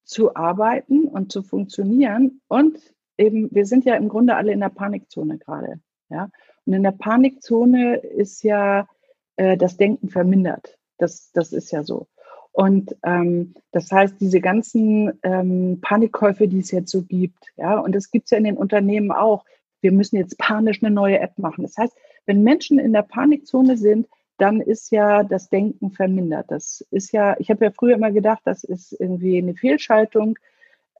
zu 0.02 0.34
arbeiten 0.34 1.04
und 1.04 1.30
zu 1.30 1.42
funktionieren. 1.42 2.40
Und 2.48 2.93
eben, 3.18 3.48
wir 3.52 3.66
sind 3.66 3.84
ja 3.84 3.96
im 3.96 4.08
Grunde 4.08 4.36
alle 4.36 4.52
in 4.52 4.60
der 4.60 4.68
Panikzone 4.68 5.38
gerade. 5.38 5.80
Ja? 6.08 6.30
Und 6.66 6.72
in 6.72 6.82
der 6.82 6.92
Panikzone 6.92 7.96
ist 7.96 8.42
ja 8.42 8.88
äh, 9.36 9.56
das 9.56 9.76
Denken 9.76 10.08
vermindert. 10.08 10.78
Das, 10.98 11.30
das 11.32 11.52
ist 11.52 11.70
ja 11.70 11.82
so. 11.82 12.06
Und 12.52 12.94
ähm, 13.02 13.54
das 13.72 13.90
heißt, 13.90 14.20
diese 14.20 14.40
ganzen 14.40 15.18
ähm, 15.24 15.80
Panikkäufe, 15.80 16.46
die 16.46 16.60
es 16.60 16.70
jetzt 16.70 16.92
so 16.92 17.02
gibt, 17.02 17.48
ja, 17.56 17.78
und 17.80 17.92
das 17.96 18.12
gibt 18.12 18.26
es 18.26 18.30
ja 18.30 18.38
in 18.38 18.44
den 18.44 18.56
Unternehmen 18.56 19.10
auch. 19.10 19.44
Wir 19.80 19.90
müssen 19.90 20.16
jetzt 20.16 20.38
panisch 20.38 20.80
eine 20.80 20.94
neue 20.94 21.18
App 21.18 21.36
machen. 21.36 21.62
Das 21.62 21.76
heißt, 21.76 21.96
wenn 22.26 22.44
Menschen 22.44 22.78
in 22.78 22.92
der 22.92 23.02
Panikzone 23.02 23.76
sind, 23.76 24.06
dann 24.38 24.60
ist 24.60 24.92
ja 24.92 25.24
das 25.24 25.48
Denken 25.48 25.90
vermindert. 25.90 26.48
Das 26.48 26.86
ist 26.92 27.12
ja, 27.12 27.36
ich 27.40 27.50
habe 27.50 27.64
ja 27.64 27.70
früher 27.72 27.96
immer 27.96 28.12
gedacht, 28.12 28.42
das 28.44 28.62
ist 28.62 28.92
irgendwie 29.00 29.38
eine 29.38 29.54
Fehlschaltung, 29.54 30.38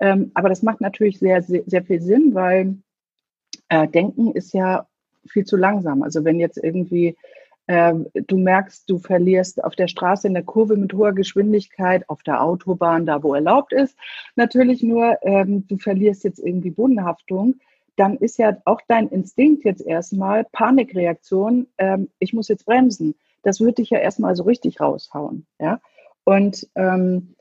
ähm, 0.00 0.30
aber 0.34 0.48
das 0.48 0.62
macht 0.62 0.80
natürlich 0.80 1.18
sehr, 1.18 1.42
sehr, 1.42 1.62
sehr 1.66 1.84
viel 1.84 2.00
Sinn, 2.00 2.34
weil 2.34 2.76
äh, 3.68 3.88
Denken 3.88 4.32
ist 4.32 4.52
ja 4.52 4.86
viel 5.26 5.44
zu 5.44 5.56
langsam. 5.56 6.02
Also 6.02 6.24
wenn 6.24 6.40
jetzt 6.40 6.58
irgendwie 6.62 7.16
ähm, 7.66 8.06
du 8.12 8.36
merkst, 8.36 8.88
du 8.90 8.98
verlierst 8.98 9.62
auf 9.64 9.74
der 9.74 9.88
Straße 9.88 10.26
in 10.26 10.34
der 10.34 10.42
Kurve 10.42 10.76
mit 10.76 10.92
hoher 10.92 11.12
Geschwindigkeit, 11.12 12.08
auf 12.08 12.22
der 12.22 12.42
Autobahn, 12.42 13.06
da 13.06 13.22
wo 13.22 13.34
erlaubt 13.34 13.72
ist, 13.72 13.96
natürlich 14.36 14.82
nur, 14.82 15.16
ähm, 15.22 15.66
du 15.66 15.78
verlierst 15.78 16.24
jetzt 16.24 16.40
irgendwie 16.40 16.70
Bodenhaftung, 16.70 17.56
dann 17.96 18.16
ist 18.16 18.38
ja 18.38 18.56
auch 18.64 18.80
dein 18.88 19.08
Instinkt 19.08 19.64
jetzt 19.64 19.80
erstmal 19.80 20.44
Panikreaktion, 20.52 21.68
ähm, 21.78 22.10
ich 22.18 22.34
muss 22.34 22.48
jetzt 22.48 22.66
bremsen. 22.66 23.14
Das 23.42 23.60
würde 23.60 23.74
dich 23.74 23.90
ja 23.90 23.98
erstmal 23.98 24.34
so 24.36 24.42
richtig 24.42 24.80
raushauen. 24.80 25.46
Ja? 25.58 25.80
Und 26.24 26.68
ähm, 26.74 27.34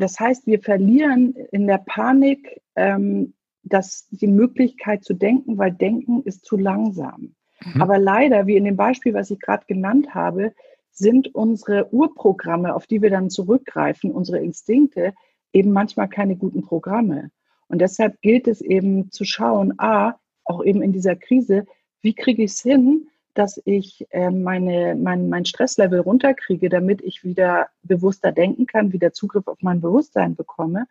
das 0.00 0.18
heißt, 0.18 0.46
wir 0.46 0.60
verlieren 0.60 1.34
in 1.52 1.66
der 1.66 1.78
Panik 1.78 2.60
ähm, 2.76 3.34
das, 3.62 4.08
die 4.10 4.26
Möglichkeit 4.26 5.04
zu 5.04 5.14
denken, 5.14 5.58
weil 5.58 5.72
Denken 5.72 6.22
ist 6.22 6.44
zu 6.44 6.56
langsam. 6.56 7.34
Mhm. 7.64 7.82
Aber 7.82 7.98
leider, 7.98 8.46
wie 8.46 8.56
in 8.56 8.64
dem 8.64 8.76
Beispiel, 8.76 9.14
was 9.14 9.30
ich 9.30 9.40
gerade 9.40 9.64
genannt 9.66 10.14
habe, 10.14 10.52
sind 10.90 11.34
unsere 11.34 11.92
Urprogramme, 11.92 12.74
auf 12.74 12.86
die 12.86 13.02
wir 13.02 13.10
dann 13.10 13.30
zurückgreifen, 13.30 14.10
unsere 14.10 14.38
Instinkte, 14.38 15.14
eben 15.52 15.72
manchmal 15.72 16.08
keine 16.08 16.36
guten 16.36 16.62
Programme. 16.62 17.30
Und 17.68 17.80
deshalb 17.80 18.20
gilt 18.20 18.48
es 18.48 18.60
eben 18.60 19.10
zu 19.10 19.24
schauen, 19.24 19.74
a, 19.78 20.18
auch 20.44 20.64
eben 20.64 20.82
in 20.82 20.92
dieser 20.92 21.16
Krise, 21.16 21.66
wie 22.02 22.14
kriege 22.14 22.42
ich 22.42 22.52
es 22.52 22.60
hin, 22.60 23.09
dass 23.34 23.60
ich 23.64 24.06
äh, 24.10 24.30
meine, 24.30 24.96
mein, 24.96 25.28
mein 25.28 25.44
Stresslevel 25.44 26.00
runterkriege, 26.00 26.68
damit 26.68 27.02
ich 27.02 27.24
wieder 27.24 27.68
bewusster 27.82 28.32
denken 28.32 28.66
kann, 28.66 28.92
wieder 28.92 29.12
Zugriff 29.12 29.46
auf 29.46 29.58
mein 29.60 29.80
Bewusstsein 29.80 30.34
bekomme. 30.34 30.86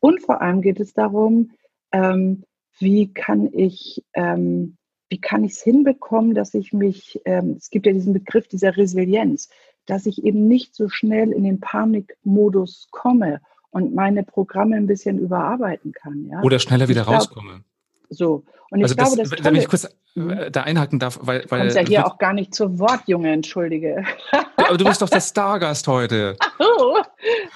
Und 0.00 0.20
vor 0.20 0.42
allem 0.42 0.60
geht 0.60 0.80
es 0.80 0.92
darum, 0.92 1.52
ähm, 1.92 2.44
wie 2.78 3.12
kann 3.12 3.48
ich 3.52 4.04
ähm, 4.14 4.76
wie 5.14 5.20
kann 5.20 5.44
ich 5.44 5.52
es 5.52 5.62
hinbekommen, 5.62 6.34
dass 6.34 6.54
ich 6.54 6.72
mich, 6.72 7.20
ähm, 7.24 7.54
es 7.56 7.70
gibt 7.70 7.86
ja 7.86 7.92
diesen 7.92 8.12
Begriff 8.12 8.48
dieser 8.48 8.76
Resilienz, 8.76 9.48
dass 9.86 10.06
ich 10.06 10.24
eben 10.24 10.48
nicht 10.48 10.74
so 10.74 10.88
schnell 10.88 11.30
in 11.30 11.44
den 11.44 11.60
Panikmodus 11.60 12.88
komme 12.90 13.40
und 13.70 13.94
meine 13.94 14.24
Programme 14.24 14.74
ein 14.74 14.88
bisschen 14.88 15.18
überarbeiten 15.18 15.92
kann. 15.92 16.26
Ja? 16.26 16.42
Oder 16.42 16.58
schneller 16.58 16.88
wieder 16.88 17.04
glaub, 17.04 17.16
rauskomme. 17.16 17.62
So. 18.14 18.44
Und 18.70 18.80
ich 18.80 18.84
also 18.84 18.94
glaube, 18.96 19.16
das, 19.16 19.30
das 19.30 19.44
wenn 19.44 19.56
ich 19.56 19.68
kurz 19.68 19.84
äh, 20.16 20.50
da 20.50 20.62
einhaken 20.62 20.98
darf, 20.98 21.18
weil. 21.22 21.44
weil 21.48 21.68
du 21.68 21.74
ja 21.74 21.86
hier 21.86 22.06
auch 22.06 22.18
gar 22.18 22.32
nicht 22.32 22.54
zu 22.54 22.78
Wort, 22.78 23.02
Junge, 23.06 23.32
entschuldige. 23.32 24.04
aber 24.56 24.76
du 24.76 24.84
bist 24.84 25.02
doch 25.02 25.08
der 25.08 25.20
Stargast 25.20 25.86
heute. 25.86 26.36
Oh, 26.76 26.96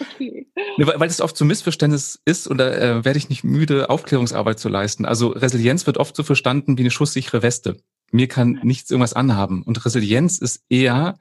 okay. 0.00 0.46
Nee, 0.76 0.86
weil, 0.86 1.00
weil 1.00 1.08
es 1.08 1.20
oft 1.20 1.36
so 1.36 1.44
Missverständnis 1.44 2.20
ist 2.24 2.46
und 2.46 2.58
da 2.58 2.70
äh, 2.70 3.04
werde 3.04 3.18
ich 3.18 3.28
nicht 3.28 3.42
müde, 3.42 3.90
Aufklärungsarbeit 3.90 4.58
zu 4.58 4.68
leisten. 4.68 5.06
Also 5.06 5.28
Resilienz 5.28 5.86
wird 5.86 5.98
oft 5.98 6.14
so 6.14 6.22
verstanden 6.22 6.78
wie 6.78 6.82
eine 6.82 6.90
schusssichere 6.90 7.42
Weste. 7.42 7.76
Mir 8.10 8.28
kann 8.28 8.60
nichts 8.62 8.90
irgendwas 8.90 9.14
anhaben. 9.14 9.62
Und 9.62 9.84
Resilienz 9.84 10.38
ist 10.38 10.64
eher 10.68 11.18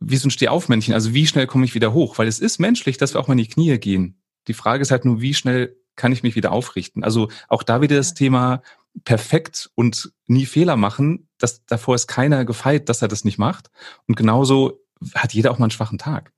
wie 0.00 0.16
so 0.16 0.28
ein 0.28 0.30
Stehaufmännchen. 0.30 0.94
Also 0.94 1.14
wie 1.14 1.26
schnell 1.26 1.46
komme 1.46 1.64
ich 1.64 1.74
wieder 1.74 1.92
hoch? 1.92 2.18
Weil 2.18 2.28
es 2.28 2.38
ist 2.38 2.58
menschlich, 2.58 2.96
dass 2.96 3.14
wir 3.14 3.20
auch 3.20 3.28
mal 3.28 3.34
in 3.34 3.38
die 3.38 3.48
Knie 3.48 3.78
gehen. 3.78 4.20
Die 4.48 4.54
Frage 4.54 4.82
ist 4.82 4.90
halt 4.90 5.04
nur, 5.04 5.20
wie 5.20 5.34
schnell 5.34 5.76
kann 5.96 6.12
ich 6.12 6.22
mich 6.22 6.36
wieder 6.36 6.52
aufrichten? 6.52 7.04
Also 7.04 7.28
auch 7.48 7.62
da 7.62 7.80
wieder 7.80 7.96
das 7.96 8.14
Thema 8.14 8.62
perfekt 9.04 9.70
und 9.74 10.12
nie 10.26 10.46
Fehler 10.46 10.76
machen. 10.76 11.28
Das, 11.38 11.64
davor 11.66 11.94
ist 11.94 12.06
keiner 12.06 12.44
gefeit, 12.44 12.88
dass 12.88 13.02
er 13.02 13.08
das 13.08 13.24
nicht 13.24 13.38
macht. 13.38 13.70
Und 14.06 14.16
genauso 14.16 14.80
hat 15.14 15.34
jeder 15.34 15.50
auch 15.50 15.58
mal 15.58 15.66
einen 15.66 15.70
schwachen 15.70 15.98
Tag. 15.98 16.32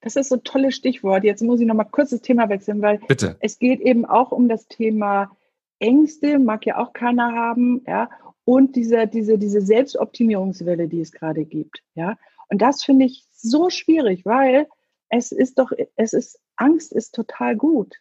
Das 0.00 0.16
ist 0.16 0.28
so 0.28 0.36
ein 0.36 0.44
tolles 0.44 0.74
Stichwort. 0.74 1.24
Jetzt 1.24 1.42
muss 1.42 1.60
ich 1.60 1.66
noch 1.66 1.74
mal 1.74 1.84
kurz 1.84 2.10
das 2.10 2.20
Thema 2.20 2.48
wechseln, 2.48 2.82
weil 2.82 2.98
Bitte. 3.08 3.36
es 3.40 3.58
geht 3.58 3.80
eben 3.80 4.04
auch 4.04 4.32
um 4.32 4.48
das 4.48 4.68
Thema 4.68 5.30
Ängste, 5.78 6.38
mag 6.38 6.64
ja 6.66 6.78
auch 6.78 6.92
keiner 6.92 7.32
haben, 7.32 7.82
ja, 7.86 8.08
und 8.44 8.76
diese, 8.76 9.06
diese, 9.08 9.38
diese 9.38 9.60
Selbstoptimierungswelle, 9.60 10.88
die 10.88 11.00
es 11.00 11.12
gerade 11.12 11.44
gibt, 11.44 11.82
ja. 11.94 12.16
Und 12.48 12.62
das 12.62 12.84
finde 12.84 13.06
ich 13.06 13.26
so 13.32 13.70
schwierig, 13.70 14.24
weil 14.24 14.68
es 15.08 15.32
ist 15.32 15.58
doch, 15.58 15.72
es 15.96 16.12
ist, 16.12 16.38
Angst 16.54 16.92
ist 16.92 17.14
total 17.14 17.56
gut. 17.56 17.96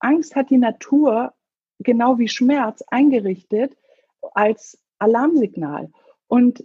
Angst 0.00 0.34
hat 0.36 0.50
die 0.50 0.58
Natur 0.58 1.32
genau 1.78 2.18
wie 2.18 2.28
Schmerz 2.28 2.82
eingerichtet 2.88 3.76
als 4.34 4.78
Alarmsignal. 4.98 5.90
Und, 6.26 6.64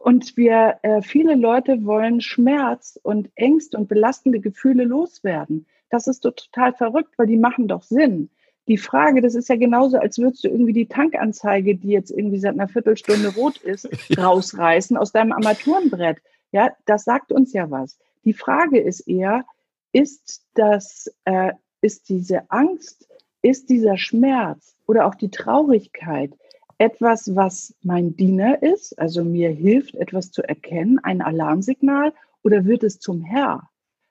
und 0.00 0.36
wir, 0.36 0.78
äh, 0.82 1.02
viele 1.02 1.34
Leute 1.34 1.84
wollen 1.84 2.20
Schmerz 2.20 2.98
und 3.02 3.30
Ängste 3.34 3.76
und 3.76 3.88
belastende 3.88 4.40
Gefühle 4.40 4.84
loswerden. 4.84 5.66
Das 5.90 6.06
ist 6.06 6.24
doch 6.24 6.32
total 6.32 6.72
verrückt, 6.72 7.14
weil 7.16 7.26
die 7.26 7.36
machen 7.36 7.68
doch 7.68 7.82
Sinn. 7.82 8.30
Die 8.68 8.78
Frage, 8.78 9.20
das 9.20 9.36
ist 9.36 9.48
ja 9.48 9.56
genauso, 9.56 9.98
als 9.98 10.18
würdest 10.18 10.42
du 10.42 10.48
irgendwie 10.48 10.72
die 10.72 10.88
Tankanzeige, 10.88 11.76
die 11.76 11.90
jetzt 11.90 12.10
irgendwie 12.10 12.38
seit 12.40 12.54
einer 12.54 12.66
Viertelstunde 12.66 13.34
rot 13.34 13.58
ist, 13.58 13.88
rausreißen 14.18 14.96
aus 14.96 15.12
deinem 15.12 15.32
Armaturenbrett. 15.32 16.18
Ja, 16.50 16.72
das 16.84 17.04
sagt 17.04 17.30
uns 17.30 17.52
ja 17.52 17.70
was. 17.70 17.98
Die 18.24 18.32
Frage 18.32 18.80
ist 18.80 19.00
eher, 19.06 19.44
ist 19.92 20.44
das, 20.54 21.14
äh, 21.24 21.52
ist 21.86 22.08
diese 22.08 22.50
Angst, 22.50 23.08
ist 23.42 23.70
dieser 23.70 23.96
Schmerz 23.96 24.76
oder 24.86 25.06
auch 25.06 25.14
die 25.14 25.30
Traurigkeit 25.30 26.32
etwas, 26.78 27.34
was 27.36 27.74
mein 27.82 28.16
Diener 28.16 28.60
ist, 28.60 28.98
also 28.98 29.24
mir 29.24 29.50
hilft, 29.50 29.94
etwas 29.94 30.32
zu 30.32 30.42
erkennen, 30.42 30.98
ein 30.98 31.22
Alarmsignal, 31.22 32.12
oder 32.42 32.64
wird 32.64 32.82
es 32.82 32.98
zum 32.98 33.22
Herr? 33.22 33.70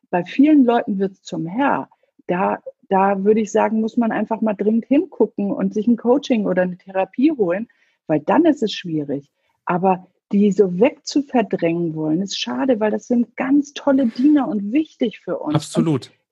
Bei 0.09 0.23
vielen 0.23 0.63
Leuten 0.63 0.97
wird 0.97 1.11
es 1.11 1.21
zum 1.21 1.45
Herr. 1.45 1.89
Da, 2.27 2.63
da 2.89 3.23
würde 3.23 3.41
ich 3.41 3.51
sagen, 3.51 3.81
muss 3.81 3.97
man 3.97 4.11
einfach 4.11 4.39
mal 4.41 4.53
dringend 4.53 4.85
hingucken 4.85 5.51
und 5.51 5.73
sich 5.73 5.85
ein 5.87 5.97
Coaching 5.97 6.45
oder 6.45 6.63
eine 6.63 6.77
Therapie 6.77 7.31
holen, 7.33 7.67
weil 8.07 8.21
dann 8.21 8.45
ist 8.45 8.63
es 8.63 8.71
schwierig. 8.71 9.29
Aber 9.65 10.07
die 10.31 10.51
so 10.51 10.79
wegzuverdrängen 10.79 11.93
wollen, 11.93 12.21
ist 12.21 12.39
schade, 12.39 12.79
weil 12.79 12.91
das 12.91 13.07
sind 13.07 13.35
ganz 13.35 13.73
tolle 13.73 14.07
Diener 14.07 14.47
und 14.47 14.71
wichtig 14.71 15.19
für 15.19 15.37
uns. 15.37 15.55
Absolut. 15.55 16.07
Und 16.07 16.24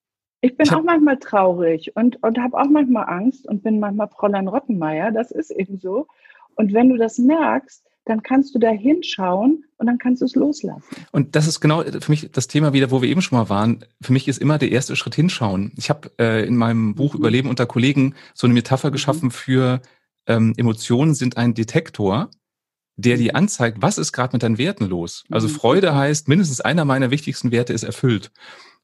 ich 0.43 0.57
bin 0.57 0.65
ich 0.65 0.73
auch 0.73 0.83
manchmal 0.83 1.17
traurig 1.19 1.95
und, 1.95 2.21
und 2.21 2.37
habe 2.37 2.57
auch 2.57 2.69
manchmal 2.69 3.05
Angst 3.07 3.47
und 3.47 3.63
bin 3.63 3.79
manchmal 3.79 4.09
Fräulein 4.09 4.49
Rottenmeier. 4.49 5.11
Das 5.11 5.31
ist 5.31 5.51
eben 5.51 5.79
so. 5.79 6.07
Und 6.55 6.73
wenn 6.73 6.89
du 6.89 6.97
das 6.97 7.17
merkst, 7.17 7.81
dann 8.03 8.21
kannst 8.23 8.53
du 8.53 8.59
da 8.59 8.69
hinschauen 8.69 9.63
und 9.77 9.87
dann 9.87 9.97
kannst 9.99 10.21
du 10.21 10.25
es 10.25 10.35
loslassen. 10.35 10.83
Und 11.13 11.37
das 11.37 11.47
ist 11.47 11.61
genau 11.61 11.81
für 11.83 12.11
mich 12.11 12.29
das 12.33 12.49
Thema 12.49 12.73
wieder, 12.73 12.91
wo 12.91 13.01
wir 13.01 13.07
eben 13.07 13.21
schon 13.21 13.37
mal 13.37 13.47
waren. 13.47 13.85
Für 14.01 14.11
mich 14.11 14.27
ist 14.27 14.41
immer 14.41 14.57
der 14.57 14.73
erste 14.73 14.97
Schritt 14.97 15.15
hinschauen. 15.15 15.71
Ich 15.77 15.89
habe 15.89 16.11
äh, 16.19 16.45
in 16.45 16.57
meinem 16.57 16.93
Buch. 16.93 17.15
Überleben 17.15 17.47
unter 17.47 17.65
Kollegen 17.65 18.15
so 18.33 18.45
eine 18.45 18.53
Metapher 18.53 18.89
mhm. 18.89 18.93
geschaffen 18.93 19.31
für 19.31 19.81
ähm, 20.27 20.53
Emotionen 20.57 21.13
sind 21.13 21.37
ein 21.37 21.53
Detektor, 21.53 22.29
der 22.97 23.15
dir 23.15 23.31
mhm. 23.31 23.37
anzeigt, 23.37 23.77
was 23.79 23.97
ist 23.97 24.11
gerade 24.11 24.33
mit 24.33 24.43
deinen 24.43 24.57
Werten 24.57 24.89
los. 24.89 25.23
Also 25.31 25.47
mhm. 25.47 25.51
Freude 25.53 25.95
heißt, 25.95 26.27
mindestens 26.27 26.59
einer 26.59 26.83
meiner 26.83 27.11
wichtigsten 27.11 27.53
Werte 27.53 27.71
ist 27.71 27.83
erfüllt. 27.83 28.29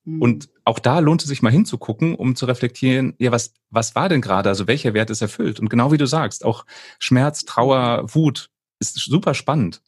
Mhm. 0.10 0.22
Und 0.22 0.50
auch 0.66 0.80
da 0.80 1.00
lohnt 1.00 1.22
es 1.22 1.28
sich 1.28 1.42
mal 1.42 1.52
hinzugucken, 1.52 2.16
um 2.16 2.36
zu 2.36 2.46
reflektieren, 2.46 3.16
ja, 3.20 3.32
was, 3.32 3.54
was 3.70 3.96
war 3.96 4.10
denn 4.10 4.22
gerade? 4.22 4.50
Also 4.50 4.68
welcher 4.68 4.94
Wert 4.94 5.10
ist 5.10 5.22
erfüllt? 5.22 5.60
Und 5.60 5.70
genau 5.70 5.92
wie 5.92 5.98
du 5.98 6.08
sagst, 6.08 6.46
auch 6.46 6.66
Schmerz, 7.00 7.46
Trauer, 7.46 8.06
Wut 8.14 8.50
ist 8.80 8.96
super 8.96 9.34
spannend. 9.34 9.82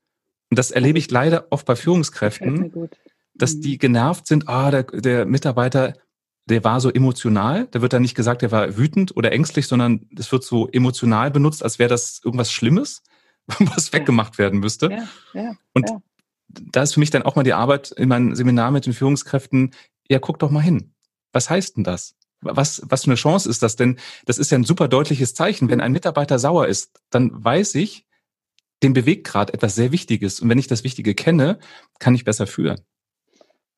Und 0.50 0.60
das 0.60 0.72
erlebe 0.72 1.00
ich 1.00 1.10
leider 1.10 1.48
oft 1.50 1.66
bei 1.66 1.76
Führungskräften, 1.76 2.90
dass 3.34 3.60
die 3.60 3.74
mhm. 3.74 3.80
genervt 3.80 4.28
sind, 4.28 4.50
ah, 4.50 4.70
der, 4.70 4.84
der 4.84 5.26
Mitarbeiter, 5.26 5.96
der 6.48 6.64
war 6.64 6.82
so 6.82 6.92
emotional. 6.92 7.68
Da 7.72 7.82
wird 7.82 7.94
dann 7.94 8.02
nicht 8.02 8.16
gesagt, 8.16 8.42
der 8.42 8.52
war 8.52 8.78
wütend 8.78 9.16
oder 9.16 9.32
ängstlich, 9.32 9.68
sondern 9.68 10.08
es 10.18 10.32
wird 10.32 10.44
so 10.44 10.68
emotional 10.68 11.32
benutzt, 11.32 11.64
als 11.64 11.80
wäre 11.80 11.90
das 11.90 12.22
irgendwas 12.24 12.52
Schlimmes, 12.52 13.02
was 13.48 13.94
weggemacht 13.94 14.38
werden 14.38 14.60
müsste. 14.60 14.92
Ja, 14.92 15.42
ja, 15.42 15.56
und 15.74 15.90
ja. 15.90 16.02
da 16.50 16.82
ist 16.82 16.96
für 16.96 17.00
mich 17.00 17.12
dann 17.12 17.24
auch 17.24 17.36
mal 17.36 17.44
die 17.44 17.54
Arbeit 17.54 17.92
in 17.92 18.10
meinem 18.10 18.36
Seminar 18.36 18.72
mit 18.72 18.86
den 18.86 18.94
Führungskräften, 18.94 19.72
ja, 20.10 20.20
guck 20.20 20.40
doch 20.40 20.52
mal 20.52 20.62
hin. 20.62 20.94
Was 21.32 21.50
heißt 21.50 21.78
denn 21.78 21.84
das? 21.84 22.16
Was, 22.42 22.82
was 22.86 23.04
für 23.04 23.12
eine 23.12 23.16
Chance 23.16 23.50
ist 23.50 23.62
das 23.62 23.76
denn? 23.76 23.98
Das 24.26 24.38
ist 24.38 24.52
ja 24.52 24.58
ein 24.58 24.64
super 24.64 24.88
deutliches 24.88 25.34
Zeichen. 25.34 25.70
Wenn 25.70 25.82
ein 25.82 25.92
Mitarbeiter 25.92 26.40
sauer 26.40 26.68
ist, 26.68 27.00
dann 27.12 27.32
weiß 27.34 27.76
ich, 27.76 28.08
dem 28.84 28.94
bewegt 28.94 29.28
gerade 29.28 29.54
etwas 29.54 29.76
sehr 29.76 29.92
Wichtiges. 29.92 30.40
Und 30.40 30.50
wenn 30.50 30.58
ich 30.58 30.68
das 30.68 30.84
Wichtige 30.84 31.14
kenne, 31.14 31.60
kann 32.00 32.16
ich 32.16 32.26
besser 32.26 32.48
führen. 32.48 32.82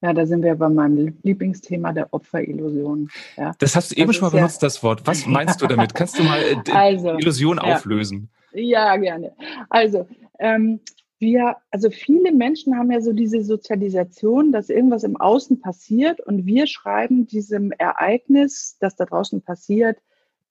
Ja, 0.02 0.12
da 0.12 0.26
sind 0.26 0.44
wir 0.44 0.56
bei 0.56 0.68
meinem 0.68 1.18
Lieblingsthema 1.24 1.94
der 1.94 2.14
Opferillusion. 2.14 3.10
Ja. 3.38 3.54
Das 3.60 3.76
hast 3.76 3.92
du 3.92 3.96
eben 3.96 4.12
schon 4.12 4.24
mal 4.24 4.32
benutzt, 4.32 4.62
ja, 4.62 4.66
das 4.66 4.84
Wort. 4.84 5.08
Was 5.08 5.26
meinst 5.26 5.62
du 5.62 5.68
damit? 5.68 5.96
Kannst 5.96 6.20
du 6.20 6.24
mal 6.24 6.42
äh, 6.42 6.58
also, 6.74 7.18
Illusion 7.18 7.58
ja. 7.58 7.76
auflösen? 7.76 8.30
Ja, 8.54 8.98
gerne. 8.98 9.34
Also, 9.70 10.08
ähm, 10.40 10.82
wir, 11.24 11.58
also 11.72 11.90
viele 11.90 12.32
Menschen 12.32 12.78
haben 12.78 12.92
ja 12.92 13.02
so 13.02 13.14
diese 13.14 13.44
Sozialisation, 13.44 14.52
dass 14.52 14.70
irgendwas 14.70 15.04
im 15.04 15.16
Außen 15.16 15.62
passiert 15.62 16.20
und 16.20 16.46
wir 16.46 16.68
schreiben 16.68 17.26
diesem 17.26 17.72
Ereignis, 17.72 18.78
das 18.80 18.96
da 18.96 19.06
draußen 19.06 19.42
passiert, 19.42 19.98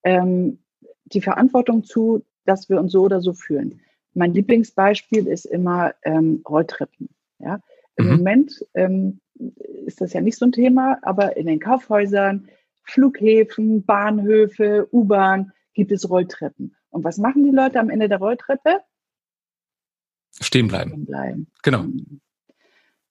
ähm, 0.03 0.59
die 1.05 1.21
Verantwortung 1.21 1.83
zu, 1.83 2.25
dass 2.45 2.69
wir 2.69 2.79
uns 2.79 2.91
so 2.91 3.03
oder 3.03 3.21
so 3.21 3.33
fühlen. 3.33 3.81
Mein 4.13 4.33
Lieblingsbeispiel 4.33 5.27
ist 5.27 5.45
immer 5.45 5.93
ähm, 6.03 6.41
Rolltreppen. 6.47 7.09
Ja? 7.39 7.59
Im 7.95 8.05
mhm. 8.05 8.11
Moment 8.17 8.65
ähm, 8.73 9.19
ist 9.85 10.01
das 10.01 10.13
ja 10.13 10.21
nicht 10.21 10.37
so 10.37 10.45
ein 10.45 10.51
Thema, 10.51 10.97
aber 11.03 11.37
in 11.37 11.45
den 11.45 11.59
Kaufhäusern, 11.59 12.47
Flughäfen, 12.83 13.85
Bahnhöfe, 13.85 14.87
U-Bahn 14.91 15.51
gibt 15.73 15.91
es 15.91 16.09
Rolltreppen. 16.09 16.75
Und 16.89 17.03
was 17.03 17.17
machen 17.17 17.43
die 17.43 17.55
Leute 17.55 17.79
am 17.79 17.89
Ende 17.89 18.09
der 18.09 18.19
Rolltreppe? 18.19 18.81
Stehen 20.39 20.67
bleiben. 20.67 20.91
Stehen 20.91 21.05
bleiben. 21.05 21.47
Genau. 21.61 21.85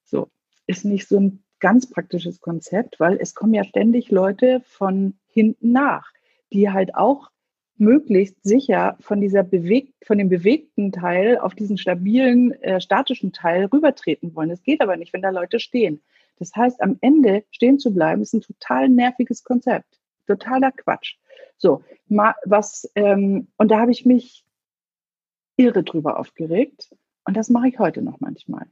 So, 0.04 0.28
ist 0.66 0.84
nicht 0.84 1.08
so 1.08 1.20
ein 1.20 1.44
ganz 1.60 1.88
praktisches 1.88 2.40
Konzept, 2.40 2.98
weil 2.98 3.18
es 3.20 3.34
kommen 3.34 3.54
ja 3.54 3.64
ständig 3.64 4.10
Leute 4.10 4.62
von 4.66 5.14
hinten 5.28 5.72
nach, 5.72 6.10
die 6.52 6.70
halt 6.70 6.94
auch 6.94 7.30
möglichst 7.76 8.36
sicher 8.42 8.96
von 9.00 9.20
dieser 9.20 9.42
bewegt, 9.42 9.94
von 10.04 10.18
dem 10.18 10.28
bewegten 10.28 10.92
Teil 10.92 11.38
auf 11.38 11.54
diesen 11.54 11.78
stabilen, 11.78 12.52
äh, 12.62 12.80
statischen 12.80 13.32
Teil 13.32 13.66
rübertreten 13.66 14.34
wollen. 14.34 14.50
Das 14.50 14.62
geht 14.62 14.80
aber 14.80 14.96
nicht, 14.96 15.12
wenn 15.12 15.22
da 15.22 15.30
Leute 15.30 15.58
stehen. 15.58 16.02
Das 16.38 16.54
heißt, 16.54 16.80
am 16.80 16.98
Ende 17.00 17.44
stehen 17.50 17.78
zu 17.78 17.92
bleiben, 17.92 18.22
ist 18.22 18.34
ein 18.34 18.40
total 18.40 18.88
nerviges 18.88 19.44
Konzept. 19.44 20.00
Totaler 20.26 20.72
Quatsch. 20.72 21.16
So, 21.56 21.84
was, 22.08 22.90
ähm, 22.94 23.48
und 23.56 23.70
da 23.70 23.80
habe 23.80 23.92
ich 23.92 24.04
mich 24.04 24.44
irre 25.56 25.82
drüber 25.82 26.18
aufgeregt. 26.18 26.90
Und 27.24 27.36
das 27.36 27.48
mache 27.50 27.68
ich 27.68 27.78
heute 27.78 28.02
noch 28.02 28.20
manchmal. 28.20 28.66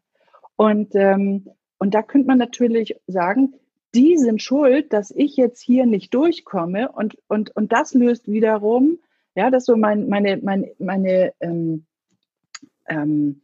Und, 0.57 0.95
ähm, 0.95 1.49
und 1.79 1.95
da 1.95 2.03
könnte 2.03 2.27
man 2.27 2.39
natürlich 2.39 2.97
sagen, 3.07 3.55
die 3.95 4.17
sind 4.19 4.43
schuld, 4.43 4.93
dass 4.93 5.11
ich 5.11 5.37
jetzt 5.37 5.61
hier 5.61 5.87
nicht 5.87 6.15
durchkomme. 6.15 6.93
Und, 6.93 7.17
und, 7.29 7.55
und 7.57 7.73
das 7.73 7.95
löst 7.95 8.29
wiederum, 8.29 8.99
ja, 9.35 9.51
das 9.51 9.65
so 9.65 9.77
mein, 9.77 10.09
meine, 10.09 10.37
meine, 10.39 10.73
meine 10.79 11.33
ähm, 11.41 11.87
ähm, 12.87 13.43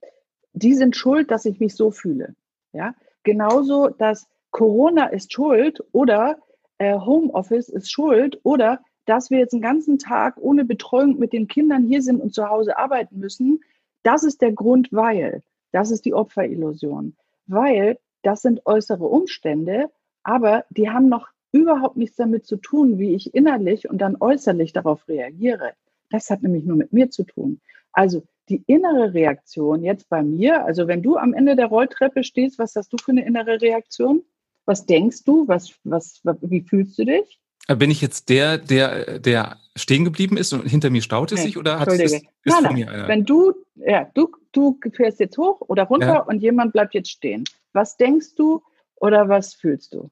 die 0.52 0.74
sind 0.74 0.96
schuld, 0.96 1.30
dass 1.30 1.44
ich 1.44 1.60
mich 1.60 1.74
so 1.74 1.90
fühle. 1.90 2.34
Ja, 2.72 2.94
genauso, 3.22 3.88
dass 3.88 4.26
Corona 4.50 5.06
ist 5.06 5.32
schuld 5.32 5.82
oder 5.92 6.38
äh, 6.78 6.98
Homeoffice 6.98 7.68
ist 7.68 7.90
schuld 7.90 8.40
oder 8.42 8.80
dass 9.04 9.30
wir 9.30 9.38
jetzt 9.38 9.52
einen 9.52 9.62
ganzen 9.62 9.98
Tag 9.98 10.36
ohne 10.38 10.64
Betreuung 10.64 11.18
mit 11.18 11.32
den 11.32 11.46
Kindern 11.46 11.84
hier 11.84 12.02
sind 12.02 12.20
und 12.20 12.34
zu 12.34 12.48
Hause 12.48 12.76
arbeiten 12.76 13.18
müssen, 13.18 13.60
das 14.06 14.22
ist 14.22 14.40
der 14.40 14.52
Grund, 14.52 14.88
weil, 14.92 15.42
das 15.72 15.90
ist 15.90 16.04
die 16.04 16.14
Opferillusion, 16.14 17.16
weil 17.46 17.98
das 18.22 18.42
sind 18.42 18.64
äußere 18.64 19.04
Umstände, 19.04 19.90
aber 20.22 20.64
die 20.70 20.90
haben 20.90 21.08
noch 21.08 21.28
überhaupt 21.52 21.96
nichts 21.96 22.16
damit 22.16 22.46
zu 22.46 22.56
tun, 22.56 22.98
wie 22.98 23.14
ich 23.14 23.34
innerlich 23.34 23.88
und 23.88 23.98
dann 23.98 24.16
äußerlich 24.20 24.72
darauf 24.72 25.08
reagiere. 25.08 25.72
Das 26.10 26.30
hat 26.30 26.42
nämlich 26.42 26.64
nur 26.64 26.76
mit 26.76 26.92
mir 26.92 27.10
zu 27.10 27.24
tun. 27.24 27.60
Also 27.92 28.22
die 28.48 28.62
innere 28.66 29.12
Reaktion 29.12 29.82
jetzt 29.82 30.08
bei 30.08 30.22
mir, 30.22 30.64
also 30.64 30.86
wenn 30.86 31.02
du 31.02 31.16
am 31.16 31.34
Ende 31.34 31.56
der 31.56 31.66
Rolltreppe 31.66 32.22
stehst, 32.22 32.58
was 32.58 32.76
hast 32.76 32.92
du 32.92 32.96
für 32.98 33.10
eine 33.10 33.26
innere 33.26 33.60
Reaktion? 33.60 34.22
Was 34.66 34.86
denkst 34.86 35.24
du? 35.24 35.48
Was, 35.48 35.78
was, 35.84 36.20
wie 36.42 36.60
fühlst 36.60 36.98
du 36.98 37.04
dich? 37.04 37.40
Bin 37.66 37.90
ich 37.90 38.00
jetzt 38.00 38.28
der, 38.28 38.58
der, 38.58 39.18
der 39.18 39.56
stehen 39.74 40.04
geblieben 40.04 40.36
ist 40.36 40.52
und 40.52 40.68
hinter 40.68 40.90
mir 40.90 41.02
staut 41.02 41.32
es 41.32 41.40
nee, 41.40 41.46
sich 41.46 41.58
oder 41.58 41.80
hat 41.80 41.88
es 41.88 42.00
ist 42.00 42.24
nein, 42.44 42.62
nein. 42.62 42.74
mir 42.74 42.90
einer? 42.90 43.08
Wenn 43.08 43.24
du, 43.24 43.54
ja, 43.74 44.08
du, 44.14 44.30
du 44.52 44.78
fährst 44.94 45.20
jetzt 45.20 45.36
hoch 45.36 45.60
oder 45.62 45.84
runter 45.84 46.06
ja. 46.06 46.20
und 46.20 46.40
jemand 46.40 46.72
bleibt 46.72 46.94
jetzt 46.94 47.10
stehen. 47.10 47.44
Was 47.72 47.96
denkst 47.96 48.34
du 48.36 48.62
oder 48.96 49.28
was 49.28 49.54
fühlst 49.54 49.92
du? 49.92 50.10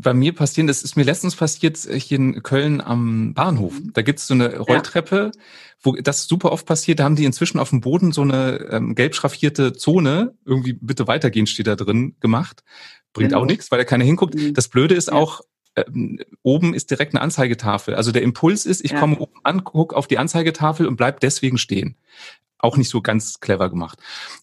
bei 0.00 0.14
mir 0.14 0.34
passieren, 0.34 0.66
das 0.66 0.82
ist 0.82 0.96
mir 0.96 1.02
letztens 1.02 1.36
passiert 1.36 1.84
äh, 1.86 1.98
hier 1.98 2.18
in 2.18 2.42
Köln 2.42 2.80
am 2.80 3.34
Bahnhof. 3.34 3.78
Mhm. 3.78 3.92
Da 3.92 4.02
gibt's 4.02 4.26
so 4.26 4.34
eine 4.34 4.58
Rolltreppe, 4.58 5.32
ja. 5.34 5.40
wo 5.82 5.92
das 5.94 6.26
super 6.26 6.52
oft 6.52 6.66
passiert. 6.66 7.00
Da 7.00 7.04
haben 7.04 7.16
die 7.16 7.24
inzwischen 7.24 7.58
auf 7.58 7.70
dem 7.70 7.80
Boden 7.80 8.12
so 8.12 8.22
eine 8.22 8.68
ähm, 8.70 8.94
gelb 8.94 9.14
schraffierte 9.14 9.72
Zone, 9.72 10.34
irgendwie 10.44 10.74
bitte 10.74 11.06
weitergehen 11.06 11.46
steht 11.46 11.66
da 11.66 11.76
drin, 11.76 12.16
gemacht. 12.20 12.62
Bringt 13.12 13.30
genau. 13.30 13.42
auch 13.42 13.46
nichts, 13.46 13.70
weil 13.70 13.78
da 13.78 13.84
keiner 13.84 14.04
hinguckt. 14.04 14.34
Mhm. 14.34 14.54
Das 14.54 14.68
Blöde 14.68 14.94
ist 14.94 15.08
ja. 15.08 15.14
auch, 15.14 15.40
ähm, 15.76 16.18
oben 16.42 16.74
ist 16.74 16.90
direkt 16.90 17.14
eine 17.14 17.22
Anzeigetafel. 17.22 17.94
Also 17.94 18.12
der 18.12 18.22
Impuls 18.22 18.66
ist, 18.66 18.84
ich 18.84 18.92
ja. 18.92 19.00
komme 19.00 19.18
oben 19.18 19.40
an, 19.44 19.64
gucke 19.64 19.96
auf 19.96 20.06
die 20.06 20.18
Anzeigetafel 20.18 20.86
und 20.86 20.96
bleib 20.96 21.20
deswegen 21.20 21.58
stehen 21.58 21.96
auch 22.62 22.76
nicht 22.76 22.90
so 22.90 23.00
ganz 23.00 23.40
clever 23.40 23.70
gemacht. 23.70 23.98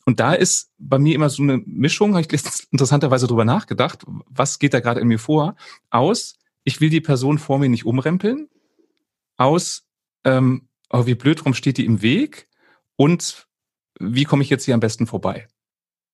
Und 0.06 0.20
da 0.20 0.34
ist 0.34 0.72
bei 0.78 1.00
mir 1.00 1.16
immer 1.16 1.30
so 1.30 1.44
eine 1.44 1.58
Mischung, 1.66 2.16
habe 2.16 2.22
ich 2.22 2.44
interessanterweise 2.72 3.28
drüber 3.28 3.46
nachgedacht, 3.46 4.04
was 4.26 4.60
geht 4.60 4.74
da 4.74 4.80
gerade 4.80 5.00
in 5.02 5.08
mir 5.08 5.20
vor, 5.20 5.56
aus, 5.90 6.38
ich 6.64 6.82
will 6.82 6.90
die 6.90 7.02
Person 7.02 7.38
vor 7.38 7.60
mir 7.60 7.70
nicht 7.70 7.86
umrempeln, 7.86 8.50
aus, 9.38 9.86
ähm, 10.24 10.68
oh, 10.90 11.06
wie 11.06 11.16
blöd, 11.16 11.40
warum 11.40 11.54
steht 11.54 11.78
die 11.78 11.86
im 11.86 12.02
Weg 12.02 12.48
und 12.96 13.48
wie 14.00 14.26
komme 14.26 14.44
ich 14.44 14.50
jetzt 14.50 14.66
hier 14.66 14.74
am 14.74 14.80
besten 14.80 15.08
vorbei? 15.08 15.48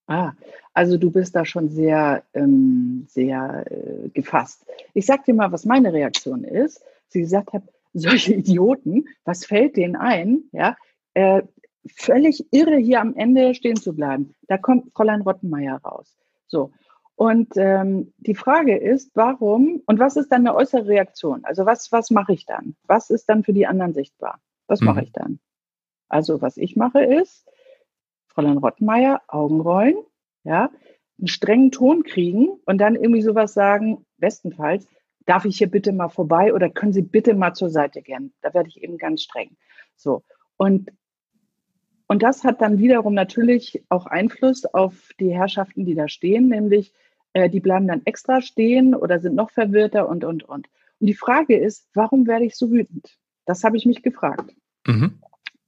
Ah, 0.07 0.33
also 0.73 0.97
du 0.97 1.11
bist 1.11 1.35
da 1.35 1.45
schon 1.45 1.69
sehr, 1.69 2.23
ähm, 2.33 3.05
sehr 3.07 3.65
äh, 3.69 4.09
gefasst. 4.09 4.65
Ich 4.93 5.05
sag 5.05 5.23
dir 5.25 5.33
mal, 5.33 5.51
was 5.51 5.65
meine 5.65 5.93
Reaktion 5.93 6.43
ist. 6.43 6.83
Sie 7.07 7.21
gesagt 7.21 7.53
hat, 7.53 7.63
solche 7.93 8.33
Idioten, 8.33 9.05
was 9.23 9.45
fällt 9.45 9.77
denen 9.77 9.95
ein? 9.95 10.43
Ja, 10.51 10.75
äh, 11.13 11.43
völlig 11.95 12.45
irre, 12.51 12.77
hier 12.77 13.01
am 13.01 13.15
Ende 13.15 13.53
stehen 13.53 13.75
zu 13.75 13.93
bleiben. 13.93 14.33
Da 14.47 14.57
kommt 14.57 14.93
Fräulein 14.93 15.21
Rottenmeier 15.21 15.77
raus. 15.77 16.15
So. 16.47 16.71
Und 17.15 17.53
ähm, 17.57 18.11
die 18.17 18.35
Frage 18.35 18.75
ist, 18.75 19.11
warum 19.13 19.81
und 19.85 19.99
was 19.99 20.15
ist 20.15 20.29
dann 20.29 20.41
eine 20.41 20.55
äußere 20.55 20.87
Reaktion? 20.87 21.41
Also 21.43 21.65
was, 21.65 21.91
was 21.91 22.09
mache 22.09 22.33
ich 22.33 22.45
dann? 22.45 22.75
Was 22.87 23.09
ist 23.09 23.29
dann 23.29 23.43
für 23.43 23.53
die 23.53 23.67
anderen 23.67 23.93
sichtbar? 23.93 24.39
Was 24.67 24.81
mhm. 24.81 24.87
mache 24.87 25.03
ich 25.03 25.11
dann? 25.11 25.39
Also 26.09 26.41
was 26.41 26.57
ich 26.57 26.75
mache 26.75 27.03
ist, 27.03 27.47
Fräulein 28.33 28.57
Rottenmeier, 28.57 29.21
Augen 29.27 29.61
rollen, 29.61 29.95
ja, 30.43 30.71
einen 31.19 31.27
strengen 31.27 31.71
Ton 31.71 32.03
kriegen 32.03 32.47
und 32.65 32.79
dann 32.79 32.95
irgendwie 32.95 33.21
sowas 33.21 33.53
sagen, 33.53 34.05
bestenfalls, 34.17 34.87
darf 35.25 35.45
ich 35.45 35.57
hier 35.57 35.69
bitte 35.69 35.91
mal 35.93 36.09
vorbei 36.09 36.53
oder 36.53 36.69
können 36.69 36.93
Sie 36.93 37.01
bitte 37.01 37.33
mal 37.33 37.53
zur 37.53 37.69
Seite 37.69 38.01
gehen? 38.01 38.33
Da 38.41 38.53
werde 38.53 38.69
ich 38.69 38.83
eben 38.83 38.97
ganz 38.97 39.23
streng. 39.23 39.55
So. 39.95 40.23
Und 40.57 40.91
und 42.07 42.21
das 42.21 42.43
hat 42.43 42.61
dann 42.61 42.77
wiederum 42.79 43.13
natürlich 43.13 43.83
auch 43.89 44.05
Einfluss 44.05 44.65
auf 44.65 45.09
die 45.19 45.33
Herrschaften, 45.33 45.85
die 45.85 45.95
da 45.95 46.07
stehen, 46.07 46.49
nämlich 46.49 46.93
äh, 47.33 47.49
die 47.49 47.59
bleiben 47.59 47.87
dann 47.87 48.01
extra 48.05 48.41
stehen 48.41 48.93
oder 48.93 49.19
sind 49.19 49.35
noch 49.35 49.49
verwirrter 49.49 50.07
und, 50.07 50.23
und, 50.23 50.43
und. 50.43 50.69
Und 50.99 51.07
die 51.07 51.15
Frage 51.15 51.57
ist, 51.57 51.87
warum 51.93 52.27
werde 52.27 52.45
ich 52.45 52.55
so 52.55 52.71
wütend? 52.71 53.17
Das 53.45 53.63
habe 53.63 53.77
ich 53.77 53.85
mich 53.85 54.03
gefragt. 54.03 54.55
Mhm. 54.85 55.19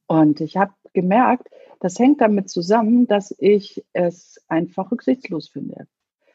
Und 0.06 0.40
ich 0.40 0.56
habe 0.56 0.72
gemerkt, 0.92 1.48
das 1.80 1.98
hängt 1.98 2.20
damit 2.20 2.48
zusammen, 2.48 3.06
dass 3.06 3.34
ich 3.38 3.84
es 3.92 4.40
einfach 4.48 4.90
rücksichtslos 4.90 5.48
finde. 5.48 5.86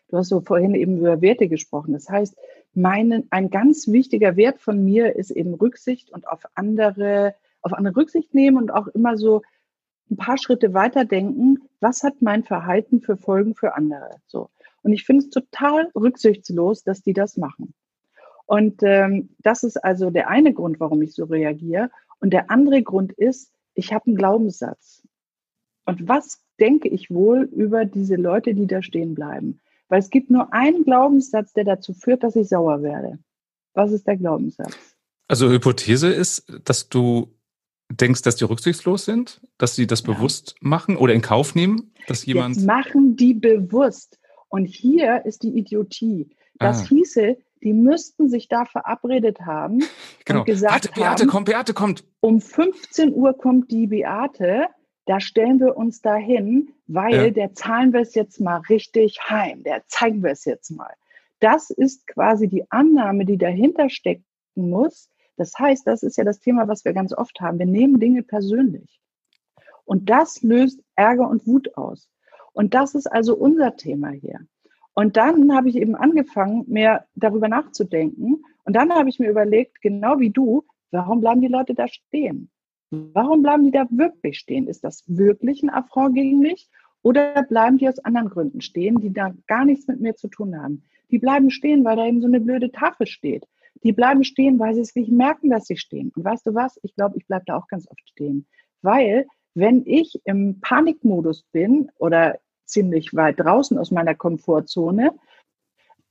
Du 0.10 0.18
hast 0.18 0.30
so 0.30 0.42
vorhin 0.42 0.76
eben 0.76 0.98
über 0.98 1.22
Werte 1.22 1.48
gesprochen. 1.48 1.94
Das 1.94 2.10
heißt, 2.10 2.36
meine, 2.74 3.24
ein 3.30 3.50
ganz 3.50 3.88
wichtiger 3.88 4.36
Wert 4.36 4.60
von 4.60 4.84
mir 4.84 5.16
ist 5.16 5.32
eben 5.32 5.54
Rücksicht 5.54 6.12
und 6.12 6.28
auf 6.28 6.44
andere, 6.54 7.36
auf 7.62 7.74
andere 7.74 7.96
Rücksicht 7.96 8.34
nehmen 8.34 8.58
und 8.58 8.72
auch 8.72 8.88
immer 8.88 9.18
so 9.18 9.42
ein 10.10 10.18
paar 10.18 10.38
Schritte 10.38 10.74
weiter 10.74 11.06
denken, 11.06 11.70
was 11.80 12.04
hat 12.04 12.22
mein 12.22 12.44
Verhalten 12.44 13.02
für 13.02 13.16
Folgen 13.16 13.56
für 13.56 13.76
andere? 13.76 14.18
So. 14.28 14.50
Und 14.84 14.94
ich 14.94 15.06
finde 15.06 15.24
es 15.24 15.30
total 15.30 15.90
rücksichtslos, 15.96 16.84
dass 16.84 17.02
die 17.02 17.14
das 17.14 17.38
machen. 17.38 17.74
Und 18.46 18.84
ähm, 18.84 19.30
das 19.40 19.64
ist 19.64 19.78
also 19.78 20.10
der 20.10 20.28
eine 20.28 20.54
Grund, 20.54 20.82
warum 20.82 21.02
ich 21.02 21.14
so 21.14 21.24
reagiere. 21.24 21.90
Und 22.20 22.34
der 22.34 22.52
andere 22.52 22.84
Grund 22.84 23.14
ist, 23.14 23.54
ich 23.74 23.94
habe 23.94 24.08
einen 24.08 24.18
Glaubenssatz. 24.18 25.04
Und 25.86 26.08
was 26.08 26.40
denke 26.60 26.88
ich 26.88 27.10
wohl 27.10 27.44
über 27.52 27.86
diese 27.86 28.16
Leute, 28.16 28.54
die 28.54 28.68
da 28.68 28.82
stehen 28.82 29.16
bleiben? 29.16 29.60
Weil 29.90 30.00
es 30.00 30.10
gibt 30.10 30.30
nur 30.30 30.54
einen 30.54 30.84
Glaubenssatz, 30.84 31.54
der 31.54 31.66
dazu 31.66 31.94
führt, 31.94 32.24
dass 32.24 32.36
ich 32.36 32.48
sauer 32.48 32.82
werde. 32.82 33.20
Was 33.74 33.92
ist 33.92 34.08
der 34.08 34.18
Glaubenssatz? 34.18 34.78
Also 35.28 35.50
Hypothese 35.50 36.10
ist, 36.10 36.46
dass 36.64 36.90
du 36.90 37.34
denkst, 37.90 38.22
dass 38.22 38.36
die 38.36 38.46
rücksichtslos 38.46 39.06
sind, 39.06 39.42
dass 39.58 39.76
sie 39.76 39.88
das 39.88 40.02
ja. 40.02 40.14
bewusst 40.14 40.56
machen 40.62 40.98
oder 40.98 41.14
in 41.14 41.22
Kauf 41.22 41.56
nehmen, 41.56 41.94
dass 42.08 42.26
jemand. 42.26 42.56
Jetzt 42.56 42.66
machen 42.66 43.16
die 43.16 43.34
bewusst. 43.34 44.20
Und 44.50 44.66
hier 44.66 45.26
ist 45.26 45.44
die 45.44 45.58
Idiotie. 45.58 46.30
Das 46.60 46.84
ah. 46.84 46.88
hieße, 46.90 47.38
die 47.64 47.74
müssten 47.74 48.30
sich 48.30 48.48
da 48.48 48.66
verabredet 48.66 49.42
haben 49.42 49.84
genau. 50.26 50.40
und 50.40 50.46
gesagt 50.46 50.94
Beate, 50.94 51.00
Beate 51.00 51.24
haben, 51.24 51.30
kommt, 51.30 51.46
Beate 51.46 51.74
kommt. 51.74 52.04
Um 52.20 52.42
15 52.42 53.14
Uhr 53.14 53.34
kommt 53.38 53.72
die 53.72 53.88
Beate, 53.88 54.68
da 55.06 55.20
stellen 55.20 55.60
wir 55.60 55.78
uns 55.78 56.02
da 56.02 56.16
hin, 56.16 56.74
weil 56.88 57.26
ja. 57.26 57.30
der 57.30 57.54
zahlen 57.54 57.94
wir 57.94 58.02
es 58.02 58.16
jetzt 58.16 58.40
mal 58.40 58.62
richtig 58.70 59.20
heim, 59.30 59.64
der 59.64 59.84
zeigen 59.88 60.24
wir 60.24 60.32
es 60.32 60.46
jetzt 60.46 60.70
mal. 60.72 60.94
Das 61.40 61.70
ist 61.70 62.08
quasi 62.08 62.48
die 62.48 62.70
Annahme, 62.72 63.26
die 63.26 63.38
dahinter 63.38 63.90
stecken 63.90 64.26
muss, 64.56 65.10
das 65.42 65.58
heißt, 65.58 65.88
das 65.88 66.04
ist 66.04 66.18
ja 66.18 66.24
das 66.24 66.40
Thema, 66.40 66.68
was 66.68 66.86
wir 66.86 66.94
ganz 66.94 67.14
oft 67.14 67.42
haben. 67.42 67.58
Wir 67.58 67.66
nehmen 67.66 68.00
Dinge 68.00 68.22
persönlich. 68.22 69.02
Und 69.86 70.08
das 70.08 70.44
löst 70.44 70.84
Ärger 70.96 71.28
und 71.28 71.48
Wut 71.48 71.76
aus. 71.78 72.12
Und 72.54 72.76
das 72.76 72.94
ist 72.94 73.08
also 73.08 73.36
unser 73.36 73.76
Thema 73.76 74.10
hier. 74.10 74.40
Und 74.94 75.18
dann 75.18 75.56
habe 75.56 75.70
ich 75.70 75.78
eben 75.78 75.96
angefangen, 75.96 76.66
mehr 76.68 77.08
darüber 77.16 77.48
nachzudenken. 77.48 78.44
Und 78.66 78.76
dann 78.76 78.94
habe 78.94 79.10
ich 79.10 79.18
mir 79.18 79.32
überlegt, 79.32 79.82
genau 79.82 80.20
wie 80.20 80.30
du, 80.30 80.64
warum 80.92 81.22
bleiben 81.22 81.42
die 81.42 81.48
Leute 81.48 81.74
da 81.74 81.88
stehen? 81.88 82.52
Warum 82.92 83.42
bleiben 83.42 83.64
die 83.64 83.72
da 83.72 83.88
wirklich 83.90 84.38
stehen? 84.38 84.68
Ist 84.68 84.84
das 84.84 85.04
wirklich 85.08 85.64
ein 85.64 85.70
Affront 85.70 86.14
gegen 86.14 86.40
mich? 86.40 86.70
Oder 87.04 87.44
bleiben 87.44 87.78
die 87.78 87.88
aus 87.88 88.00
anderen 88.00 88.30
Gründen 88.30 88.62
stehen, 88.62 89.00
die 89.00 89.14
da 89.14 89.34
gar 89.48 89.66
nichts 89.66 89.88
mit 89.88 90.02
mir 90.02 90.16
zu 90.16 90.28
tun 90.28 90.62
haben? 90.62 90.84
Die 91.10 91.18
bleiben 91.18 91.50
stehen, 91.50 91.84
weil 91.84 91.96
da 91.96 92.06
eben 92.06 92.22
so 92.22 92.28
eine 92.28 92.42
blöde 92.42 92.72
Tafel 92.72 93.08
steht. 93.08 93.48
Die 93.84 93.94
bleiben 93.94 94.24
stehen, 94.24 94.60
weil 94.60 94.76
sie 94.76 94.82
es 94.82 94.96
nicht 94.96 95.12
merken, 95.12 95.50
dass 95.50 95.66
sie 95.66 95.78
stehen. 95.78 96.12
Und 96.16 96.24
weißt 96.24 96.46
du 96.46 96.54
was? 96.54 96.80
Ich 96.84 96.94
glaube, 96.94 97.18
ich 97.18 97.26
bleibe 97.26 97.46
da 97.48 97.58
auch 97.58 97.68
ganz 97.68 97.90
oft 97.90 98.08
stehen. 98.10 98.46
Weil, 98.82 99.26
wenn 99.56 99.84
ich 99.86 100.22
im 100.26 100.60
Panikmodus 100.60 101.44
bin 101.52 101.90
oder 101.98 102.40
ziemlich 102.66 103.14
weit 103.16 103.40
draußen 103.40 103.78
aus 103.78 103.92
meiner 103.92 104.16
Komfortzone, 104.16 105.14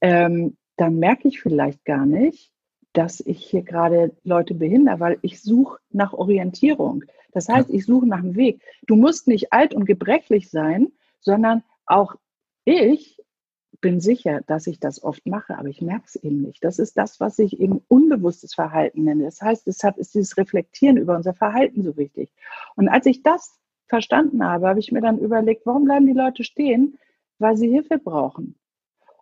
ähm, 0.01 0.57
dann 0.77 0.99
merke 0.99 1.29
ich 1.29 1.41
vielleicht 1.41 1.85
gar 1.85 2.07
nicht, 2.07 2.51
dass 2.93 3.21
ich 3.21 3.45
hier 3.45 3.63
gerade 3.63 4.13
Leute 4.25 4.55
behindere, 4.55 5.01
weil 5.01 5.19
ich 5.23 5.41
suche 5.41 5.79
nach 5.91 6.13
Orientierung. 6.13 7.05
Das 7.33 7.49
heißt, 7.49 7.71
ich 7.71 7.87
suche 7.87 8.07
nach 8.07 8.19
einem 8.19 8.37
Weg. 8.37 8.61
Du 8.87 8.97
musst 8.97 9.29
nicht 9.29 9.53
alt 9.53 9.75
und 9.75 9.85
gebrechlich 9.85 10.51
sein, 10.51 10.93
sondern 11.21 11.63
auch 11.87 12.17
ich 12.65 13.21
bin 13.81 14.01
sicher, 14.01 14.43
dass 14.47 14.67
ich 14.67 14.79
das 14.79 15.03
oft 15.03 15.27
mache, 15.27 15.57
aber 15.57 15.69
ich 15.69 15.81
merke 15.81 16.05
es 16.07 16.17
eben 16.17 16.43
nicht. 16.43 16.63
Das 16.65 16.79
ist 16.79 16.99
das, 16.99 17.21
was 17.21 17.39
ich 17.39 17.61
eben 17.61 17.83
unbewusstes 17.89 18.55
Verhalten 18.55 19.05
nenne. 19.05 19.25
Das 19.25 19.41
heißt, 19.41 19.67
deshalb 19.67 19.97
ist 19.97 20.15
dieses 20.15 20.37
Reflektieren 20.37 20.97
über 20.97 21.17
unser 21.17 21.33
Verhalten 21.33 21.83
so 21.83 21.97
wichtig. 21.97 22.31
Und 22.77 22.89
als 22.89 23.07
ich 23.07 23.23
das 23.23 23.59
verstanden 23.87 24.45
habe, 24.45 24.69
habe 24.69 24.81
ich 24.81 24.93
mir 24.93 25.01
dann 25.01 25.19
überlegt, 25.19 25.65
warum 25.67 25.85
bleiben 25.85 26.07
die 26.07 26.13
Leute 26.13 26.45
stehen? 26.45 26.99
Weil 27.39 27.57
sie 27.57 27.71
Hilfe 27.71 27.99
brauchen. 27.99 28.55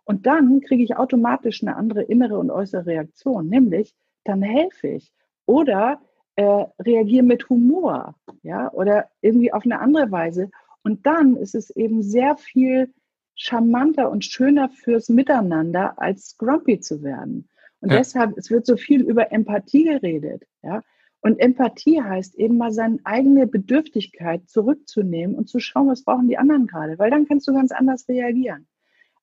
Und 0.09 0.25
dann 0.25 0.61
kriege 0.61 0.81
ich 0.81 0.97
automatisch 0.97 1.61
eine 1.61 1.75
andere 1.75 2.01
innere 2.01 2.39
und 2.39 2.49
äußere 2.49 2.87
Reaktion, 2.87 3.47
nämlich 3.47 3.93
dann 4.23 4.41
helfe 4.41 4.87
ich 4.87 5.13
oder 5.45 6.01
äh, 6.35 6.65
reagiere 6.79 7.21
mit 7.21 7.47
Humor, 7.47 8.15
ja, 8.41 8.73
oder 8.73 9.07
irgendwie 9.21 9.53
auf 9.53 9.65
eine 9.65 9.79
andere 9.79 10.09
Weise. 10.09 10.49
Und 10.81 11.05
dann 11.05 11.35
ist 11.35 11.53
es 11.53 11.69
eben 11.69 12.01
sehr 12.01 12.37
viel 12.37 12.91
charmanter 13.35 14.09
und 14.09 14.25
schöner 14.25 14.69
fürs 14.69 15.09
Miteinander, 15.09 16.01
als 16.01 16.39
grumpy 16.39 16.79
zu 16.79 17.03
werden. 17.03 17.47
Und 17.79 17.91
ja. 17.91 17.99
deshalb, 17.99 18.35
es 18.35 18.49
wird 18.49 18.65
so 18.65 18.77
viel 18.77 19.03
über 19.03 19.31
Empathie 19.31 19.83
geredet, 19.83 20.41
ja. 20.63 20.81
Und 21.21 21.39
Empathie 21.39 22.01
heißt 22.01 22.33
eben 22.33 22.57
mal 22.57 22.71
seine 22.71 22.97
eigene 23.03 23.45
Bedürftigkeit 23.45 24.49
zurückzunehmen 24.49 25.35
und 25.35 25.49
zu 25.49 25.59
schauen, 25.59 25.87
was 25.87 26.03
brauchen 26.03 26.29
die 26.29 26.39
anderen 26.39 26.65
gerade, 26.65 26.97
weil 26.97 27.11
dann 27.11 27.27
kannst 27.27 27.47
du 27.47 27.53
ganz 27.53 27.71
anders 27.71 28.09
reagieren. 28.09 28.65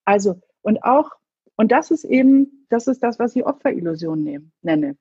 Also, 0.05 0.41
und 0.67 0.83
auch, 0.83 1.13
und 1.55 1.71
das 1.71 1.93
ist 1.93 2.05
eben, 2.05 2.67
das 2.71 2.89
ist 2.89 3.01
das, 3.01 3.21
was 3.21 3.37
ich 3.37 3.47
Opferillusion 3.47 4.51
nenne. 4.63 4.97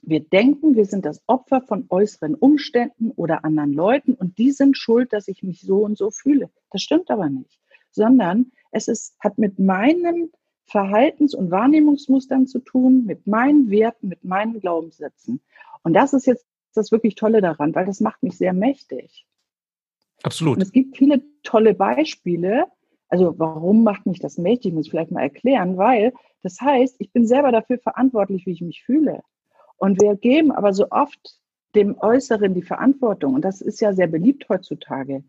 Wir 0.00 0.20
denken, 0.20 0.76
wir 0.76 0.84
sind 0.84 1.04
das 1.04 1.20
Opfer 1.26 1.60
von 1.60 1.86
äußeren 1.88 2.36
Umständen 2.36 3.10
oder 3.10 3.44
anderen 3.44 3.72
Leuten 3.72 4.14
und 4.14 4.38
die 4.38 4.52
sind 4.52 4.78
schuld, 4.78 5.12
dass 5.12 5.26
ich 5.26 5.42
mich 5.42 5.60
so 5.60 5.84
und 5.84 5.98
so 5.98 6.12
fühle. 6.12 6.50
Das 6.70 6.82
stimmt 6.82 7.10
aber 7.10 7.28
nicht, 7.28 7.58
sondern 7.90 8.52
es 8.70 8.86
ist, 8.86 9.16
hat 9.18 9.38
mit 9.38 9.58
meinen 9.58 10.30
Verhaltens- 10.66 11.34
und 11.34 11.50
Wahrnehmungsmustern 11.50 12.46
zu 12.46 12.60
tun, 12.60 13.04
mit 13.04 13.26
meinen 13.26 13.70
Werten, 13.70 14.06
mit 14.06 14.22
meinen 14.22 14.60
Glaubenssätzen. 14.60 15.40
Und 15.82 15.94
das 15.94 16.12
ist 16.12 16.26
jetzt 16.26 16.46
das 16.74 16.92
wirklich 16.92 17.16
Tolle 17.16 17.40
daran, 17.40 17.74
weil 17.74 17.86
das 17.86 17.98
macht 17.98 18.22
mich 18.22 18.38
sehr 18.38 18.52
mächtig. 18.52 19.26
Absolut. 20.22 20.58
Und 20.58 20.62
es 20.62 20.70
gibt 20.70 20.96
viele 20.96 21.24
tolle 21.42 21.74
Beispiele. 21.74 22.66
Also 23.12 23.38
warum 23.38 23.84
macht 23.84 24.06
mich 24.06 24.20
das 24.20 24.38
mächtig? 24.38 24.72
Muss 24.72 24.86
ich 24.86 24.90
vielleicht 24.90 25.10
mal 25.10 25.20
erklären, 25.20 25.76
weil 25.76 26.14
das 26.42 26.58
heißt, 26.62 26.96
ich 26.98 27.12
bin 27.12 27.26
selber 27.26 27.52
dafür 27.52 27.78
verantwortlich, 27.78 28.46
wie 28.46 28.52
ich 28.52 28.62
mich 28.62 28.84
fühle. 28.84 29.20
Und 29.76 30.00
wir 30.00 30.16
geben 30.16 30.50
aber 30.50 30.72
so 30.72 30.86
oft 30.90 31.38
dem 31.74 31.98
Äußeren 31.98 32.54
die 32.54 32.62
Verantwortung. 32.62 33.34
Und 33.34 33.44
das 33.44 33.60
ist 33.60 33.82
ja 33.82 33.92
sehr 33.92 34.06
beliebt 34.06 34.48
heutzutage. 34.48 35.24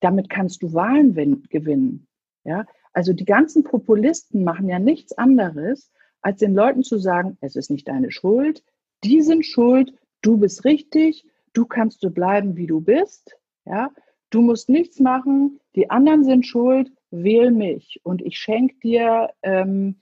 Damit 0.00 0.28
kannst 0.28 0.62
du 0.62 0.74
Wahlen 0.74 1.14
gewinnen. 1.48 2.06
Ja, 2.44 2.66
also 2.92 3.14
die 3.14 3.24
ganzen 3.24 3.64
Populisten 3.64 4.44
machen 4.44 4.68
ja 4.68 4.78
nichts 4.78 5.16
anderes, 5.16 5.90
als 6.20 6.40
den 6.40 6.52
Leuten 6.52 6.82
zu 6.82 6.98
sagen, 6.98 7.38
es 7.40 7.56
ist 7.56 7.70
nicht 7.70 7.88
deine 7.88 8.10
Schuld, 8.10 8.62
die 9.04 9.22
sind 9.22 9.46
schuld, 9.46 9.94
du 10.20 10.36
bist 10.36 10.66
richtig, 10.66 11.24
du 11.54 11.64
kannst 11.64 12.02
so 12.02 12.10
bleiben, 12.10 12.56
wie 12.56 12.66
du 12.66 12.82
bist, 12.82 13.38
ja, 13.64 13.90
du 14.28 14.42
musst 14.42 14.68
nichts 14.68 15.00
machen, 15.00 15.60
die 15.76 15.88
anderen 15.88 16.24
sind 16.24 16.44
schuld, 16.44 16.92
wähl 17.12 17.50
mich 17.50 18.00
und 18.02 18.22
ich 18.22 18.38
schenke 18.38 18.74
dir 18.82 19.30
ähm, 19.42 19.96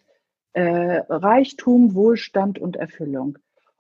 äh, 0.53 1.03
Reichtum, 1.09 1.95
Wohlstand 1.95 2.59
und 2.59 2.77
Erfüllung. 2.77 3.39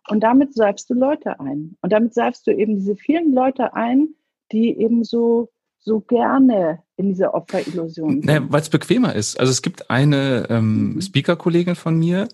Und 0.08 0.20
damit 0.20 0.54
salbst 0.54 0.90
du 0.90 0.94
Leute 0.94 1.40
ein. 1.40 1.76
Und 1.80 1.92
damit 1.92 2.14
salbst 2.14 2.46
du 2.46 2.50
eben 2.50 2.76
diese 2.76 2.96
vielen 2.96 3.32
Leute 3.32 3.74
ein, 3.74 4.08
die 4.50 4.76
eben 4.76 5.04
so 5.04 5.50
so 5.82 6.00
gerne 6.00 6.82
in 6.96 7.08
dieser 7.08 7.32
Opferillusion. 7.32 8.20
Naja, 8.20 8.44
weil 8.50 8.60
es 8.60 8.68
bequemer 8.68 9.14
ist. 9.14 9.40
Also 9.40 9.50
es 9.50 9.62
gibt 9.62 9.90
eine 9.90 10.46
ähm, 10.50 10.94
mhm. 10.94 11.00
Speaker-Kollegin 11.00 11.74
von 11.74 11.98
mir, 11.98 12.28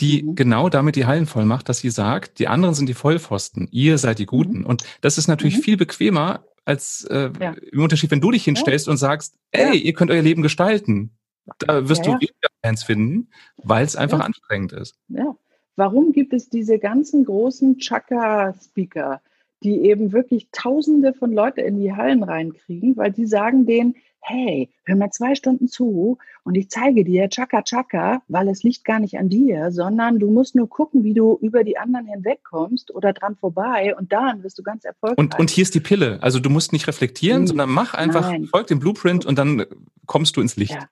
die 0.00 0.22
mhm. 0.22 0.34
genau 0.34 0.70
damit 0.70 0.96
die 0.96 1.04
Hallen 1.04 1.26
voll 1.26 1.44
macht, 1.44 1.68
dass 1.68 1.80
sie 1.80 1.90
sagt, 1.90 2.38
die 2.38 2.48
anderen 2.48 2.74
sind 2.74 2.88
die 2.88 2.94
Vollpfosten, 2.94 3.68
ihr 3.70 3.98
seid 3.98 4.18
die 4.18 4.26
Guten. 4.26 4.60
Mhm. 4.60 4.66
Und 4.66 4.84
das 5.02 5.18
ist 5.18 5.28
natürlich 5.28 5.58
mhm. 5.58 5.62
viel 5.62 5.76
bequemer 5.76 6.44
als 6.66 7.04
äh, 7.04 7.30
ja. 7.40 7.54
im 7.72 7.82
Unterschied, 7.82 8.10
wenn 8.10 8.20
du 8.20 8.30
dich 8.30 8.44
hinstellst 8.44 8.86
ja. 8.86 8.90
und 8.90 8.98
sagst, 8.98 9.38
ey, 9.52 9.78
ihr 9.78 9.94
könnt 9.94 10.10
euer 10.10 10.22
Leben 10.22 10.42
gestalten. 10.42 11.12
Da 11.58 11.88
wirst 11.88 12.04
du 12.04 12.10
weniger 12.10 12.48
Fans 12.62 12.82
finden, 12.82 13.28
weil 13.56 13.84
es 13.84 13.96
einfach 13.96 14.20
anstrengend 14.20 14.72
ist. 14.72 14.98
Ja. 15.08 15.36
Warum 15.76 16.12
gibt 16.12 16.32
es 16.32 16.48
diese 16.48 16.78
ganzen 16.78 17.24
großen 17.24 17.78
Chaka-Speaker? 17.78 19.20
die 19.62 19.80
eben 19.82 20.12
wirklich 20.12 20.48
Tausende 20.52 21.14
von 21.14 21.32
Leuten 21.32 21.60
in 21.60 21.80
die 21.80 21.94
Hallen 21.94 22.22
reinkriegen, 22.22 22.96
weil 22.96 23.12
die 23.12 23.26
sagen 23.26 23.66
denen, 23.66 23.96
hey, 24.28 24.70
hör 24.84 24.96
mal 24.96 25.10
zwei 25.10 25.36
Stunden 25.36 25.68
zu 25.68 26.18
und 26.42 26.56
ich 26.56 26.68
zeige 26.68 27.04
dir 27.04 27.28
Chaka 27.28 27.62
Chaka, 27.62 28.22
weil 28.26 28.48
es 28.48 28.64
liegt 28.64 28.84
gar 28.84 28.98
nicht 28.98 29.18
an 29.18 29.28
dir, 29.28 29.70
sondern 29.70 30.18
du 30.18 30.30
musst 30.30 30.56
nur 30.56 30.68
gucken, 30.68 31.04
wie 31.04 31.14
du 31.14 31.38
über 31.40 31.62
die 31.62 31.78
anderen 31.78 32.06
hinwegkommst 32.06 32.92
oder 32.92 33.12
dran 33.12 33.36
vorbei 33.36 33.94
und 33.96 34.12
dann 34.12 34.42
wirst 34.42 34.58
du 34.58 34.64
ganz 34.64 34.84
erfolgreich. 34.84 35.18
Und, 35.18 35.38
und 35.38 35.50
hier 35.50 35.62
ist 35.62 35.74
die 35.74 35.80
Pille. 35.80 36.18
Also 36.22 36.40
du 36.40 36.50
musst 36.50 36.72
nicht 36.72 36.88
reflektieren, 36.88 37.42
mhm. 37.42 37.46
sondern 37.46 37.70
mach 37.70 37.94
einfach, 37.94 38.22
Nein. 38.22 38.46
folg 38.46 38.66
dem 38.66 38.80
Blueprint 38.80 39.24
und 39.24 39.38
dann 39.38 39.64
kommst 40.06 40.36
du 40.36 40.40
ins 40.40 40.56
Licht. 40.56 40.74
Ja. 40.74 40.88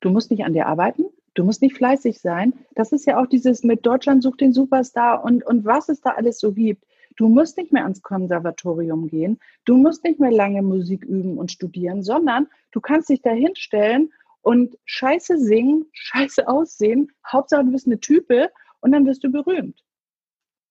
Du 0.00 0.10
musst 0.10 0.32
nicht 0.32 0.44
an 0.44 0.52
dir 0.52 0.66
arbeiten, 0.66 1.04
Du 1.34 1.44
musst 1.44 1.62
nicht 1.62 1.76
fleißig 1.76 2.20
sein. 2.20 2.52
Das 2.74 2.92
ist 2.92 3.06
ja 3.06 3.18
auch 3.18 3.26
dieses 3.26 3.62
mit 3.62 3.86
Deutschland 3.86 4.22
sucht 4.22 4.42
den 4.42 4.52
Superstar 4.52 5.24
und, 5.24 5.44
und 5.44 5.64
was 5.64 5.88
es 5.88 6.00
da 6.02 6.10
alles 6.10 6.38
so 6.38 6.52
gibt. 6.52 6.84
Du 7.16 7.28
musst 7.28 7.56
nicht 7.56 7.72
mehr 7.72 7.82
ans 7.82 8.02
Konservatorium 8.02 9.08
gehen. 9.08 9.38
Du 9.64 9.76
musst 9.76 10.04
nicht 10.04 10.20
mehr 10.20 10.30
lange 10.30 10.62
Musik 10.62 11.04
üben 11.04 11.38
und 11.38 11.52
studieren, 11.52 12.02
sondern 12.02 12.48
du 12.70 12.80
kannst 12.80 13.08
dich 13.08 13.22
da 13.22 13.30
hinstellen 13.30 14.12
und 14.40 14.78
scheiße 14.84 15.38
singen, 15.38 15.86
scheiße 15.92 16.48
aussehen. 16.48 17.12
Hauptsache, 17.26 17.64
du 17.64 17.72
bist 17.72 17.86
eine 17.86 18.00
Type 18.00 18.50
und 18.80 18.92
dann 18.92 19.06
wirst 19.06 19.24
du 19.24 19.30
berühmt. 19.30 19.84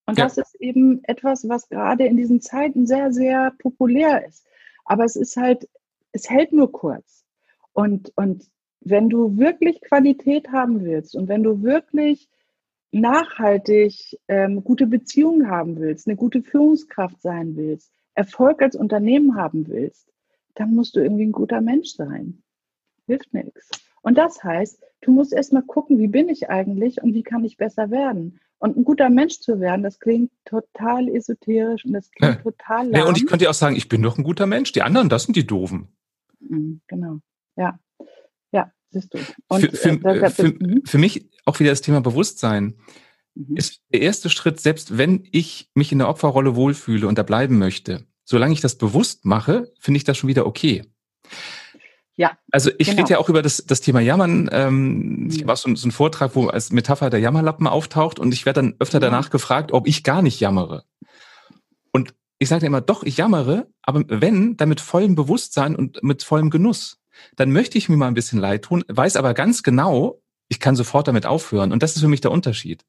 Und 0.06 0.18
ja. 0.18 0.24
das 0.24 0.36
ist 0.36 0.54
eben 0.56 1.02
etwas, 1.04 1.48
was 1.48 1.68
gerade 1.68 2.04
in 2.04 2.16
diesen 2.16 2.40
Zeiten 2.40 2.86
sehr, 2.86 3.12
sehr 3.12 3.52
populär 3.58 4.26
ist. 4.26 4.46
Aber 4.84 5.04
es 5.04 5.16
ist 5.16 5.36
halt, 5.36 5.68
es 6.12 6.28
hält 6.28 6.52
nur 6.52 6.72
kurz. 6.72 7.24
Und, 7.72 8.12
und 8.16 8.50
wenn 8.80 9.08
du 9.08 9.38
wirklich 9.38 9.80
Qualität 9.80 10.50
haben 10.50 10.84
willst 10.84 11.14
und 11.14 11.28
wenn 11.28 11.42
du 11.42 11.62
wirklich 11.62 12.28
nachhaltig 12.92 14.18
ähm, 14.28 14.62
gute 14.62 14.86
Beziehungen 14.86 15.50
haben 15.50 15.78
willst, 15.80 16.06
eine 16.06 16.16
gute 16.16 16.42
Führungskraft 16.42 17.20
sein 17.20 17.56
willst, 17.56 17.90
Erfolg 18.14 18.62
als 18.62 18.76
Unternehmen 18.76 19.34
haben 19.34 19.66
willst, 19.66 20.08
dann 20.54 20.74
musst 20.74 20.94
du 20.94 21.00
irgendwie 21.00 21.24
ein 21.24 21.32
guter 21.32 21.60
Mensch 21.60 21.90
sein. 21.90 22.42
Hilft 23.06 23.32
nichts. 23.32 23.70
Und 24.02 24.18
das 24.18 24.44
heißt, 24.44 24.82
du 25.00 25.10
musst 25.12 25.32
erstmal 25.32 25.62
gucken, 25.62 25.98
wie 25.98 26.08
bin 26.08 26.28
ich 26.28 26.50
eigentlich 26.50 27.02
und 27.02 27.14
wie 27.14 27.22
kann 27.22 27.44
ich 27.44 27.56
besser 27.56 27.90
werden. 27.90 28.40
Und 28.58 28.76
ein 28.76 28.84
guter 28.84 29.10
Mensch 29.10 29.40
zu 29.40 29.58
werden, 29.58 29.82
das 29.82 29.98
klingt 29.98 30.30
total 30.44 31.08
esoterisch 31.08 31.84
und 31.84 31.94
das 31.94 32.10
klingt 32.10 32.36
ja. 32.36 32.42
total 32.42 32.88
lahm. 32.88 33.00
Ja, 33.00 33.08
und 33.08 33.16
ich 33.16 33.26
könnte 33.26 33.44
ja 33.44 33.50
auch 33.50 33.54
sagen, 33.54 33.74
ich 33.74 33.88
bin 33.88 34.02
doch 34.02 34.18
ein 34.18 34.24
guter 34.24 34.46
Mensch. 34.46 34.70
Die 34.72 34.82
anderen, 34.82 35.08
das 35.08 35.24
sind 35.24 35.34
die 35.34 35.46
Doofen. 35.46 35.88
Mhm, 36.40 36.80
genau. 36.86 37.18
Ja. 37.56 37.78
Ja, 38.92 39.00
siehst 39.00 39.14
du. 39.14 39.18
Und, 39.48 39.60
für, 39.60 39.76
für, 39.76 40.04
äh, 40.04 40.30
für, 40.30 40.48
mhm. 40.48 40.82
für, 40.84 40.98
mich 40.98 41.28
auch 41.44 41.58
wieder 41.60 41.70
das 41.70 41.80
Thema 41.80 42.00
Bewusstsein 42.00 42.76
mhm. 43.34 43.56
ist 43.56 43.82
der 43.92 44.02
erste 44.02 44.30
Schritt, 44.30 44.60
selbst 44.60 44.98
wenn 44.98 45.26
ich 45.32 45.70
mich 45.74 45.92
in 45.92 45.98
der 45.98 46.08
Opferrolle 46.08 46.56
wohlfühle 46.56 47.06
und 47.06 47.18
da 47.18 47.22
bleiben 47.22 47.58
möchte, 47.58 48.06
solange 48.24 48.52
ich 48.52 48.60
das 48.60 48.76
bewusst 48.76 49.24
mache, 49.24 49.72
finde 49.78 49.98
ich 49.98 50.04
das 50.04 50.16
schon 50.16 50.28
wieder 50.28 50.46
okay. 50.46 50.82
Ja. 52.16 52.36
Also 52.50 52.70
ich 52.78 52.88
genau. 52.88 53.02
rede 53.02 53.14
ja 53.14 53.18
auch 53.18 53.28
über 53.28 53.42
das, 53.42 53.64
das 53.66 53.80
Thema 53.80 54.00
Jammern. 54.00 54.48
Ähm, 54.52 55.28
Ich 55.30 55.42
habe 55.42 55.52
auch 55.52 55.56
so, 55.56 55.74
so 55.74 55.84
einen 55.84 55.92
Vortrag, 55.92 56.36
wo 56.36 56.46
als 56.46 56.70
Metapher 56.70 57.10
der 57.10 57.20
Jammerlappen 57.20 57.66
auftaucht 57.66 58.18
und 58.18 58.34
ich 58.34 58.44
werde 58.44 58.60
dann 58.60 58.74
öfter 58.78 58.98
ja. 58.98 59.08
danach 59.08 59.30
gefragt, 59.30 59.72
ob 59.72 59.86
ich 59.86 60.04
gar 60.04 60.22
nicht 60.22 60.38
jammere. 60.38 60.84
Und 61.90 62.14
ich 62.38 62.48
sage 62.48 62.66
immer, 62.66 62.80
doch, 62.80 63.02
ich 63.02 63.16
jammere, 63.16 63.68
aber 63.82 64.04
wenn, 64.08 64.56
dann 64.56 64.68
mit 64.68 64.80
vollem 64.80 65.14
Bewusstsein 65.14 65.76
und 65.76 66.02
mit 66.02 66.22
vollem 66.22 66.50
Genuss 66.50 67.01
dann 67.36 67.52
möchte 67.52 67.78
ich 67.78 67.88
mir 67.88 67.96
mal 67.96 68.08
ein 68.08 68.14
bisschen 68.14 68.38
leid 68.38 68.62
tun, 68.62 68.84
weiß 68.88 69.16
aber 69.16 69.34
ganz 69.34 69.62
genau, 69.62 70.20
ich 70.48 70.60
kann 70.60 70.76
sofort 70.76 71.08
damit 71.08 71.26
aufhören. 71.26 71.72
Und 71.72 71.82
das 71.82 71.96
ist 71.96 72.02
für 72.02 72.08
mich 72.08 72.20
der 72.20 72.30
Unterschied. 72.30 72.84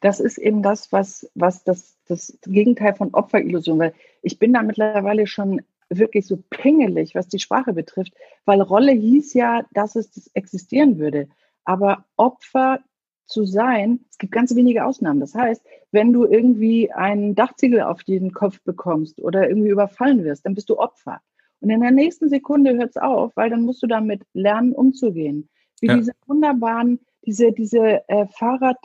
Das 0.00 0.20
ist 0.20 0.38
eben 0.38 0.62
das, 0.62 0.92
was, 0.92 1.30
was 1.34 1.64
das, 1.64 1.96
das 2.06 2.38
Gegenteil 2.42 2.94
von 2.94 3.14
Opferillusion, 3.14 3.78
weil 3.78 3.94
ich 4.22 4.38
bin 4.38 4.52
da 4.52 4.62
mittlerweile 4.62 5.26
schon 5.26 5.62
wirklich 5.88 6.26
so 6.26 6.42
pingelig, 6.50 7.14
was 7.14 7.28
die 7.28 7.38
Sprache 7.38 7.72
betrifft, 7.72 8.12
weil 8.44 8.60
Rolle 8.60 8.92
hieß 8.92 9.34
ja, 9.34 9.62
dass 9.72 9.96
es 9.96 10.30
existieren 10.34 10.98
würde. 10.98 11.28
Aber 11.64 12.04
Opfer 12.16 12.80
zu 13.26 13.44
sein, 13.44 14.00
es 14.10 14.18
gibt 14.18 14.32
ganz 14.32 14.54
wenige 14.54 14.84
Ausnahmen. 14.84 15.20
Das 15.20 15.34
heißt, 15.34 15.62
wenn 15.92 16.12
du 16.12 16.24
irgendwie 16.24 16.92
einen 16.92 17.34
Dachziegel 17.34 17.82
auf 17.82 18.02
den 18.04 18.32
Kopf 18.32 18.60
bekommst 18.62 19.20
oder 19.20 19.48
irgendwie 19.48 19.70
überfallen 19.70 20.24
wirst, 20.24 20.46
dann 20.46 20.54
bist 20.54 20.70
du 20.70 20.78
Opfer. 20.78 21.20
Und 21.60 21.70
in 21.70 21.80
der 21.80 21.90
nächsten 21.90 22.28
Sekunde 22.28 22.76
hört 22.76 22.90
es 22.90 22.96
auf, 22.96 23.32
weil 23.36 23.50
dann 23.50 23.62
musst 23.62 23.82
du 23.82 23.86
damit 23.86 24.22
lernen, 24.32 24.72
umzugehen. 24.72 25.48
Wie 25.80 25.86
ja. 25.86 25.96
diese 25.96 26.12
wunderbaren, 26.26 27.00
diese, 27.24 27.52
diese 27.52 28.08
äh, 28.08 28.26
Fahrrad, 28.28 28.78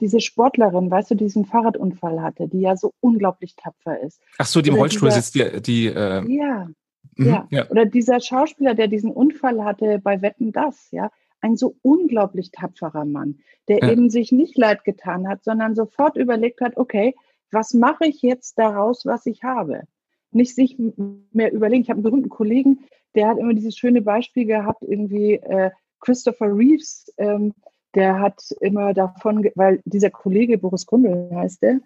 diese 0.00 0.20
Sportlerin, 0.20 0.90
weißt 0.90 1.12
du, 1.12 1.14
diesen 1.14 1.46
Fahrradunfall 1.46 2.20
hatte, 2.20 2.48
die 2.48 2.60
ja 2.60 2.76
so 2.76 2.92
unglaublich 3.00 3.56
tapfer 3.56 4.00
ist. 4.00 4.20
Ach 4.38 4.46
so, 4.46 4.60
die 4.60 4.70
im 4.70 4.76
Rollstuhl 4.76 5.10
sitzt, 5.10 5.34
die, 5.34 5.62
die 5.62 5.86
äh, 5.86 6.24
ja, 6.30 6.68
mhm, 7.16 7.26
ja, 7.26 7.46
ja. 7.50 7.70
Oder 7.70 7.86
dieser 7.86 8.20
Schauspieler, 8.20 8.74
der 8.74 8.88
diesen 8.88 9.10
Unfall 9.10 9.64
hatte 9.64 9.98
bei 9.98 10.20
Wetten 10.20 10.52
das, 10.52 10.90
ja, 10.90 11.10
ein 11.40 11.56
so 11.56 11.76
unglaublich 11.82 12.50
tapferer 12.50 13.04
Mann, 13.04 13.38
der 13.68 13.78
ja. 13.78 13.92
eben 13.92 14.10
sich 14.10 14.32
nicht 14.32 14.58
leid 14.58 14.84
getan 14.84 15.28
hat, 15.28 15.44
sondern 15.44 15.74
sofort 15.74 16.16
überlegt 16.16 16.60
hat, 16.60 16.76
okay, 16.76 17.14
was 17.50 17.74
mache 17.74 18.06
ich 18.06 18.22
jetzt 18.22 18.58
daraus, 18.58 19.06
was 19.06 19.26
ich 19.26 19.42
habe? 19.44 19.82
Nicht 20.34 20.54
sich 20.54 20.76
mehr 21.32 21.52
überlegen. 21.52 21.82
Ich 21.82 21.90
habe 21.90 21.98
einen 21.98 22.04
berühmten 22.04 22.28
Kollegen, 22.28 22.80
der 23.14 23.28
hat 23.28 23.38
immer 23.38 23.54
dieses 23.54 23.76
schöne 23.76 24.02
Beispiel 24.02 24.44
gehabt, 24.44 24.82
irgendwie 24.82 25.34
äh, 25.34 25.70
Christopher 26.00 26.54
Reeves, 26.54 27.12
ähm, 27.18 27.54
der 27.94 28.20
hat 28.20 28.42
immer 28.60 28.92
davon, 28.92 29.48
weil 29.54 29.80
dieser 29.84 30.10
Kollege, 30.10 30.58
Boris 30.58 30.84
Grundl 30.84 31.30
heißt 31.32 31.62
der, 31.62 31.80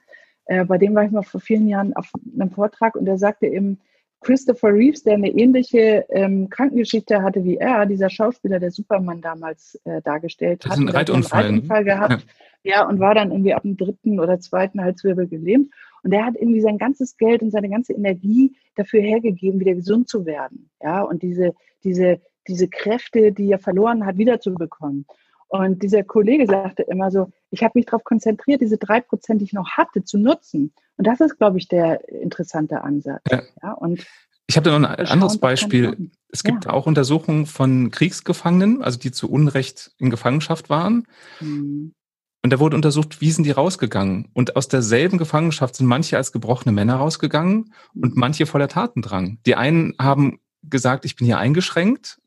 äh, 0.46 0.64
bei 0.64 0.78
dem 0.78 0.94
war 0.94 1.05
ich 1.05 1.11
mal 1.11 1.22
vor 1.22 1.40
vielen 1.40 1.68
Jahren 1.68 1.94
auf 1.94 2.11
einem 2.34 2.51
Vortrag 2.51 2.96
und 2.96 3.05
der 3.05 3.18
sagte 3.18 3.46
eben, 3.46 3.78
Christopher 4.20 4.74
Reeves, 4.74 5.05
der 5.05 5.14
eine 5.14 5.30
ähnliche 5.30 6.05
ähm, 6.11 6.49
Krankengeschichte 6.51 7.22
hatte 7.22 7.44
wie 7.44 7.59
er, 7.59 7.86
dieser 7.86 8.11
Schauspieler, 8.11 8.59
der 8.59 8.72
Superman 8.72 9.20
damals 9.20 9.80
äh, 9.84 10.03
dargestellt 10.03 10.64
hat, 10.64 10.76
Reitunfall, 10.92 11.44
einen 11.44 11.55
Reitunfall 11.59 11.84
gehabt, 11.84 12.12
ja. 12.12 12.18
Ja, 12.64 12.86
und 12.86 12.99
war 12.99 13.14
dann 13.14 13.30
irgendwie 13.30 13.55
ab 13.55 13.62
dem 13.62 13.76
dritten 13.76 14.18
oder 14.18 14.40
zweiten 14.40 14.82
Halswirbel 14.82 15.28
gelähmt. 15.28 15.72
Und 16.03 16.12
er 16.12 16.24
hat 16.24 16.34
irgendwie 16.36 16.61
sein 16.61 16.78
ganzes 16.78 17.16
Geld 17.16 17.42
und 17.42 17.51
seine 17.51 17.68
ganze 17.68 17.92
Energie 17.92 18.57
dafür 18.76 19.01
hergegeben, 19.01 19.61
wieder 19.61 19.74
gesund 19.74 20.09
zu 20.09 20.26
werden. 20.26 20.70
Ja, 20.82 21.03
und 21.03 21.22
diese, 21.22 21.55
diese, 21.84 22.20
diese 22.46 22.68
Kräfte, 22.68 23.32
die 23.32 23.51
er 23.51 23.59
verloren 23.59 24.07
hat, 24.07 24.18
wiederzubekommen. 24.18 25.07
Und 25.49 25.82
dieser 25.82 26.05
Kollege 26.05 26.46
sagte 26.46 26.82
immer 26.82 27.11
so, 27.11 27.30
ich 27.51 27.62
habe 27.62 27.72
mich 27.76 27.86
darauf 27.86 28.05
konzentriert, 28.05 28.61
diese 28.61 28.76
drei 28.76 29.01
Prozent, 29.01 29.40
die 29.40 29.46
ich 29.46 29.55
noch 29.55 29.70
hatte, 29.70 30.05
zu 30.05 30.18
nutzen. 30.18 30.72
Und 30.96 31.07
das 31.07 31.20
ist, 31.20 31.38
glaube 31.38 31.59
ich, 31.59 31.68
der 31.68 32.07
interessante 32.09 32.82
Ansatz. 32.82 33.22
Ja. 33.30 33.42
ja 33.62 33.72
und 33.72 34.07
ich 34.46 34.57
habe 34.57 34.70
da 34.70 34.78
noch 34.78 34.88
ein 34.88 35.07
anderes 35.07 35.38
Beispiel. 35.38 36.11
Es 36.30 36.42
gibt 36.42 36.64
ja. 36.64 36.70
auch 36.72 36.86
Untersuchungen 36.86 37.44
von 37.44 37.90
Kriegsgefangenen, 37.90 38.82
also 38.82 38.99
die 38.99 39.12
zu 39.12 39.30
Unrecht 39.30 39.92
in 39.99 40.09
Gefangenschaft 40.09 40.70
waren. 40.70 41.07
Mhm. 41.40 41.94
Und 42.43 42.53
da 42.53 42.61
wurde 42.61 42.76
untersucht, 42.76 43.20
wie 43.20 43.30
sind 43.30 43.45
die 43.45 43.51
rausgegangen? 43.51 44.28
Und 44.32 44.57
aus 44.57 44.68
derselben 44.68 45.18
Gefangenschaft 45.18 45.74
sind 45.76 45.86
manche 45.86 46.16
als 46.16 46.32
gebrochene 46.32 46.72
Männer 46.72 46.97
rausgegangen 46.97 47.74
und 47.95 48.14
mhm. 48.14 48.20
manche 48.20 48.47
voller 48.47 48.68
Tatendrang. 48.68 49.39
Die 49.45 49.57
einen 49.57 49.95
haben 49.99 50.39
gesagt, 50.62 51.05
ich 51.05 51.16
bin 51.16 51.26
hier 51.26 51.39
eingeschränkt, 51.39 52.18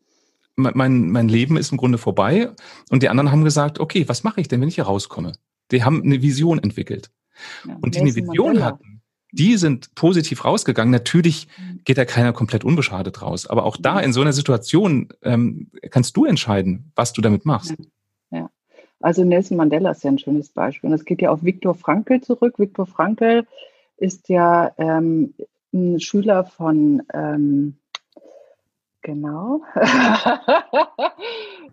mein, 0.55 1.09
mein 1.09 1.29
Leben 1.29 1.57
ist 1.57 1.71
im 1.71 1.77
Grunde 1.77 1.97
vorbei. 1.97 2.51
Und 2.89 3.03
die 3.03 3.09
anderen 3.09 3.31
haben 3.31 3.43
gesagt, 3.43 3.79
okay, 3.79 4.07
was 4.07 4.23
mache 4.23 4.41
ich 4.41 4.47
denn, 4.47 4.61
wenn 4.61 4.67
ich 4.67 4.75
hier 4.75 4.83
rauskomme? 4.83 5.33
Die 5.71 5.83
haben 5.83 6.03
eine 6.03 6.21
Vision 6.21 6.59
entwickelt. 6.59 7.09
Ja, 7.65 7.77
und 7.81 7.95
die 7.95 7.99
eine 7.99 8.13
Vision 8.13 8.63
hatten, 8.63 9.01
die 9.31 9.55
sind 9.57 9.95
positiv 9.95 10.43
rausgegangen. 10.43 10.91
Natürlich 10.91 11.47
mhm. 11.57 11.81
geht 11.85 11.97
da 11.97 12.05
keiner 12.05 12.33
komplett 12.33 12.63
unbeschadet 12.63 13.21
raus. 13.21 13.47
Aber 13.47 13.63
auch 13.63 13.77
da 13.77 13.95
mhm. 13.95 14.03
in 14.03 14.13
so 14.13 14.21
einer 14.21 14.33
Situation 14.33 15.09
ähm, 15.21 15.71
kannst 15.89 16.17
du 16.17 16.25
entscheiden, 16.25 16.91
was 16.95 17.13
du 17.13 17.21
damit 17.21 17.45
machst. 17.45 17.71
Ja. 17.71 17.85
Also 19.01 19.23
Nelson 19.23 19.57
Mandela 19.57 19.91
ist 19.91 20.03
ja 20.03 20.11
ein 20.11 20.19
schönes 20.19 20.49
Beispiel. 20.49 20.89
Und 20.89 20.95
es 20.95 21.05
geht 21.05 21.21
ja 21.21 21.31
auf 21.31 21.43
Viktor 21.43 21.75
Frankl 21.75 22.21
zurück. 22.21 22.59
Viktor 22.59 22.85
Frankl 22.85 23.45
ist 23.97 24.29
ja 24.29 24.71
ähm, 24.77 25.33
ein 25.73 25.99
Schüler 25.99 26.45
von 26.45 27.03
ähm, 27.13 27.77
Genau. 29.01 29.61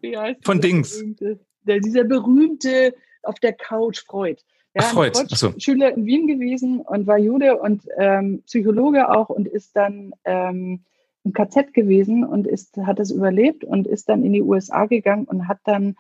Wie 0.00 0.16
heißt 0.16 0.44
Von 0.44 0.60
Dings. 0.60 0.98
Berühmte, 0.98 1.38
der, 1.62 1.80
dieser 1.80 2.04
berühmte 2.04 2.94
auf 3.22 3.38
der 3.40 3.52
Couch 3.52 4.04
Freud. 4.06 4.40
Ja, 4.74 4.82
Ach, 4.84 4.92
Freud. 4.92 5.16
Freud 5.16 5.34
so. 5.34 5.52
Schüler 5.58 5.94
in 5.94 6.06
Wien 6.06 6.26
gewesen 6.26 6.80
und 6.80 7.06
war 7.06 7.18
Jude 7.18 7.58
und 7.58 7.82
ähm, 7.98 8.42
Psychologe 8.46 9.10
auch 9.10 9.28
und 9.28 9.46
ist 9.46 9.76
dann 9.76 10.12
ähm, 10.24 10.80
im 11.24 11.32
KZ 11.32 11.74
gewesen 11.74 12.24
und 12.24 12.46
ist, 12.46 12.76
hat 12.78 12.98
es 12.98 13.10
überlebt 13.10 13.64
und 13.64 13.86
ist 13.86 14.08
dann 14.08 14.24
in 14.24 14.32
die 14.32 14.42
USA 14.42 14.86
gegangen 14.86 15.24
und 15.24 15.48
hat 15.48 15.58
dann 15.64 15.96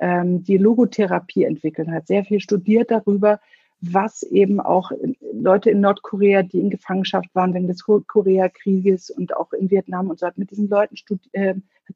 ähm, 0.00 0.42
die 0.42 0.58
Logotherapie 0.58 1.44
entwickelt, 1.44 1.88
hat 1.88 2.06
sehr 2.06 2.24
viel 2.24 2.40
studiert 2.40 2.90
darüber, 2.90 3.40
was 3.80 4.22
eben 4.22 4.60
auch 4.60 4.90
Leute 5.32 5.70
in 5.70 5.80
Nordkorea, 5.80 6.42
die 6.42 6.60
in 6.60 6.70
Gefangenschaft 6.70 7.34
waren 7.34 7.54
wegen 7.54 7.66
des 7.66 7.84
Koreakrieges 7.84 9.10
und 9.10 9.36
auch 9.36 9.52
in 9.52 9.70
Vietnam 9.70 10.10
und 10.10 10.18
so, 10.18 10.26
hat 10.26 10.36
mit 10.36 10.50
diesen 10.50 10.68
Leuten 10.68 10.96
Studi 10.96 11.28
äh, 11.32 11.54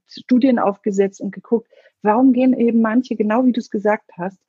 Studien 0.08 0.58
aufgesetzt 0.58 1.20
und 1.20 1.32
geguckt, 1.32 1.68
warum 2.02 2.32
gehen 2.32 2.52
eben 2.52 2.80
manche, 2.80 3.16
genau 3.16 3.44
wie 3.44 3.52
du 3.52 3.60
es 3.60 3.70
gesagt 3.70 4.10
hast, 4.16 4.40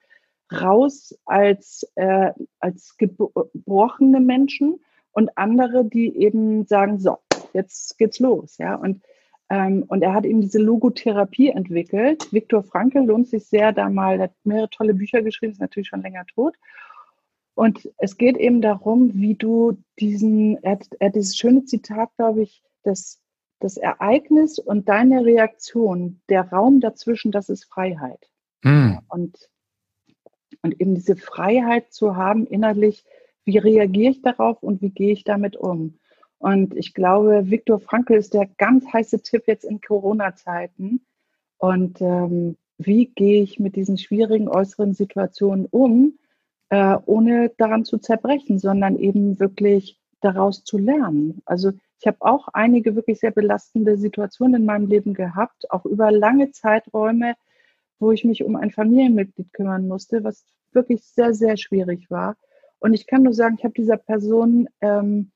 raus 0.51 1.17
als, 1.25 1.87
äh, 1.95 2.31
als 2.59 2.95
gebrochene 2.97 4.19
Menschen 4.21 4.79
und 5.11 5.37
andere, 5.37 5.85
die 5.85 6.17
eben 6.17 6.65
sagen, 6.65 6.99
so, 6.99 7.17
jetzt 7.53 7.97
geht's 7.97 8.19
los, 8.19 8.57
ja, 8.57 8.75
und 8.75 9.01
und 9.47 10.01
er 10.01 10.13
hat 10.13 10.25
eben 10.25 10.41
diese 10.41 10.59
Logotherapie 10.59 11.49
entwickelt. 11.49 12.31
Viktor 12.33 12.63
Frankl 12.63 13.05
lohnt 13.05 13.27
sich 13.27 13.45
sehr, 13.45 13.71
da 13.73 13.89
mal, 13.89 14.15
er 14.15 14.23
hat 14.23 14.33
mehrere 14.43 14.69
tolle 14.69 14.95
Bücher 14.95 15.21
geschrieben, 15.21 15.51
ist 15.51 15.61
natürlich 15.61 15.89
schon 15.89 16.01
länger 16.01 16.25
tot. 16.25 16.55
Und 17.53 17.89
es 17.97 18.17
geht 18.17 18.37
eben 18.37 18.61
darum, 18.61 19.13
wie 19.13 19.35
du 19.35 19.77
diesen, 19.99 20.61
er 20.63 20.73
hat, 20.73 20.87
er 20.99 21.07
hat 21.07 21.15
dieses 21.15 21.37
schöne 21.37 21.63
Zitat, 21.63 22.09
glaube 22.17 22.41
ich, 22.43 22.63
das, 22.83 23.21
das 23.59 23.77
Ereignis 23.77 24.59
und 24.59 24.89
deine 24.89 25.23
Reaktion, 25.23 26.21
der 26.27 26.49
Raum 26.49 26.81
dazwischen, 26.81 27.31
das 27.31 27.49
ist 27.49 27.65
Freiheit. 27.65 28.29
Mhm. 28.63 28.99
Und, 29.07 29.49
und 30.63 30.81
eben 30.81 30.95
diese 30.95 31.15
Freiheit 31.15 31.93
zu 31.93 32.15
haben 32.15 32.45
innerlich, 32.45 33.05
wie 33.45 33.59
reagiere 33.59 34.11
ich 34.11 34.21
darauf 34.21 34.61
und 34.61 34.81
wie 34.81 34.89
gehe 34.89 35.13
ich 35.13 35.23
damit 35.23 35.55
um? 35.55 35.99
Und 36.37 36.75
ich 36.75 36.93
glaube, 36.93 37.49
Viktor 37.49 37.79
Frankl 37.79 38.15
ist 38.15 38.33
der 38.33 38.47
ganz 38.57 38.85
heiße 38.91 39.21
Tipp 39.21 39.43
jetzt 39.47 39.63
in 39.63 39.81
Corona-Zeiten. 39.81 41.05
Und 41.57 42.01
ähm, 42.01 42.57
wie 42.77 43.07
gehe 43.07 43.41
ich 43.41 43.59
mit 43.59 43.75
diesen 43.75 43.97
schwierigen 43.97 44.47
äußeren 44.47 44.93
Situationen 44.93 45.65
um? 45.65 46.17
äh, 46.69 46.97
ohne 47.05 47.51
daran 47.57 47.85
zu 47.85 47.97
zerbrechen, 47.97 48.59
sondern 48.59 48.97
eben 48.97 49.39
wirklich 49.39 49.99
daraus 50.21 50.63
zu 50.63 50.77
lernen. 50.77 51.41
Also 51.45 51.71
ich 51.99 52.07
habe 52.07 52.17
auch 52.19 52.49
einige 52.53 52.95
wirklich 52.95 53.19
sehr 53.19 53.31
belastende 53.31 53.97
Situationen 53.97 54.61
in 54.61 54.65
meinem 54.65 54.87
Leben 54.87 55.13
gehabt, 55.13 55.71
auch 55.71 55.85
über 55.85 56.11
lange 56.11 56.51
Zeiträume, 56.51 57.35
wo 57.99 58.11
ich 58.11 58.25
mich 58.25 58.43
um 58.43 58.55
ein 58.55 58.71
Familienmitglied 58.71 59.53
kümmern 59.53 59.87
musste, 59.87 60.23
was 60.23 60.45
wirklich 60.73 61.03
sehr, 61.03 61.33
sehr 61.33 61.55
schwierig 61.57 62.09
war. 62.11 62.35
Und 62.79 62.93
ich 62.93 63.07
kann 63.07 63.23
nur 63.23 63.33
sagen, 63.33 63.55
ich 63.57 63.63
habe 63.63 63.73
dieser 63.73 63.97
Person 63.97 64.67
ähm, 64.81 65.31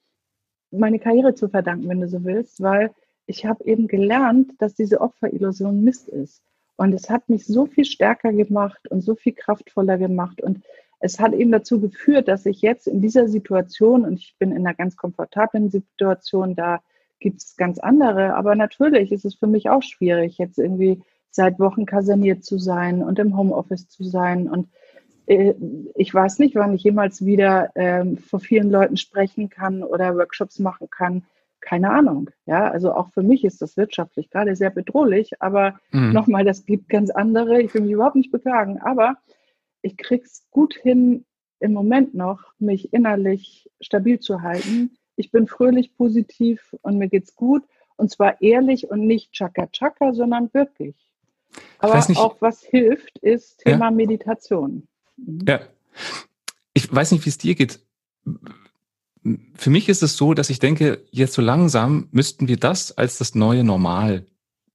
meine 0.72 1.00
Karriere 1.00 1.36
zu 1.36 1.50
verdanken, 1.50 1.90
wenn 1.90 2.02
du 2.02 2.08
so 2.08 2.24
willst, 2.24 2.62
weil 2.62 2.92
ich 3.26 3.46
habe 3.46 3.64
eben 3.66 3.88
gelernt, 3.88 4.54
dass 4.60 4.74
diese 4.74 5.02
Opferillusion 5.02 5.84
Mist 5.84 6.10
ist. 6.10 6.42
Und 6.78 6.94
es 6.94 7.10
hat 7.10 7.30
mich 7.30 7.46
so 7.46 7.66
viel 7.66 7.86
stärker 7.86 8.32
gemacht 8.32 8.90
und 8.90 9.02
so 9.02 9.16
viel 9.16 9.34
kraftvoller 9.34 9.98
gemacht. 9.98 10.42
Und 10.42 10.62
es 11.00 11.20
hat 11.20 11.34
eben 11.34 11.52
dazu 11.52 11.80
geführt, 11.80 12.28
dass 12.28 12.46
ich 12.46 12.62
jetzt 12.62 12.88
in 12.88 13.02
dieser 13.02 13.28
Situation, 13.28 14.06
und 14.06 14.14
ich 14.14 14.36
bin 14.40 14.52
in 14.52 14.66
einer 14.66 14.74
ganz 14.74 14.96
komfortablen 14.96 15.70
Situation, 15.70 16.56
da 16.56 16.82
gibt 17.20 17.42
es 17.42 17.58
ganz 17.58 17.80
andere, 17.80 18.36
aber 18.36 18.56
natürlich 18.56 19.12
ist 19.12 19.26
es 19.26 19.36
für 19.36 19.48
mich 19.48 19.70
auch 19.70 19.84
schwierig, 19.84 20.38
jetzt 20.38 20.58
irgendwie 20.58 21.02
seit 21.32 21.60
Wochen 21.60 21.86
kaserniert 21.86 22.44
zu 22.44 22.58
sein 22.58 23.04
und 23.04 23.20
im 23.20 23.38
Homeoffice 23.38 23.88
zu 23.90 24.04
sein. 24.04 24.50
Und 24.50 24.70
ich 25.30 26.14
weiß 26.14 26.40
nicht, 26.40 26.56
wann 26.56 26.74
ich 26.74 26.84
jemals 26.84 27.24
wieder 27.24 27.76
äh, 27.76 28.16
vor 28.16 28.40
vielen 28.40 28.72
Leuten 28.72 28.98
sprechen 28.98 29.50
kann 29.50 29.84
oder 29.84 30.16
Workshops 30.16 30.58
machen 30.58 30.90
kann. 30.90 31.24
Keine 31.62 31.92
Ahnung. 31.92 32.32
Ja, 32.48 32.72
also 32.72 32.94
auch 32.94 33.10
für 33.10 33.22
mich 33.22 33.44
ist 33.44 33.62
das 33.62 33.78
wirtschaftlich 33.78 34.32
gerade 34.32 34.56
sehr 34.56 34.72
bedrohlich, 34.72 35.40
aber 35.40 35.80
mhm. 35.92 36.14
nochmal, 36.14 36.46
das 36.46 36.66
gibt 36.66 36.90
ganz 36.90 37.12
andere. 37.12 37.62
Ich 37.62 37.74
will 37.74 37.82
mich 37.82 37.92
überhaupt 37.92 38.16
nicht 38.16 38.32
beklagen, 38.32 38.80
aber 38.80 39.18
ich 39.84 39.98
krieg's 39.98 40.48
gut 40.50 40.74
hin, 40.74 41.26
im 41.60 41.74
Moment 41.74 42.16
noch, 42.16 42.54
mich 42.58 42.92
innerlich 42.94 43.70
stabil 43.82 44.20
zu 44.20 44.42
halten. 44.42 44.98
Ich 45.16 45.30
bin 45.32 45.46
fröhlich, 45.48 45.96
positiv 45.96 46.76
und 46.82 46.98
mir 46.98 47.10
geht's 47.10 47.36
gut. 47.36 47.64
Und 47.98 48.10
zwar 48.10 48.42
ehrlich 48.42 48.90
und 48.90 49.06
nicht 49.06 49.34
chaka 49.34 49.68
chaka, 49.68 50.14
sondern 50.14 50.52
wirklich. 50.54 50.96
Aber 51.80 51.96
auch 52.16 52.38
was 52.40 52.64
hilft, 52.64 53.20
ist 53.20 53.60
Thema 53.60 53.86
ja. 53.86 53.92
Meditation. 53.92 54.88
Mhm. 55.26 55.46
Ja. 55.48 55.62
Ich 56.74 56.94
weiß 56.94 57.12
nicht, 57.12 57.26
wie 57.26 57.30
es 57.30 57.38
dir 57.38 57.56
geht. 57.56 57.80
Für 59.56 59.70
mich 59.70 59.90
ist 59.90 60.02
es 60.02 60.16
so, 60.16 60.34
dass 60.34 60.50
ich 60.50 60.60
denke, 60.60 61.06
jetzt 61.12 61.34
so 61.34 61.42
langsam 61.42 62.08
müssten 62.12 62.48
wir 62.48 62.58
das 62.58 62.92
als 62.92 63.18
das 63.18 63.36
neue 63.36 63.64
Normal 63.64 64.26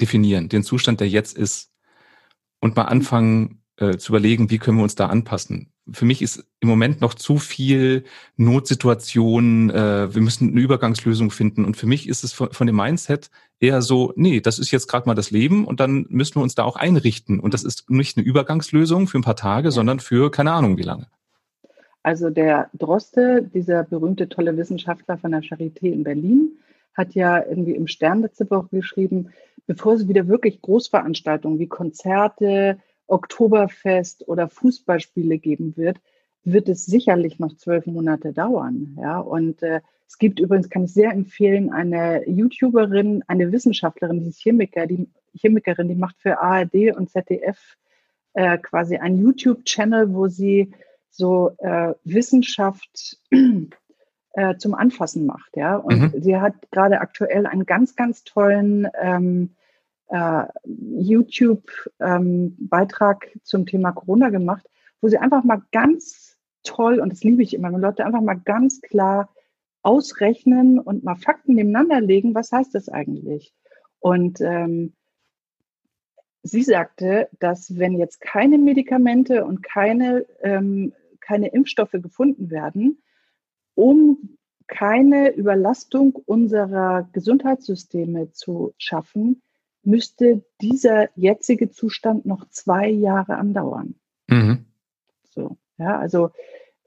definieren, 0.00 0.48
den 0.48 0.64
Zustand, 0.64 1.00
der 1.00 1.08
jetzt 1.08 1.36
ist. 1.36 1.70
Und 2.60 2.76
mal 2.76 2.84
anfangen, 2.84 3.63
äh, 3.76 3.96
zu 3.96 4.12
überlegen, 4.12 4.50
wie 4.50 4.58
können 4.58 4.78
wir 4.78 4.84
uns 4.84 4.94
da 4.94 5.06
anpassen. 5.06 5.72
Für 5.90 6.04
mich 6.04 6.22
ist 6.22 6.46
im 6.60 6.68
Moment 6.68 7.00
noch 7.00 7.14
zu 7.14 7.38
viel 7.38 8.04
Notsituation, 8.36 9.70
äh, 9.70 10.14
wir 10.14 10.22
müssen 10.22 10.50
eine 10.50 10.60
Übergangslösung 10.60 11.30
finden. 11.30 11.64
Und 11.64 11.76
für 11.76 11.86
mich 11.86 12.08
ist 12.08 12.24
es 12.24 12.32
von, 12.32 12.52
von 12.52 12.66
dem 12.66 12.76
Mindset 12.76 13.30
eher 13.60 13.82
so, 13.82 14.12
nee, 14.16 14.40
das 14.40 14.58
ist 14.58 14.70
jetzt 14.70 14.86
gerade 14.86 15.06
mal 15.06 15.14
das 15.14 15.30
Leben 15.30 15.66
und 15.66 15.80
dann 15.80 16.06
müssen 16.08 16.36
wir 16.36 16.42
uns 16.42 16.54
da 16.54 16.64
auch 16.64 16.76
einrichten. 16.76 17.40
Und 17.40 17.52
das 17.52 17.64
ist 17.64 17.90
nicht 17.90 18.16
eine 18.16 18.24
Übergangslösung 18.26 19.08
für 19.08 19.18
ein 19.18 19.24
paar 19.24 19.36
Tage, 19.36 19.68
ja. 19.68 19.72
sondern 19.72 20.00
für 20.00 20.30
keine 20.30 20.52
Ahnung 20.52 20.78
wie 20.78 20.82
lange. 20.82 21.06
Also 22.02 22.30
der 22.30 22.68
Droste, 22.74 23.42
dieser 23.42 23.82
berühmte 23.82 24.28
tolle 24.28 24.56
Wissenschaftler 24.56 25.18
von 25.18 25.32
der 25.32 25.42
Charité 25.42 25.90
in 25.90 26.04
Berlin, 26.04 26.50
hat 26.94 27.14
ja 27.14 27.42
irgendwie 27.44 27.74
im 27.74 27.86
Stern 27.86 28.20
letzte 28.20 28.48
Woche 28.50 28.68
geschrieben, 28.70 29.30
bevor 29.66 29.94
es 29.94 30.06
wieder 30.06 30.28
wirklich 30.28 30.60
Großveranstaltungen 30.60 31.58
wie 31.58 31.66
Konzerte, 31.66 32.78
Oktoberfest 33.06 34.28
oder 34.28 34.48
Fußballspiele 34.48 35.38
geben 35.38 35.76
wird, 35.76 35.98
wird 36.44 36.68
es 36.68 36.84
sicherlich 36.86 37.38
noch 37.38 37.56
zwölf 37.56 37.86
Monate 37.86 38.32
dauern. 38.32 38.96
Ja, 39.00 39.18
und 39.18 39.62
äh, 39.62 39.80
es 40.06 40.18
gibt 40.18 40.40
übrigens, 40.40 40.70
kann 40.70 40.84
ich 40.84 40.92
sehr 40.92 41.10
empfehlen, 41.10 41.72
eine 41.72 42.28
YouTuberin, 42.28 43.24
eine 43.26 43.50
Wissenschaftlerin, 43.50 44.20
die 44.20 44.28
ist 44.28 44.40
Chemiker, 44.40 44.86
die 44.86 45.08
Chemikerin, 45.34 45.88
die 45.88 45.94
macht 45.94 46.16
für 46.20 46.40
ARD 46.40 46.94
und 46.96 47.10
ZDF 47.10 47.76
äh, 48.34 48.58
quasi 48.58 48.96
einen 48.96 49.22
YouTube-Channel, 49.22 50.12
wo 50.12 50.28
sie 50.28 50.72
so 51.10 51.52
äh, 51.58 51.94
Wissenschaft 52.04 53.18
äh, 54.34 54.56
zum 54.58 54.74
Anfassen 54.74 55.26
macht. 55.26 55.56
Ja, 55.56 55.76
und 55.76 56.14
mhm. 56.14 56.22
sie 56.22 56.36
hat 56.36 56.54
gerade 56.70 57.00
aktuell 57.00 57.46
einen 57.46 57.66
ganz, 57.66 57.96
ganz 57.96 58.24
tollen 58.24 58.88
ähm, 59.00 59.50
äh, 60.08 60.44
YouTube-Beitrag 60.64 63.26
ähm, 63.26 63.40
zum 63.42 63.66
Thema 63.66 63.92
Corona 63.92 64.30
gemacht, 64.30 64.66
wo 65.00 65.08
sie 65.08 65.18
einfach 65.18 65.44
mal 65.44 65.62
ganz 65.72 66.38
toll, 66.62 67.00
und 67.00 67.12
das 67.12 67.22
liebe 67.22 67.42
ich 67.42 67.54
immer, 67.54 67.72
wenn 67.72 67.80
Leute 67.80 68.04
einfach 68.04 68.22
mal 68.22 68.34
ganz 68.34 68.80
klar 68.80 69.28
ausrechnen 69.82 70.78
und 70.78 71.04
mal 71.04 71.16
Fakten 71.16 71.54
nebeneinander 71.54 72.00
legen, 72.00 72.34
was 72.34 72.52
heißt 72.52 72.74
das 72.74 72.88
eigentlich? 72.88 73.52
Und 74.00 74.40
ähm, 74.40 74.94
sie 76.42 76.62
sagte, 76.62 77.28
dass 77.38 77.78
wenn 77.78 77.98
jetzt 77.98 78.20
keine 78.20 78.58
Medikamente 78.58 79.44
und 79.44 79.62
keine, 79.62 80.26
ähm, 80.42 80.94
keine 81.20 81.48
Impfstoffe 81.48 81.92
gefunden 81.92 82.50
werden, 82.50 83.02
um 83.74 84.36
keine 84.66 85.30
Überlastung 85.30 86.14
unserer 86.14 87.08
Gesundheitssysteme 87.12 88.32
zu 88.32 88.74
schaffen, 88.78 89.42
müsste 89.86 90.44
dieser 90.60 91.08
jetzige 91.16 91.70
Zustand 91.70 92.26
noch 92.26 92.48
zwei 92.48 92.88
Jahre 92.88 93.36
andauern. 93.36 93.94
Mhm. 94.28 94.66
So, 95.30 95.56
ja, 95.78 95.98
also 95.98 96.30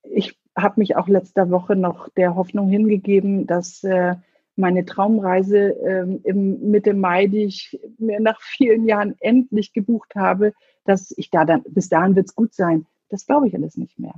ich 0.04 0.40
habe 0.56 0.80
mich 0.80 0.96
auch 0.96 1.08
letzter 1.08 1.50
Woche 1.52 1.76
noch 1.76 2.10
der 2.10 2.36
Hoffnung 2.36 2.70
hingegeben, 2.70 3.46
dass 3.46 3.84
äh, 3.84 4.16
meine 4.56 4.86
Traumreise 4.86 5.58
ähm, 5.58 6.20
im 6.24 6.72
Mitte 6.72 6.94
Mai, 6.94 7.28
die 7.28 7.44
ich 7.44 7.80
mir 8.00 8.20
nach 8.20 8.42
vielen 8.42 8.88
Jahren 8.88 9.16
endlich 9.20 9.72
gebucht 9.72 10.16
habe, 10.16 10.54
dass 10.84 11.14
ich 11.16 11.30
da 11.30 11.46
dann, 11.46 11.64
bis 11.70 11.90
dahin 11.90 12.16
wird 12.16 12.28
es 12.28 12.36
gut 12.36 12.54
sein. 12.54 12.88
Das 13.10 13.26
glaube 13.26 13.48
ich 13.48 13.56
alles 13.56 13.78
nicht 13.78 14.00
mehr. 14.00 14.16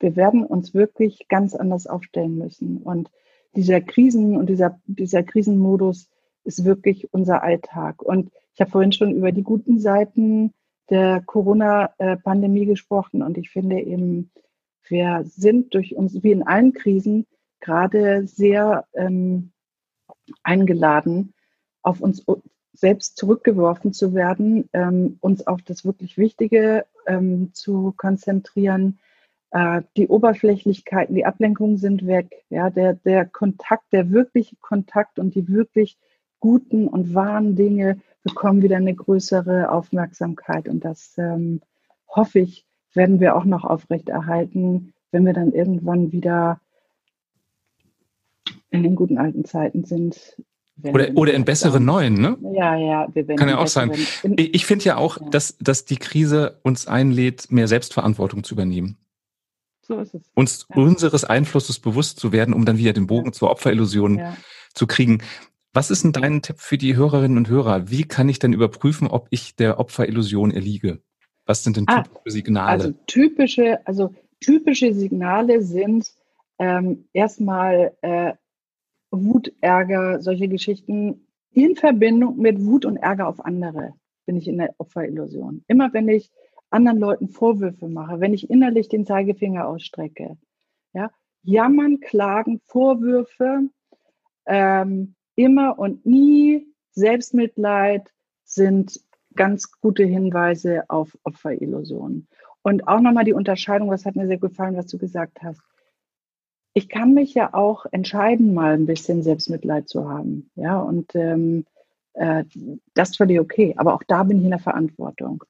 Wir 0.00 0.16
werden 0.16 0.44
uns 0.44 0.72
wirklich 0.72 1.28
ganz 1.28 1.54
anders 1.54 1.86
aufstellen 1.86 2.38
müssen. 2.38 2.78
Und 2.78 3.10
dieser 3.54 3.80
Krisen 3.80 4.36
und 4.36 4.48
dieser, 4.48 4.80
dieser 4.86 5.22
Krisenmodus 5.22 6.08
ist 6.44 6.64
wirklich 6.64 7.12
unser 7.12 7.42
Alltag. 7.42 8.02
Und 8.02 8.30
ich 8.54 8.60
habe 8.60 8.70
vorhin 8.70 8.92
schon 8.92 9.14
über 9.14 9.32
die 9.32 9.42
guten 9.42 9.78
Seiten 9.78 10.52
der 10.90 11.22
Corona-Pandemie 11.24 12.66
gesprochen 12.66 13.22
und 13.22 13.38
ich 13.38 13.50
finde 13.50 13.80
eben, 13.80 14.30
wir 14.88 15.22
sind 15.24 15.74
durch 15.74 15.94
uns, 15.94 16.22
wie 16.22 16.32
in 16.32 16.42
allen 16.42 16.72
Krisen, 16.72 17.26
gerade 17.60 18.26
sehr 18.26 18.84
ähm, 18.94 19.52
eingeladen, 20.42 21.32
auf 21.82 22.00
uns 22.00 22.24
selbst 22.72 23.16
zurückgeworfen 23.16 23.92
zu 23.92 24.14
werden, 24.14 24.68
ähm, 24.72 25.18
uns 25.20 25.46
auf 25.46 25.62
das 25.62 25.84
wirklich 25.84 26.18
Wichtige 26.18 26.86
ähm, 27.06 27.50
zu 27.52 27.94
konzentrieren. 27.96 28.98
Äh, 29.50 29.82
die 29.96 30.08
Oberflächlichkeiten, 30.08 31.14
die 31.14 31.26
Ablenkungen 31.26 31.76
sind 31.76 32.06
weg. 32.06 32.44
Ja, 32.48 32.70
der, 32.70 32.94
der 32.94 33.26
Kontakt, 33.26 33.92
der 33.92 34.10
wirkliche 34.10 34.56
Kontakt 34.56 35.18
und 35.18 35.34
die 35.34 35.48
wirklich 35.48 35.98
guten 36.42 36.88
und 36.88 37.14
wahren 37.14 37.54
Dinge 37.54 38.00
bekommen 38.24 38.62
wieder 38.62 38.76
eine 38.76 38.94
größere 38.94 39.70
Aufmerksamkeit. 39.70 40.68
Und 40.68 40.84
das 40.84 41.14
ähm, 41.16 41.62
hoffe 42.08 42.40
ich, 42.40 42.66
werden 42.94 43.20
wir 43.20 43.36
auch 43.36 43.44
noch 43.44 43.64
aufrechterhalten, 43.64 44.92
wenn 45.12 45.24
wir 45.24 45.32
dann 45.32 45.52
irgendwann 45.52 46.10
wieder 46.10 46.60
in 48.70 48.82
den 48.82 48.96
guten 48.96 49.18
alten 49.18 49.44
Zeiten 49.44 49.84
sind. 49.84 50.36
Oder, 50.82 51.10
oder 51.14 51.32
in 51.32 51.44
besseren 51.44 51.84
neuen, 51.84 52.14
ne? 52.14 52.36
Ja, 52.54 52.74
ja. 52.76 53.06
Wir 53.14 53.24
Kann 53.36 53.48
ja 53.48 53.58
auch 53.58 53.68
sein. 53.68 53.92
Ich 54.36 54.66
finde 54.66 54.84
ja 54.84 54.96
auch, 54.96 55.20
ja. 55.20 55.28
Dass, 55.28 55.56
dass 55.58 55.84
die 55.84 55.96
Krise 55.96 56.58
uns 56.64 56.88
einlädt, 56.88 57.52
mehr 57.52 57.68
Selbstverantwortung 57.68 58.42
zu 58.42 58.54
übernehmen. 58.54 58.96
So 59.82 60.00
ist 60.00 60.14
es. 60.14 60.22
Uns 60.34 60.66
ja. 60.68 60.76
unseres 60.76 61.24
Einflusses 61.24 61.78
bewusst 61.78 62.18
zu 62.18 62.32
werden, 62.32 62.52
um 62.52 62.64
dann 62.64 62.78
wieder 62.78 62.92
den 62.92 63.06
Bogen 63.06 63.26
ja. 63.26 63.32
zur 63.32 63.50
Opferillusion 63.50 64.20
zu 64.74 64.86
kriegen. 64.88 65.22
Was 65.72 65.90
ist 65.90 66.04
denn 66.04 66.12
dein 66.12 66.42
Tipp 66.42 66.58
für 66.58 66.76
die 66.76 66.96
Hörerinnen 66.96 67.38
und 67.38 67.48
Hörer? 67.48 67.90
Wie 67.90 68.04
kann 68.04 68.28
ich 68.28 68.38
denn 68.38 68.52
überprüfen, 68.52 69.08
ob 69.08 69.26
ich 69.30 69.56
der 69.56 69.80
Opferillusion 69.80 70.50
erliege? 70.50 71.02
Was 71.46 71.64
sind 71.64 71.76
denn 71.76 71.86
ah, 71.88 72.02
typische 72.02 72.30
Signale? 72.30 72.70
Also 72.70 72.92
typische, 73.06 73.86
also 73.86 74.14
typische 74.40 74.92
Signale 74.92 75.62
sind 75.62 76.12
ähm, 76.58 77.08
erstmal 77.12 77.96
äh, 78.02 78.34
Wut, 79.10 79.52
Ärger, 79.60 80.20
solche 80.20 80.48
Geschichten 80.48 81.26
in 81.52 81.76
Verbindung 81.76 82.38
mit 82.38 82.64
Wut 82.64 82.84
und 82.84 82.96
Ärger 82.96 83.28
auf 83.28 83.44
andere 83.44 83.94
bin 84.24 84.36
ich 84.36 84.48
in 84.48 84.58
der 84.58 84.74
Opferillusion. 84.78 85.64
Immer 85.68 85.92
wenn 85.92 86.08
ich 86.08 86.30
anderen 86.70 86.98
Leuten 86.98 87.28
Vorwürfe 87.28 87.88
mache, 87.88 88.20
wenn 88.20 88.34
ich 88.34 88.50
innerlich 88.50 88.88
den 88.88 89.04
Zeigefinger 89.04 89.66
ausstrecke, 89.66 90.38
ja, 90.94 91.10
jammern, 91.42 92.00
klagen, 92.00 92.60
Vorwürfe, 92.64 93.68
ähm, 94.46 95.14
immer 95.42 95.78
und 95.78 96.06
nie, 96.06 96.66
Selbstmitleid 96.92 98.12
sind 98.44 99.00
ganz 99.34 99.70
gute 99.80 100.04
Hinweise 100.04 100.84
auf 100.88 101.16
Opferillusionen. 101.24 102.28
Und 102.62 102.86
auch 102.86 103.00
nochmal 103.00 103.24
die 103.24 103.32
Unterscheidung, 103.32 103.90
was 103.90 104.04
hat 104.04 104.14
mir 104.14 104.26
sehr 104.26 104.38
gefallen, 104.38 104.76
was 104.76 104.86
du 104.86 104.98
gesagt 104.98 105.42
hast. 105.42 105.60
Ich 106.74 106.88
kann 106.88 107.12
mich 107.12 107.34
ja 107.34 107.52
auch 107.52 107.86
entscheiden, 107.90 108.54
mal 108.54 108.74
ein 108.74 108.86
bisschen 108.86 109.22
Selbstmitleid 109.22 109.88
zu 109.88 110.08
haben. 110.08 110.50
Ja, 110.54 110.80
und 110.80 111.14
ähm, 111.14 111.66
äh, 112.14 112.44
das 112.94 113.10
ist 113.10 113.16
völlig 113.16 113.40
okay. 113.40 113.74
Aber 113.76 113.94
auch 113.94 114.02
da 114.06 114.22
bin 114.22 114.38
ich 114.38 114.44
in 114.44 114.50
der 114.50 114.58
Verantwortung. 114.58 115.44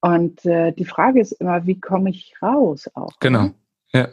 Und 0.00 0.44
äh, 0.46 0.72
die 0.72 0.84
Frage 0.84 1.20
ist 1.20 1.32
immer, 1.32 1.66
wie 1.66 1.78
komme 1.78 2.10
ich 2.10 2.34
raus 2.42 2.88
auch? 2.94 3.18
Genau. 3.20 3.50
Ja. 3.92 4.08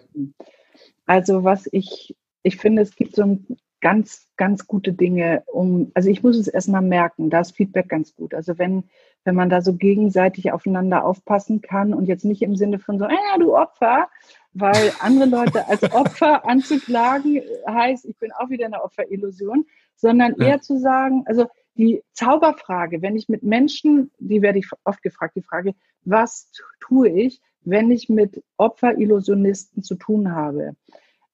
Also 1.06 1.44
was 1.44 1.68
ich, 1.72 2.16
ich 2.44 2.58
finde, 2.58 2.82
es 2.82 2.96
gibt 2.96 3.16
so 3.16 3.24
ein 3.24 3.58
ganz, 3.86 4.26
ganz 4.36 4.66
gute 4.66 4.94
Dinge, 4.94 5.44
um, 5.46 5.92
also 5.94 6.10
ich 6.10 6.24
muss 6.24 6.40
es 6.40 6.48
erstmal 6.48 6.82
merken, 6.82 7.30
da 7.30 7.42
ist 7.42 7.56
Feedback 7.56 7.88
ganz 7.88 8.16
gut. 8.16 8.34
Also 8.34 8.58
wenn, 8.58 8.86
wenn 9.26 9.36
man 9.36 9.52
da 9.52 9.62
so 9.62 9.76
gegenseitig 9.76 10.52
aufeinander 10.52 11.06
aufpassen 11.06 11.62
kann 11.62 11.94
und 11.94 12.08
jetzt 12.08 12.26
nicht 12.26 12.42
im 12.42 12.56
Sinne 12.56 12.80
von 12.80 12.98
so, 12.98 13.06
ah, 13.06 13.38
du 13.38 13.56
Opfer, 13.56 14.10
weil 14.54 14.92
andere 15.02 15.30
Leute 15.30 15.68
als 15.68 15.84
Opfer 15.94 16.50
anzuklagen 16.50 17.44
heißt, 17.70 18.06
ich 18.06 18.18
bin 18.18 18.32
auch 18.32 18.50
wieder 18.50 18.66
eine 18.66 18.84
Opferillusion, 18.84 19.68
sondern 19.96 20.34
ja. 20.40 20.48
eher 20.48 20.62
zu 20.62 20.80
sagen, 20.80 21.22
also 21.28 21.46
die 21.76 22.02
Zauberfrage, 22.14 23.04
wenn 23.04 23.16
ich 23.16 23.30
mit 23.30 23.44
Menschen, 23.44 24.10
die 24.18 24.42
werde 24.42 24.58
ich 24.58 24.68
oft 24.84 25.04
gefragt, 25.04 25.36
die 25.36 25.44
Frage, 25.44 25.76
was 26.06 26.50
tue 26.80 27.10
ich, 27.10 27.40
wenn 27.62 27.92
ich 27.92 28.10
mit 28.10 28.44
Opferillusionisten 28.58 29.84
zu 29.84 29.94
tun 29.94 30.32
habe? 30.32 30.76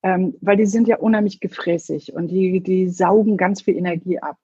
Ähm, 0.03 0.35
weil 0.41 0.57
die 0.57 0.65
sind 0.65 0.87
ja 0.87 0.97
unheimlich 0.97 1.39
gefräßig 1.39 2.13
und 2.13 2.27
die, 2.29 2.61
die 2.61 2.89
saugen 2.89 3.37
ganz 3.37 3.61
viel 3.61 3.77
Energie 3.77 4.19
ab. 4.19 4.37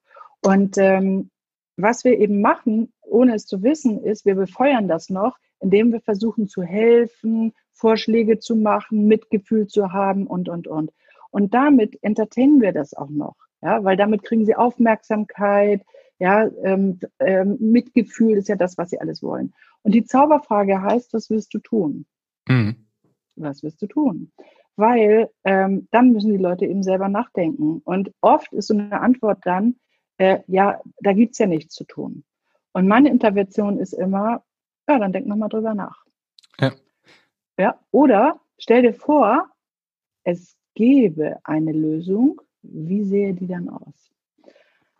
Und 0.44 0.78
ähm, 0.78 1.30
was 1.78 2.04
wir 2.04 2.20
eben 2.20 2.42
machen, 2.42 2.92
ohne 3.02 3.36
es 3.36 3.46
zu 3.46 3.64
wissen, 3.64 4.04
ist, 4.04 4.26
wir 4.26 4.36
befeuern 4.36 4.88
das 4.88 5.10
noch, 5.10 5.38
indem 5.60 5.92
wir 5.92 6.02
versuchen 6.02 6.48
zu 6.48 6.62
helfen, 6.62 7.54
Vorschläge 7.72 8.40
zu 8.40 8.56
machen, 8.56 9.08
Mitgefühl 9.08 9.68
zu 9.68 9.92
haben 9.94 10.28
und, 10.28 10.50
und, 10.50 10.68
und. 10.68 10.92
Und 11.32 11.54
damit 11.54 11.98
entertainen 12.04 12.62
wir 12.62 12.72
das 12.72 12.94
auch 12.94 13.10
noch, 13.10 13.36
ja, 13.62 13.84
weil 13.84 13.98
damit 13.98 14.24
kriegen 14.24 14.46
sie 14.46 14.56
Aufmerksamkeit, 14.56 15.84
ja, 16.20 16.50
ähm, 16.64 17.00
ähm, 17.20 17.58
Mitgefühl 17.60 18.38
ist 18.38 18.48
ja 18.48 18.56
das, 18.56 18.78
was 18.78 18.90
sie 18.90 19.00
alles 19.00 19.22
wollen. 19.22 19.54
Und 19.84 19.94
die 19.94 20.04
Zauberfrage 20.04 20.82
heißt, 20.82 21.14
was 21.14 21.30
wirst 21.30 21.54
du 21.54 21.60
tun? 21.60 22.06
Mhm. 22.48 22.88
Was 23.36 23.62
wirst 23.62 23.82
du 23.84 23.88
tun? 23.88 24.32
Weil 24.78 25.30
ähm, 25.44 25.88
dann 25.92 26.12
müssen 26.12 26.32
die 26.32 26.38
Leute 26.38 26.66
eben 26.66 26.84
selber 26.84 27.10
nachdenken. 27.10 27.82
Und 27.84 28.12
oft 28.22 28.54
ist 28.54 28.68
so 28.68 28.76
eine 28.76 29.02
Antwort 29.02 29.40
dann, 29.44 29.76
äh, 30.18 30.40
ja, 30.48 30.80
da 31.02 31.14
gibt's 31.14 31.40
ja 31.40 31.48
nichts 31.48 31.76
zu 31.76 31.84
tun. 31.84 32.24
Und 32.74 32.88
meine 32.88 33.10
Intervention 33.10 33.80
ist 33.80 33.94
immer, 33.94 34.44
ja, 34.88 35.00
dann 35.00 35.12
denk 35.12 35.28
nochmal 35.28 35.50
drüber 35.50 35.74
nach. 35.74 36.04
Ja. 36.60 36.72
ja. 37.60 37.80
Oder 37.92 38.40
stell 38.60 38.84
dir 38.84 38.94
vor, 38.94 39.50
es 40.24 40.56
gäbe 40.76 41.38
eine 41.44 41.72
Lösung, 41.72 42.40
wie 42.62 43.04
sähe 43.04 43.34
die 43.34 43.48
dann 43.48 43.70
aus? 43.70 44.12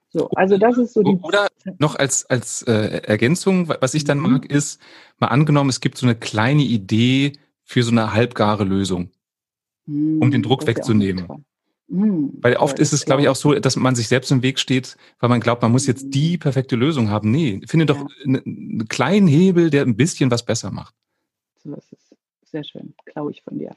So, 0.10 0.30
also 0.30 0.58
das 0.58 0.78
ist 0.78 0.94
so 0.94 1.04
die. 1.04 1.20
Oder 1.22 1.50
noch 1.78 1.96
als, 1.96 2.26
als 2.30 2.64
äh, 2.64 3.02
Ergänzung, 3.04 3.68
was 3.68 3.94
ich 3.94 4.06
dann 4.06 4.20
mhm. 4.20 4.32
mag, 4.32 4.46
ist, 4.50 4.82
mal 5.20 5.28
angenommen, 5.28 5.70
es 5.70 5.82
gibt 5.82 5.98
so 5.98 6.08
eine 6.08 6.16
kleine 6.16 6.64
Idee 6.64 7.34
für 7.64 7.84
so 7.84 7.92
eine 7.92 8.14
halbgare 8.14 8.64
Lösung 8.64 9.12
um 9.88 10.32
den 10.32 10.44
Druck 10.44 10.68
wegzunehmen. 10.68 11.28
Mhm, 11.90 12.34
weil 12.42 12.58
oft 12.58 12.80
ist 12.80 12.92
es, 12.92 13.06
glaube 13.06 13.22
ich, 13.22 13.30
auch 13.30 13.36
so, 13.36 13.54
dass 13.54 13.78
man 13.78 13.96
sich 13.96 14.10
selbst 14.10 14.30
im 14.32 14.44
Weg 14.44 14.60
steht, 14.60 14.98
weil 15.20 15.30
man 15.30 15.40
glaubt, 15.40 15.62
man 15.62 15.72
muss 15.72 15.88
jetzt 15.88 16.14
die 16.14 16.34
hm. 16.34 16.40
perfekte 16.40 16.76
Lösung 16.76 17.10
haben. 17.10 17.32
Nee, 17.32 17.62
finde 17.66 17.86
doch 17.86 17.98
ja. 17.98 18.08
einen 18.26 18.88
kleinen 18.90 19.28
Hebel, 19.28 19.70
der 19.70 19.84
ein 19.84 19.96
bisschen 19.96 20.30
was 20.30 20.44
besser 20.44 20.70
macht. 20.70 20.94
So 21.64 21.74
ist 21.74 21.94
es. 21.94 22.16
Sehr 22.44 22.64
schön. 22.64 22.94
Klaue 23.06 23.32
ich 23.32 23.42
von 23.42 23.58
dir. 23.58 23.76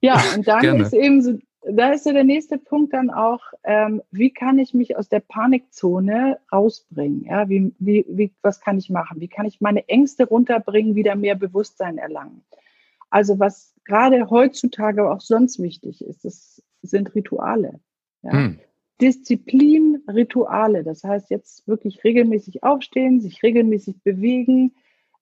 Ja, 0.00 0.20
und 0.36 0.48
dann 0.48 0.60
Gerne. 0.60 0.82
ist 0.82 0.92
eben 0.92 1.22
so, 1.22 1.38
da 1.62 1.92
ist 1.92 2.04
so 2.04 2.12
der 2.12 2.24
nächste 2.24 2.58
Punkt 2.58 2.94
dann 2.94 3.10
auch, 3.10 3.40
ähm, 3.62 4.02
wie 4.10 4.30
kann 4.30 4.58
ich 4.58 4.74
mich 4.74 4.96
aus 4.96 5.08
der 5.08 5.20
Panikzone 5.20 6.38
rausbringen? 6.52 7.26
Ja, 7.26 7.48
wie, 7.48 7.72
wie, 7.78 8.06
wie, 8.08 8.32
was 8.42 8.60
kann 8.60 8.78
ich 8.78 8.90
machen? 8.90 9.20
Wie 9.20 9.28
kann 9.28 9.46
ich 9.46 9.60
meine 9.60 9.88
Ängste 9.88 10.26
runterbringen, 10.26 10.94
wieder 10.94 11.14
mehr 11.14 11.34
Bewusstsein 11.36 11.98
erlangen? 11.98 12.42
Also 13.10 13.38
was 13.38 13.74
gerade 13.90 14.30
heutzutage 14.30 15.02
aber 15.02 15.14
auch 15.14 15.20
sonst 15.20 15.60
wichtig 15.60 16.04
ist, 16.04 16.24
das 16.24 16.62
sind 16.82 17.12
Rituale. 17.16 17.80
Ja. 18.22 18.32
Hm. 18.32 18.60
Disziplin, 19.00 20.02
Rituale. 20.06 20.84
Das 20.84 21.02
heißt 21.02 21.30
jetzt 21.30 21.66
wirklich 21.66 22.04
regelmäßig 22.04 22.62
aufstehen, 22.62 23.20
sich 23.20 23.42
regelmäßig 23.42 24.02
bewegen, 24.04 24.74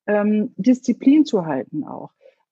ähm, 0.07 0.53
Disziplin 0.57 1.25
zu 1.25 1.47
halten 1.47 1.85
auch. 1.85 2.11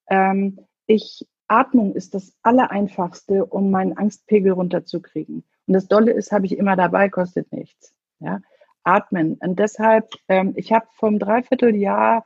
Ähm, 0.08 0.60
ich, 0.86 1.26
Atmung 1.48 1.94
ist 1.94 2.14
das 2.14 2.32
Allereinfachste, 2.42 3.44
um 3.44 3.70
meinen 3.70 3.98
Angstpegel 3.98 4.52
runterzukriegen. 4.52 5.44
Und 5.66 5.74
das 5.74 5.86
Dolle 5.86 6.12
ist, 6.12 6.32
habe 6.32 6.46
ich 6.46 6.56
immer 6.56 6.76
dabei, 6.76 7.10
kostet 7.10 7.52
nichts. 7.52 7.92
Ja? 8.20 8.40
Atmen. 8.84 9.34
Und 9.34 9.58
deshalb, 9.58 10.08
ähm, 10.28 10.54
ich 10.56 10.72
habe 10.72 10.86
vom 10.94 11.18
Dreivierteljahr 11.18 12.24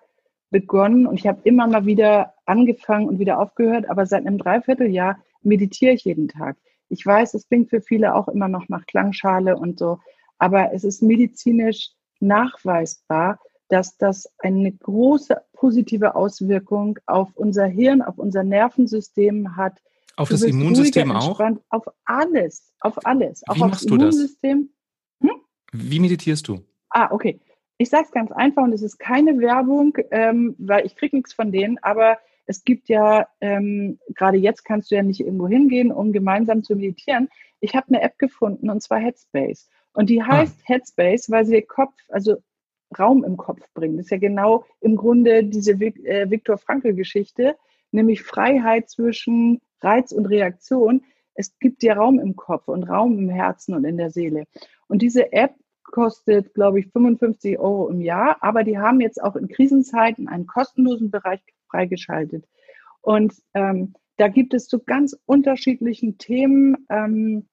begonnen 0.51 1.07
und 1.07 1.19
ich 1.19 1.27
habe 1.27 1.41
immer 1.45 1.67
mal 1.67 1.87
wieder 1.87 2.35
angefangen 2.45 3.09
und 3.09 3.19
wieder 3.19 3.41
aufgehört, 3.41 3.89
aber 3.89 4.07
seit 4.07 4.27
einem 4.27 4.39
Dreivierteljahr 4.39 5.19
meditiere 5.43 5.93
ich 5.93 6.05
jeden 6.05 6.29
Tag. 6.29 6.57
Ich 6.89 7.07
weiß, 7.07 7.35
es 7.35 7.47
klingt 7.49 7.71
für 7.71 7.81
viele 7.81 8.15
auch 8.15 8.29
immer 8.29 8.49
noch 8.49 8.69
nach 8.69 8.85
Klangschale 8.87 9.57
und 9.57 9.79
so, 9.79 9.99
aber 10.39 10.73
es 10.73 10.85
ist 10.85 11.03
medizinisch 11.03 11.93
nachweisbar, 12.19 13.39
dass 13.69 13.97
das 13.97 14.29
eine 14.39 14.73
große 14.73 15.41
positive 15.53 16.17
Auswirkung 16.17 16.99
auf 17.07 17.29
unser 17.37 17.67
Hirn, 17.67 18.03
auf 18.03 18.19
unser 18.19 18.43
Nervensystem 18.43 19.57
hat. 19.57 19.81
Auf 20.17 20.29
du 20.29 20.35
das 20.35 20.43
Immunsystem 20.43 21.13
auch? 21.13 21.41
Auf 21.69 21.85
alles, 22.05 22.73
auf 22.81 23.07
alles. 23.07 23.43
Wie 23.43 23.53
auch 23.53 23.69
machst 23.69 23.89
du 23.89 23.95
Immunsystem. 23.95 24.71
das? 25.21 25.31
Hm? 25.31 25.41
Wie 25.73 26.01
meditierst 26.01 26.49
du? 26.49 26.65
Ah, 26.91 27.09
okay. 27.13 27.41
Ich 27.81 27.89
sage 27.89 28.05
es 28.05 28.13
ganz 28.13 28.31
einfach 28.31 28.63
und 28.63 28.75
es 28.75 28.83
ist 28.83 28.99
keine 28.99 29.39
Werbung, 29.39 29.97
ähm, 30.11 30.55
weil 30.59 30.85
ich 30.85 30.97
kriege 30.97 31.17
nichts 31.17 31.33
von 31.33 31.51
denen, 31.51 31.79
aber 31.79 32.19
es 32.45 32.63
gibt 32.63 32.91
ja, 32.91 33.27
ähm, 33.41 33.99
gerade 34.15 34.37
jetzt 34.37 34.67
kannst 34.67 34.91
du 34.91 34.97
ja 34.97 35.03
nicht 35.03 35.21
irgendwo 35.21 35.49
hingehen, 35.49 35.91
um 35.91 36.13
gemeinsam 36.13 36.63
zu 36.63 36.77
meditieren. 36.77 37.31
Ich 37.59 37.75
habe 37.75 37.87
eine 37.89 38.03
App 38.03 38.19
gefunden 38.19 38.69
und 38.69 38.83
zwar 38.83 38.99
Headspace. 38.99 39.71
Und 39.95 40.11
die 40.11 40.21
ah. 40.21 40.27
heißt 40.27 40.59
ah. 40.61 40.63
Headspace, 40.67 41.31
weil 41.31 41.47
sie 41.47 41.63
Kopf, 41.63 41.95
also 42.11 42.37
Raum 42.99 43.25
im 43.25 43.39
Kopf 43.39 43.63
bringt. 43.73 43.99
Das 43.99 44.05
ist 44.05 44.11
ja 44.11 44.19
genau 44.19 44.67
im 44.83 44.97
Grunde 44.97 45.43
diese 45.45 45.73
äh, 45.73 46.29
Viktor 46.31 46.59
Frankl-Geschichte, 46.59 47.57
nämlich 47.93 48.23
Freiheit 48.23 48.91
zwischen 48.91 49.63
Reiz 49.81 50.13
und 50.13 50.27
Reaktion. 50.27 51.03
Es 51.33 51.59
gibt 51.59 51.81
dir 51.81 51.95
Raum 51.95 52.19
im 52.19 52.37
Kopf 52.37 52.69
und 52.69 52.83
Raum 52.83 53.19
im 53.19 53.31
Herzen 53.31 53.75
und 53.75 53.87
in 53.87 53.97
der 53.97 54.11
Seele. 54.11 54.45
Und 54.87 55.01
diese 55.01 55.33
App 55.33 55.55
kostet, 55.91 56.55
glaube 56.55 56.81
ich, 56.81 56.89
55 56.89 57.59
Euro 57.59 57.89
im 57.89 58.01
Jahr, 58.01 58.39
aber 58.41 58.65
die 58.65 58.79
haben 58.79 59.01
jetzt 59.01 59.23
auch 59.23 59.37
in 59.37 59.49
Krisenzeiten 59.49 60.29
einen 60.29 60.47
kostenlosen 60.47 61.11
Bereich 61.11 61.41
freigeschaltet. 61.69 62.47
Und 63.01 63.35
ähm, 63.55 63.95
da 64.17 64.29
gibt 64.29 64.55
es 64.55 64.69
zu 64.69 64.81
ganz 64.81 65.17
unterschiedlichen 65.27 66.19
Themen 66.19 66.87
ähm, 66.91 67.49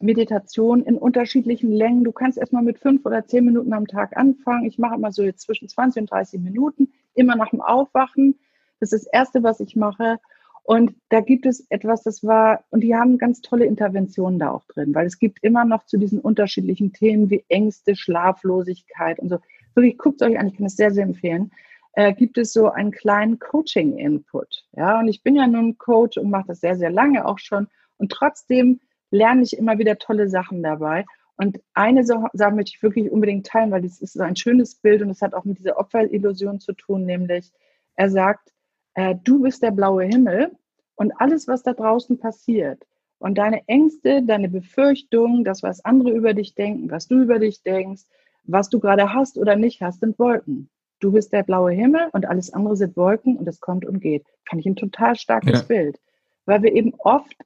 Meditation 0.00 0.82
in 0.82 0.96
unterschiedlichen 0.96 1.70
Längen. 1.70 2.04
Du 2.04 2.12
kannst 2.12 2.36
erstmal 2.36 2.62
mit 2.62 2.78
fünf 2.78 3.06
oder 3.06 3.26
zehn 3.26 3.44
Minuten 3.44 3.72
am 3.72 3.86
Tag 3.86 4.16
anfangen. 4.16 4.66
Ich 4.66 4.78
mache 4.78 4.96
immer 4.96 5.12
so 5.12 5.22
jetzt 5.22 5.42
zwischen 5.42 5.68
20 5.68 6.02
und 6.02 6.10
30 6.10 6.40
Minuten, 6.40 6.92
immer 7.14 7.36
nach 7.36 7.50
dem 7.50 7.60
Aufwachen. 7.60 8.38
Das 8.80 8.92
ist 8.92 9.06
das 9.06 9.12
Erste, 9.12 9.42
was 9.42 9.60
ich 9.60 9.76
mache. 9.76 10.18
Und 10.66 10.94
da 11.10 11.20
gibt 11.20 11.44
es 11.44 11.66
etwas, 11.68 12.02
das 12.02 12.24
war, 12.24 12.64
und 12.70 12.80
die 12.80 12.96
haben 12.96 13.18
ganz 13.18 13.42
tolle 13.42 13.66
Interventionen 13.66 14.38
da 14.38 14.50
auch 14.50 14.64
drin, 14.64 14.94
weil 14.94 15.06
es 15.06 15.18
gibt 15.18 15.44
immer 15.44 15.66
noch 15.66 15.84
zu 15.84 15.98
diesen 15.98 16.20
unterschiedlichen 16.20 16.94
Themen 16.94 17.28
wie 17.28 17.44
Ängste, 17.48 17.94
Schlaflosigkeit 17.94 19.18
und 19.18 19.28
so. 19.28 19.38
Wirklich, 19.74 19.98
guckt 19.98 20.22
euch 20.22 20.38
an, 20.38 20.48
ich 20.48 20.56
kann 20.56 20.66
es 20.66 20.76
sehr, 20.76 20.90
sehr 20.90 21.04
empfehlen. 21.04 21.52
Äh, 21.92 22.14
gibt 22.14 22.38
es 22.38 22.54
so 22.54 22.70
einen 22.70 22.92
kleinen 22.92 23.38
Coaching-Input. 23.38 24.64
Ja, 24.72 25.00
und 25.00 25.08
ich 25.08 25.22
bin 25.22 25.36
ja 25.36 25.46
nun 25.46 25.76
Coach 25.76 26.16
und 26.16 26.30
mache 26.30 26.46
das 26.48 26.60
sehr, 26.60 26.76
sehr 26.76 26.90
lange 26.90 27.26
auch 27.26 27.38
schon. 27.38 27.68
Und 27.98 28.10
trotzdem 28.10 28.80
lerne 29.10 29.42
ich 29.42 29.58
immer 29.58 29.78
wieder 29.78 29.98
tolle 29.98 30.30
Sachen 30.30 30.62
dabei. 30.62 31.04
Und 31.36 31.60
eine 31.74 32.04
Sache 32.04 32.30
möchte 32.54 32.72
ich 32.74 32.82
wirklich 32.82 33.10
unbedingt 33.10 33.46
teilen, 33.46 33.70
weil 33.70 33.82
das 33.82 34.00
ist 34.00 34.14
so 34.14 34.22
ein 34.22 34.36
schönes 34.36 34.76
Bild 34.76 35.02
und 35.02 35.10
es 35.10 35.20
hat 35.20 35.34
auch 35.34 35.44
mit 35.44 35.58
dieser 35.58 35.78
Opferillusion 35.78 36.58
zu 36.60 36.72
tun, 36.72 37.04
nämlich 37.04 37.52
er 37.96 38.08
sagt, 38.08 38.53
äh, 38.94 39.14
du 39.22 39.42
bist 39.42 39.62
der 39.62 39.70
blaue 39.70 40.04
Himmel 40.04 40.52
und 40.96 41.12
alles, 41.20 41.48
was 41.48 41.62
da 41.62 41.72
draußen 41.72 42.18
passiert 42.18 42.84
und 43.18 43.38
deine 43.38 43.66
Ängste, 43.68 44.22
deine 44.22 44.48
Befürchtungen, 44.48 45.44
das, 45.44 45.62
was 45.62 45.84
andere 45.84 46.10
über 46.10 46.34
dich 46.34 46.54
denken, 46.54 46.90
was 46.90 47.08
du 47.08 47.22
über 47.22 47.38
dich 47.38 47.62
denkst, 47.62 48.02
was 48.44 48.68
du 48.68 48.78
gerade 48.78 49.14
hast 49.14 49.38
oder 49.38 49.56
nicht 49.56 49.80
hast, 49.80 50.00
sind 50.00 50.18
Wolken. 50.18 50.68
Du 51.00 51.12
bist 51.12 51.32
der 51.32 51.42
blaue 51.42 51.72
Himmel 51.72 52.08
und 52.12 52.26
alles 52.26 52.52
andere 52.52 52.76
sind 52.76 52.96
Wolken 52.96 53.36
und 53.36 53.48
es 53.48 53.60
kommt 53.60 53.84
und 53.84 54.00
geht. 54.00 54.26
Fand 54.48 54.60
ich 54.60 54.66
ein 54.66 54.76
total 54.76 55.16
starkes 55.16 55.60
ja. 55.60 55.66
Bild, 55.66 56.00
weil 56.44 56.62
wir 56.62 56.72
eben 56.72 56.94
oft 56.98 57.36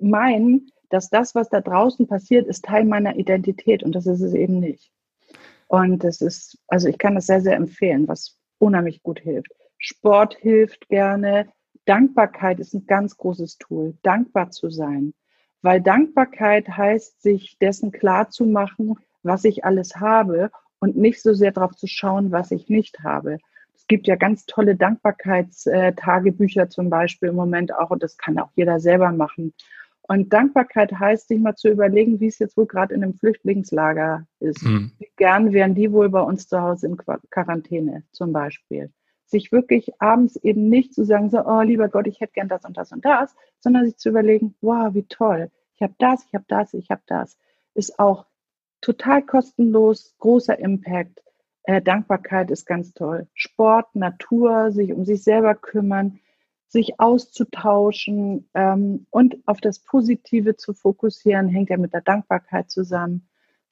meinen, 0.00 0.70
dass 0.90 1.10
das, 1.10 1.34
was 1.34 1.48
da 1.48 1.60
draußen 1.60 2.06
passiert, 2.06 2.46
ist 2.46 2.64
Teil 2.64 2.84
meiner 2.84 3.16
Identität 3.16 3.82
und 3.82 3.92
das 3.94 4.06
ist 4.06 4.20
es 4.20 4.34
eben 4.34 4.58
nicht. 4.58 4.90
Und 5.68 6.02
das 6.02 6.20
ist, 6.20 6.58
also 6.66 6.88
ich 6.88 6.98
kann 6.98 7.14
das 7.14 7.26
sehr, 7.26 7.42
sehr 7.42 7.56
empfehlen, 7.56 8.08
was 8.08 8.38
unheimlich 8.58 9.02
gut 9.02 9.20
hilft. 9.20 9.52
Sport 9.78 10.36
hilft 10.36 10.88
gerne. 10.88 11.48
Dankbarkeit 11.84 12.60
ist 12.60 12.74
ein 12.74 12.86
ganz 12.86 13.16
großes 13.16 13.58
Tool, 13.58 13.96
dankbar 14.02 14.50
zu 14.50 14.68
sein. 14.70 15.14
Weil 15.62 15.80
Dankbarkeit 15.80 16.68
heißt, 16.68 17.22
sich 17.22 17.58
dessen 17.58 17.90
klar 17.90 18.30
zu 18.30 18.44
machen, 18.44 18.96
was 19.22 19.44
ich 19.44 19.64
alles 19.64 19.96
habe 19.96 20.50
und 20.78 20.96
nicht 20.96 21.22
so 21.22 21.34
sehr 21.34 21.52
darauf 21.52 21.74
zu 21.74 21.86
schauen, 21.86 22.30
was 22.30 22.50
ich 22.50 22.68
nicht 22.68 23.00
habe. 23.00 23.38
Es 23.74 23.86
gibt 23.86 24.06
ja 24.06 24.16
ganz 24.16 24.46
tolle 24.46 24.76
Dankbarkeitstagebücher 24.76 26.68
zum 26.68 26.90
Beispiel 26.90 27.30
im 27.30 27.36
Moment 27.36 27.74
auch 27.74 27.90
und 27.90 28.02
das 28.02 28.16
kann 28.16 28.38
auch 28.38 28.50
jeder 28.54 28.80
selber 28.80 29.12
machen. 29.12 29.54
Und 30.02 30.32
Dankbarkeit 30.32 30.92
heißt, 30.92 31.28
sich 31.28 31.38
mal 31.38 31.54
zu 31.54 31.68
überlegen, 31.68 32.18
wie 32.18 32.28
es 32.28 32.38
jetzt 32.38 32.56
wohl 32.56 32.66
gerade 32.66 32.94
in 32.94 33.02
einem 33.02 33.14
Flüchtlingslager 33.14 34.26
ist. 34.40 34.62
Mhm. 34.64 34.92
Wie 34.98 35.10
gern 35.16 35.52
wären 35.52 35.74
die 35.74 35.92
wohl 35.92 36.08
bei 36.08 36.22
uns 36.22 36.48
zu 36.48 36.60
Hause 36.60 36.86
in 36.86 36.96
Quarantäne 37.30 38.04
zum 38.12 38.32
Beispiel. 38.32 38.90
Sich 39.28 39.52
wirklich 39.52 40.00
abends 40.00 40.36
eben 40.36 40.68
nicht 40.68 40.94
zu 40.94 41.04
sagen, 41.04 41.30
so, 41.30 41.44
oh 41.44 41.60
lieber 41.60 41.88
Gott, 41.88 42.06
ich 42.06 42.20
hätte 42.20 42.32
gern 42.32 42.48
das 42.48 42.64
und 42.64 42.76
das 42.76 42.92
und 42.92 43.04
das, 43.04 43.34
sondern 43.60 43.84
sich 43.84 43.96
zu 43.96 44.08
überlegen, 44.08 44.54
wow, 44.60 44.92
wie 44.94 45.04
toll, 45.04 45.50
ich 45.76 45.82
habe 45.82 45.94
das, 45.98 46.24
ich 46.26 46.34
habe 46.34 46.44
das, 46.48 46.74
ich 46.74 46.90
habe 46.90 47.02
das. 47.06 47.38
Ist 47.74 47.98
auch 48.00 48.26
total 48.80 49.22
kostenlos, 49.22 50.16
großer 50.18 50.58
Impact. 50.58 51.22
Äh, 51.62 51.82
Dankbarkeit 51.82 52.50
ist 52.50 52.66
ganz 52.66 52.92
toll. 52.94 53.28
Sport, 53.34 53.94
Natur, 53.94 54.72
sich 54.72 54.92
um 54.92 55.04
sich 55.04 55.22
selber 55.22 55.54
kümmern 55.54 56.18
sich 56.68 57.00
auszutauschen 57.00 58.48
ähm, 58.54 59.06
und 59.10 59.36
auf 59.46 59.60
das 59.60 59.80
Positive 59.80 60.56
zu 60.56 60.74
fokussieren, 60.74 61.48
hängt 61.48 61.70
ja 61.70 61.78
mit 61.78 61.94
der 61.94 62.02
Dankbarkeit 62.02 62.70
zusammen. 62.70 63.27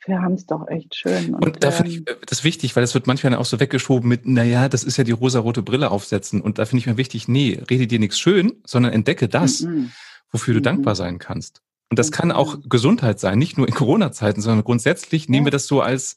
Wir 0.07 0.23
haben 0.23 0.35
es 0.35 0.47
doch 0.47 0.69
echt 0.69 0.95
schön. 0.95 1.35
Und, 1.35 1.45
und 1.45 1.65
da 1.65 1.71
finde 1.73 1.91
ich 1.91 1.97
ähm, 1.99 2.17
das 2.27 2.45
wichtig, 2.45 2.77
weil 2.77 2.83
das 2.83 2.95
wird 2.95 3.07
manchmal 3.07 3.35
auch 3.35 3.45
so 3.45 3.59
weggeschoben 3.59 4.09
mit, 4.09 4.27
naja, 4.27 4.69
das 4.69 4.85
ist 4.85 4.97
ja 4.97 5.05
die 5.05 5.13
rosarote 5.13 5.63
Brille 5.63 5.91
aufsetzen. 5.91 6.41
Und 6.41 6.59
da 6.59 6.65
finde 6.65 6.81
ich 6.81 6.87
mir 6.87 6.97
wichtig, 6.97 7.29
nee, 7.29 7.61
rede 7.69 7.87
dir 7.87 7.99
nichts 7.99 8.19
schön, 8.19 8.53
sondern 8.65 8.93
entdecke 8.93 9.29
das, 9.29 9.63
mm 9.63 9.67
-mm. 9.67 9.91
wofür 10.31 10.55
du 10.55 10.61
mm 10.61 10.63
dankbar 10.63 10.95
sein 10.95 11.19
kannst. 11.19 11.63
Und 11.91 11.99
das 11.99 12.11
kann 12.11 12.33
auch 12.33 12.59
Gesundheit 12.69 13.21
sein, 13.21 13.39
nicht 13.39 13.59
nur 13.59 13.69
in 13.69 13.75
Corona-Zeiten, 13.75 14.41
sondern 14.41 14.65
grundsätzlich 14.65 15.29
nehmen 15.29 15.47
wir 15.47 15.53
das 15.53 15.67
so 15.67 15.81
als 15.81 16.17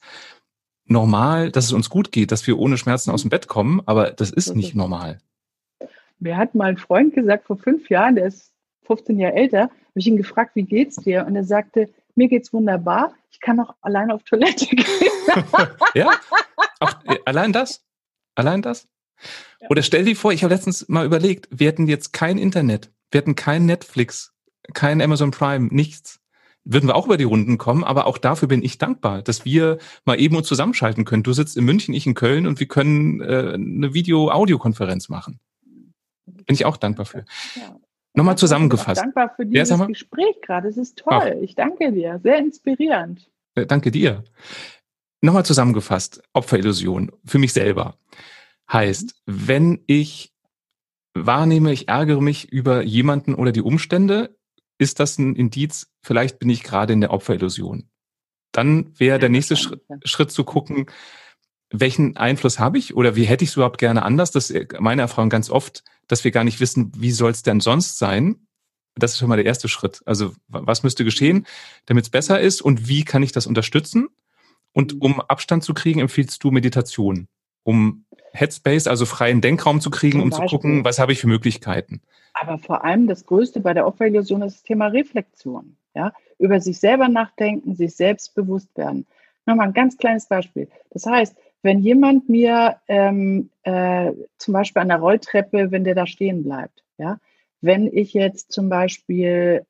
normal, 0.85 1.51
dass 1.51 1.65
es 1.65 1.73
uns 1.73 1.89
gut 1.89 2.11
geht, 2.11 2.31
dass 2.31 2.47
wir 2.47 2.57
ohne 2.57 2.77
Schmerzen 2.77 3.11
aus 3.11 3.21
dem 3.21 3.29
Bett 3.29 3.47
kommen, 3.47 3.81
aber 3.85 4.09
das 4.09 4.31
ist 4.31 4.55
nicht 4.55 4.73
normal. 4.75 5.19
Mir 6.19 6.37
hat 6.37 6.55
mal 6.55 6.65
ein 6.65 6.77
Freund 6.77 7.13
gesagt, 7.13 7.45
vor 7.45 7.57
fünf 7.57 7.89
Jahren, 7.89 8.15
der 8.15 8.25
ist 8.25 8.51
15 8.87 9.19
Jahre 9.19 9.35
älter, 9.35 9.61
habe 9.61 9.71
ich 9.95 10.07
ihn 10.07 10.17
gefragt, 10.17 10.55
wie 10.55 10.63
geht's 10.63 10.95
dir? 10.97 11.25
Und 11.27 11.35
er 11.35 11.43
sagte, 11.43 11.89
mir 12.19 12.27
geht's 12.27 12.53
wunderbar, 12.53 13.13
ich 13.31 13.39
kann 13.39 13.59
auch 13.59 13.73
alleine 13.81 14.13
auf 14.13 14.23
Toilette 14.23 14.65
gehen. 14.67 14.85
ja, 15.95 16.11
auch, 16.79 16.93
äh, 17.05 17.17
allein 17.25 17.53
das? 17.53 17.83
Allein 18.35 18.61
das? 18.61 18.87
Oder 19.69 19.81
stell 19.81 20.05
dir 20.05 20.15
vor, 20.15 20.31
ich 20.31 20.43
habe 20.43 20.53
letztens 20.53 20.87
mal 20.87 21.05
überlegt, 21.05 21.47
wir 21.49 21.67
hätten 21.67 21.87
jetzt 21.87 22.13
kein 22.13 22.37
Internet, 22.37 22.91
wir 23.11 23.21
hätten 23.21 23.35
kein 23.35 23.65
Netflix, 23.65 24.33
kein 24.73 25.01
Amazon 25.01 25.31
Prime, 25.31 25.69
nichts. 25.71 26.19
Würden 26.65 26.87
wir 26.87 26.95
auch 26.95 27.05
über 27.05 27.17
die 27.17 27.23
Runden 27.23 27.57
kommen, 27.57 27.85
aber 27.85 28.05
auch 28.05 28.17
dafür 28.17 28.49
bin 28.49 28.61
ich 28.61 28.77
dankbar, 28.77 29.21
dass 29.21 29.45
wir 29.45 29.79
mal 30.03 30.19
eben 30.19 30.35
uns 30.35 30.47
zusammenschalten 30.47 31.05
können. 31.05 31.23
Du 31.23 31.33
sitzt 31.33 31.57
in 31.57 31.63
München, 31.63 31.93
ich 31.93 32.05
in 32.05 32.13
Köln 32.15 32.45
und 32.45 32.59
wir 32.59 32.67
können 32.67 33.21
äh, 33.21 33.53
eine 33.53 33.93
Video-Audiokonferenz 33.93 35.07
machen. 35.07 35.39
Bin 36.25 36.53
ich 36.53 36.65
auch 36.65 36.77
dankbar 36.77 37.05
für. 37.05 37.25
Ja. 37.55 37.79
Nochmal 38.19 38.37
zusammengefasst. 38.37 39.01
Dankbar 39.01 39.33
für 39.33 39.45
dieses 39.45 39.69
ja, 39.69 39.85
Gespräch 39.85 40.41
gerade. 40.41 40.67
Es 40.67 40.75
ist 40.75 40.97
toll. 40.97 41.35
Ach. 41.37 41.41
Ich 41.41 41.55
danke 41.55 41.93
dir. 41.93 42.19
Sehr 42.21 42.37
inspirierend. 42.37 43.31
Äh, 43.55 43.65
danke 43.65 43.91
dir. 43.91 44.25
Nochmal 45.21 45.45
zusammengefasst. 45.45 46.21
Opferillusion 46.33 47.13
für 47.23 47.37
mich 47.37 47.53
selber 47.53 47.95
heißt, 48.71 49.15
wenn 49.25 49.83
ich 49.87 50.33
wahrnehme, 51.13 51.71
ich 51.71 51.87
ärgere 51.87 52.21
mich 52.21 52.51
über 52.51 52.83
jemanden 52.83 53.35
oder 53.35 53.53
die 53.53 53.61
Umstände, 53.61 54.37
ist 54.77 54.99
das 54.99 55.17
ein 55.17 55.37
Indiz, 55.37 55.89
vielleicht 56.01 56.39
bin 56.39 56.49
ich 56.49 56.63
gerade 56.63 56.91
in 56.91 56.99
der 56.99 57.11
Opferillusion. 57.11 57.89
Dann 58.51 58.91
wäre 58.97 59.19
der 59.19 59.29
nächste 59.29 59.55
Schritt, 59.55 59.81
Schritt 60.03 60.31
zu 60.31 60.43
gucken, 60.43 60.87
welchen 61.71 62.17
Einfluss 62.17 62.59
habe 62.59 62.77
ich 62.77 62.95
oder 62.95 63.15
wie 63.15 63.23
hätte 63.23 63.45
ich 63.45 63.51
es 63.51 63.55
überhaupt 63.55 63.77
gerne 63.77 64.03
anders? 64.03 64.31
Das 64.31 64.49
ist 64.49 64.79
meine 64.81 65.03
Erfahrung 65.03 65.29
ganz 65.29 65.49
oft, 65.49 65.83
dass 66.09 66.25
wir 66.25 66.31
gar 66.31 66.43
nicht 66.43 66.59
wissen, 66.59 66.91
wie 66.97 67.11
soll 67.11 67.31
es 67.31 67.43
denn 67.43 67.61
sonst 67.61 67.97
sein? 67.97 68.45
Das 68.95 69.13
ist 69.13 69.19
schon 69.19 69.29
mal 69.29 69.37
der 69.37 69.45
erste 69.45 69.69
Schritt. 69.69 70.01
Also 70.05 70.33
was 70.49 70.83
müsste 70.83 71.05
geschehen, 71.05 71.47
damit 71.85 72.03
es 72.03 72.09
besser 72.09 72.41
ist 72.41 72.61
und 72.61 72.89
wie 72.89 73.05
kann 73.05 73.23
ich 73.23 73.31
das 73.31 73.47
unterstützen? 73.47 74.09
Und 74.73 75.01
um 75.01 75.21
Abstand 75.21 75.63
zu 75.63 75.73
kriegen, 75.73 76.01
empfiehlst 76.01 76.43
du 76.43 76.51
Meditation. 76.51 77.27
um 77.63 78.05
Headspace, 78.33 78.87
also 78.87 79.05
freien 79.05 79.41
Denkraum 79.41 79.81
zu 79.81 79.89
kriegen, 79.89 80.21
um 80.21 80.31
zu 80.31 80.41
gucken, 80.41 80.85
was 80.85 80.99
habe 80.99 81.11
ich 81.11 81.19
für 81.19 81.27
Möglichkeiten. 81.27 82.01
Aber 82.33 82.57
vor 82.57 82.83
allem 82.83 83.07
das 83.07 83.25
Größte 83.25 83.59
bei 83.59 83.73
der 83.73 83.87
Opferillusion 83.87 84.41
ist 84.43 84.57
das 84.57 84.63
Thema 84.63 84.87
Reflexion. 84.87 85.75
Ja? 85.95 86.13
Über 86.37 86.61
sich 86.61 86.79
selber 86.79 87.09
nachdenken, 87.09 87.75
sich 87.75 87.95
selbst 87.95 88.35
bewusst 88.35 88.69
werden. 88.77 89.05
Nochmal 89.45 89.67
ein 89.67 89.73
ganz 89.73 89.97
kleines 89.97 90.27
Beispiel. 90.27 90.67
Das 90.91 91.05
heißt, 91.05 91.35
wenn 91.61 91.79
jemand 91.79 92.29
mir 92.29 92.77
ähm, 92.87 93.49
äh, 93.63 94.13
zum 94.37 94.53
Beispiel 94.53 94.81
an 94.81 94.89
der 94.89 94.99
Rolltreppe, 94.99 95.71
wenn 95.71 95.83
der 95.83 95.95
da 95.95 96.07
stehen 96.07 96.43
bleibt, 96.43 96.83
ja, 96.97 97.19
wenn 97.61 97.87
ich 97.87 98.13
jetzt 98.13 98.51
zum 98.51 98.69
Beispiel 98.69 99.65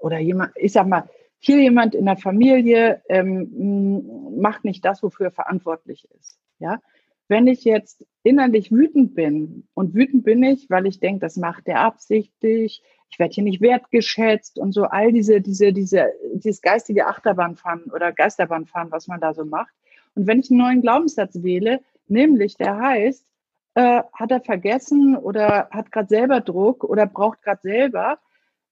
oder 0.00 0.18
jemand, 0.18 0.52
ich 0.56 0.72
sag 0.72 0.86
mal, 0.86 1.08
hier 1.38 1.60
jemand 1.60 1.94
in 1.94 2.06
der 2.06 2.16
Familie 2.16 3.02
ähm, 3.08 4.40
macht 4.40 4.64
nicht 4.64 4.84
das, 4.84 5.02
wofür 5.02 5.26
er 5.26 5.32
verantwortlich 5.32 6.08
ist, 6.18 6.38
ja, 6.58 6.80
wenn 7.28 7.46
ich 7.46 7.64
jetzt 7.64 8.06
innerlich 8.22 8.70
wütend 8.70 9.14
bin, 9.14 9.66
und 9.74 9.94
wütend 9.94 10.24
bin 10.24 10.42
ich, 10.42 10.68
weil 10.70 10.86
ich 10.86 11.00
denke, 11.00 11.20
das 11.20 11.36
macht 11.36 11.66
er 11.68 11.80
absichtlich, 11.80 12.82
ich 13.10 13.18
werde 13.18 13.34
hier 13.34 13.44
nicht 13.44 13.60
wertgeschätzt 13.60 14.58
und 14.58 14.72
so 14.72 14.84
all 14.84 15.12
diese, 15.12 15.40
diese, 15.40 15.72
diese, 15.72 16.12
dieses 16.34 16.60
geistige 16.60 17.06
Achterbahnfahren 17.06 17.84
oder 17.92 18.12
Geisterbahnfahren, 18.12 18.90
was 18.90 19.06
man 19.06 19.20
da 19.20 19.34
so 19.34 19.44
macht. 19.44 19.72
Und 20.14 20.26
wenn 20.26 20.40
ich 20.40 20.50
einen 20.50 20.60
neuen 20.60 20.82
Glaubenssatz 20.82 21.42
wähle, 21.42 21.80
nämlich 22.06 22.56
der 22.56 22.78
heißt, 22.78 23.26
äh, 23.74 24.02
hat 24.12 24.30
er 24.30 24.40
vergessen 24.40 25.16
oder 25.16 25.68
hat 25.70 25.90
gerade 25.90 26.08
selber 26.08 26.40
Druck 26.40 26.84
oder 26.84 27.06
braucht 27.06 27.42
gerade 27.42 27.60
selber 27.62 28.18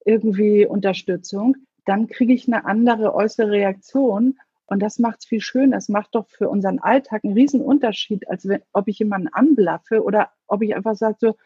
irgendwie 0.04 0.66
Unterstützung, 0.66 1.56
dann 1.84 2.06
kriege 2.06 2.32
ich 2.32 2.46
eine 2.46 2.64
andere 2.64 3.14
äußere 3.14 3.50
Reaktion 3.50 4.38
und 4.66 4.80
das 4.80 4.98
macht 4.98 5.18
es 5.20 5.26
viel 5.26 5.40
schöner. 5.40 5.76
Das 5.76 5.88
macht 5.88 6.14
doch 6.14 6.28
für 6.28 6.48
unseren 6.48 6.78
Alltag 6.78 7.24
einen 7.24 7.34
riesen 7.34 7.60
Unterschied, 7.60 8.28
als 8.28 8.48
wenn, 8.48 8.62
ob 8.72 8.88
ich 8.88 8.98
jemanden 9.00 9.28
anblaffe 9.28 10.02
oder 10.02 10.30
ob 10.46 10.62
ich 10.62 10.74
einfach 10.74 10.94
sage 10.94 11.16
so, 11.20 11.36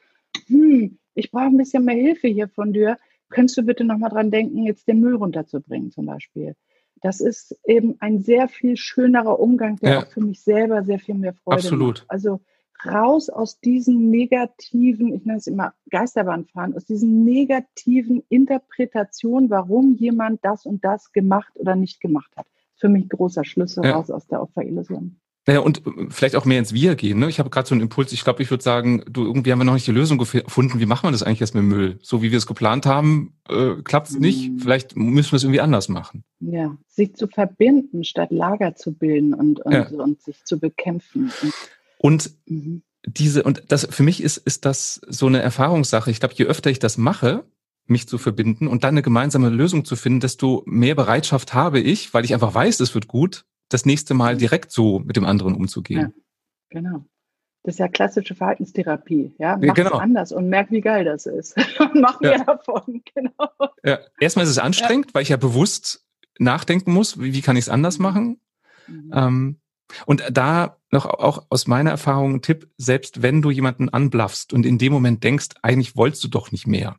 hm, 0.47 0.99
ich 1.15 1.31
brauche 1.31 1.47
ein 1.47 1.57
bisschen 1.57 1.85
mehr 1.85 1.97
Hilfe 1.97 2.29
hier 2.29 2.49
von 2.49 2.73
dir. 2.73 2.99
Könntest 3.31 3.57
du 3.57 3.63
bitte 3.63 3.85
nochmal 3.85 4.11
dran 4.11 4.31
denken, 4.31 4.63
jetzt 4.65 4.87
den 4.87 5.01
Müll 5.01 5.17
runterzubringen 5.17 5.91
zum 5.91 6.07
Beispiel? 6.07 6.55
Das 7.03 7.21
ist 7.21 7.59
eben 7.65 7.97
ein 8.01 8.21
sehr 8.21 8.49
viel 8.49 8.77
schönerer 8.77 9.39
Umgang, 9.39 9.77
der 9.77 9.91
ja. 9.91 10.03
auch 10.03 10.07
für 10.07 10.21
mich 10.21 10.43
selber 10.43 10.83
sehr 10.83 10.99
viel 10.99 11.15
mehr 11.15 11.35
Freude 11.35 11.59
Absolut. 11.59 11.99
macht. 11.99 12.11
Also 12.11 12.41
raus 12.85 13.29
aus 13.29 13.61
diesen 13.61 14.11
negativen, 14.11 15.15
ich 15.15 15.25
nenne 15.25 15.39
es 15.39 15.47
immer 15.47 15.75
Geisterbahnfahren, 15.91 16.75
aus 16.75 16.85
diesen 16.85 17.25
negativen 17.25 18.23
Interpretationen, 18.29 19.51
warum 19.51 19.95
jemand 19.97 20.45
das 20.45 20.67
und 20.67 20.85
das 20.85 21.13
gemacht 21.13 21.53
oder 21.57 21.75
nicht 21.75 22.01
gemacht 22.01 22.31
hat 22.37 22.47
für 22.77 22.89
mich 22.89 23.09
großer 23.09 23.45
Schlüssel 23.45 23.85
ja. 23.85 23.93
raus 23.93 24.11
aus 24.11 24.27
der 24.27 24.43
Opferillusion. 24.43 25.17
Naja, 25.47 25.61
und 25.61 25.87
äh, 25.87 25.91
vielleicht 26.11 26.35
auch 26.35 26.45
mehr 26.45 26.59
ins 26.59 26.73
Wir 26.73 26.97
gehen. 26.97 27.21
Ne? 27.21 27.29
Ich 27.29 27.39
habe 27.39 27.51
gerade 27.51 27.69
so 27.69 27.75
einen 27.75 27.83
Impuls, 27.83 28.13
ich 28.13 28.25
glaube, 28.25 28.43
ich 28.43 28.51
würde 28.51 28.65
sagen, 28.65 29.05
du, 29.09 29.25
irgendwie 29.25 29.53
haben 29.53 29.61
wir 29.61 29.65
noch 29.65 29.75
nicht 29.75 29.87
die 29.87 29.93
Lösung 29.93 30.19
gefunden. 30.19 30.81
Wie 30.81 30.87
machen 30.87 31.07
wir 31.07 31.13
das 31.13 31.23
eigentlich 31.23 31.41
jetzt 31.41 31.55
mit 31.55 31.65
Müll? 31.65 31.99
So 32.03 32.21
wie 32.21 32.33
wir 32.33 32.39
es 32.39 32.47
geplant 32.47 32.85
haben, 32.85 33.35
äh, 33.49 33.77
klappt 33.85 34.09
es 34.09 34.15
mhm. 34.15 34.21
nicht. 34.21 34.51
Vielleicht 34.61 34.97
müssen 34.97 35.33
wir 35.33 35.37
es 35.37 35.45
irgendwie 35.45 35.61
anders 35.61 35.89
machen. 35.89 36.25
Ja, 36.41 36.77
sich 36.89 37.15
zu 37.15 37.29
verbinden, 37.29 38.03
statt 38.03 38.31
Lager 38.33 38.75
zu 38.75 38.93
bilden 38.93 39.35
und, 39.35 39.61
und, 39.61 39.73
ja. 39.73 39.89
und 39.89 40.21
sich 40.21 40.45
zu 40.45 40.59
bekämpfen. 40.59 41.31
Und, 41.43 41.55
und 41.99 42.31
mhm. 42.47 42.83
diese, 43.07 43.45
und 43.45 43.63
das 43.69 43.87
für 43.89 44.03
mich 44.03 44.23
ist, 44.23 44.39
ist 44.39 44.65
das 44.65 45.01
so 45.07 45.27
eine 45.27 45.41
Erfahrungssache. 45.41 46.11
Ich 46.11 46.19
glaube, 46.19 46.35
je 46.37 46.47
öfter 46.47 46.71
ich 46.71 46.81
das 46.81 46.99
mache, 46.99 47.45
mich 47.87 48.09
zu 48.09 48.19
verbinden 48.19 48.67
und 48.67 48.83
dann 48.83 48.95
eine 48.95 49.03
gemeinsame 49.03 49.49
Lösung 49.49 49.85
zu 49.85 49.95
finden, 49.95 50.19
desto 50.19 50.65
mehr 50.67 50.97
Bereitschaft 50.97 51.55
habe 51.55 51.79
ich, 51.79 52.13
weil 52.13 52.25
ich 52.25 52.35
einfach 52.35 52.53
weiß, 52.53 52.81
es 52.81 52.97
wird 52.97 53.07
gut, 53.07 53.45
das 53.69 53.85
nächste 53.85 54.15
Mal 54.15 54.37
direkt 54.37 54.71
so 54.71 55.01
mit 55.01 55.17
dem 55.17 55.25
anderen 55.25 55.55
umzugehen. 55.55 56.01
Ja, 56.01 56.81
genau. 56.81 57.05
Das 57.63 57.75
ist 57.75 57.79
ja 57.81 57.89
klassische 57.89 58.37
Verhaltenstherapie. 58.37 59.35
Ja, 59.39 59.59
mach 59.61 59.75
genau. 59.75 59.97
anders 59.97 60.31
und 60.31 60.49
merk, 60.49 60.71
wie 60.71 60.81
geil 60.81 61.05
das 61.05 61.27
ist. 61.27 61.57
mach 61.95 62.21
mehr 62.21 62.39
ja. 62.39 62.45
davon. 62.45 63.03
Genau. 63.15 63.51
Ja. 63.85 63.99
Erstmal 64.21 64.45
ist 64.45 64.53
es 64.53 64.59
anstrengend, 64.59 65.07
ja. 65.09 65.15
weil 65.15 65.23
ich 65.23 65.31
ja 65.31 65.37
bewusst 65.37 66.07
nachdenken 66.39 66.93
muss, 66.93 67.21
wie, 67.21 67.33
wie 67.33 67.41
kann 67.41 67.57
ich 67.57 67.65
es 67.65 67.69
anders 67.69 67.99
mhm. 67.99 68.03
machen. 68.03 68.41
Mhm. 68.87 69.11
Ähm, 69.13 69.61
und 70.05 70.23
da 70.31 70.77
noch 70.93 71.07
auch 71.07 71.47
aus 71.49 71.67
meiner 71.67 71.91
Erfahrung 71.91 72.35
ein 72.35 72.43
Tipp, 72.43 72.71
selbst 72.77 73.23
wenn 73.23 73.43
du 73.43 73.51
jemanden 73.51 73.89
anblaffst 73.89 74.53
und 74.53 74.65
in 74.65 74.79
dem 74.79 74.93
Moment 74.93 75.25
denkst, 75.25 75.49
eigentlich 75.63 75.97
wolltest 75.97 76.23
du 76.25 76.29
doch 76.29 76.53
nicht 76.53 76.67
mehr, 76.67 76.97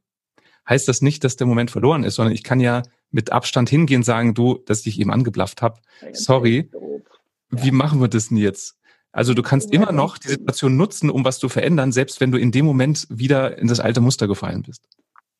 heißt 0.67 0.87
das 0.87 1.01
nicht, 1.01 1.23
dass 1.23 1.37
der 1.37 1.47
Moment 1.47 1.71
verloren 1.71 2.03
ist, 2.03 2.15
sondern 2.15 2.33
ich 2.33 2.43
kann 2.43 2.59
ja 2.59 2.83
mit 3.11 3.31
Abstand 3.31 3.69
hingehen 3.69 4.03
sagen, 4.03 4.33
du, 4.33 4.57
dass 4.65 4.85
ich 4.85 4.99
eben 4.99 5.11
angeblafft 5.11 5.61
habe. 5.61 5.79
Sorry. 6.13 6.69
Wie 7.49 7.71
machen 7.71 8.01
wir 8.01 8.07
das 8.07 8.29
denn 8.29 8.37
jetzt? 8.37 8.77
Also 9.11 9.33
du 9.33 9.41
kannst 9.41 9.73
immer 9.73 9.91
noch 9.91 10.17
die 10.17 10.27
Situation 10.27 10.77
nutzen, 10.77 11.09
um 11.09 11.25
was 11.25 11.39
zu 11.39 11.49
verändern, 11.49 11.91
selbst 11.91 12.21
wenn 12.21 12.31
du 12.31 12.37
in 12.37 12.51
dem 12.51 12.65
Moment 12.65 13.07
wieder 13.09 13.57
in 13.57 13.67
das 13.67 13.79
alte 13.79 14.01
Muster 14.01 14.27
gefallen 14.27 14.63
bist. 14.63 14.87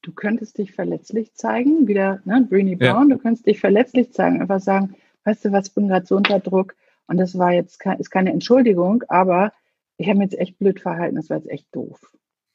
Du 0.01 0.13
könntest 0.13 0.57
dich 0.57 0.72
verletzlich 0.72 1.34
zeigen, 1.34 1.88
wieder, 1.88 2.22
ne, 2.26 2.47
Breenie 2.49 2.76
Brown, 2.76 3.09
ja. 3.09 3.15
du 3.15 3.22
könntest 3.22 3.45
dich 3.45 3.59
verletzlich 3.59 4.13
zeigen, 4.13 4.41
einfach 4.41 4.61
sagen, 4.61 4.95
weißt 5.26 5.45
du 5.45 5.51
was, 5.51 5.68
ich 5.68 5.76
bin 5.76 5.89
gerade 5.89 6.05
so 6.05 6.15
unter 6.15 6.39
Druck 6.39 6.76
und 7.07 7.18
das 7.18 7.38
war 7.38 7.51
jetzt 7.51 7.80
kein, 7.80 7.99
ist 7.99 8.09
keine 8.09 8.32
Entschuldigung, 8.32 9.03
aber 9.09 9.51
ich 9.97 10.07
habe 10.07 10.20
mich 10.20 10.32
jetzt 10.32 10.39
echt 10.39 10.57
blöd 10.57 10.80
verhalten, 10.80 11.15
das 11.15 11.30
war 11.30 11.38
jetzt 11.38 11.49
echt 11.49 11.68
doof. 11.74 11.99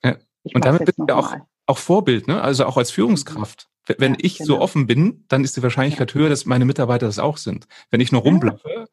Ja. 0.03 0.17
und 0.55 0.65
damit 0.65 0.87
bist 0.87 0.99
du 0.99 1.05
ja 1.07 1.15
auch, 1.15 1.37
auch 1.67 1.79
Vorbild, 1.79 2.27
ne? 2.27 2.41
also 2.41 2.65
auch 2.65 2.77
als 2.77 2.91
Führungskraft. 2.91 3.69
Wenn 3.99 4.13
ja, 4.13 4.19
ich 4.23 4.39
genau. 4.39 4.47
so 4.47 4.61
offen 4.61 4.87
bin, 4.87 5.25
dann 5.29 5.45
ist 5.45 5.57
die 5.57 5.63
Wahrscheinlichkeit 5.63 6.15
ja. 6.15 6.21
höher, 6.21 6.29
dass 6.29 6.47
meine 6.47 6.65
Mitarbeiter 6.65 7.07
das 7.07 7.19
auch 7.19 7.37
sind. 7.37 7.67
Wenn 7.91 8.01
ich 8.01 8.13
nur 8.13 8.23
rumblaffe, 8.23 8.87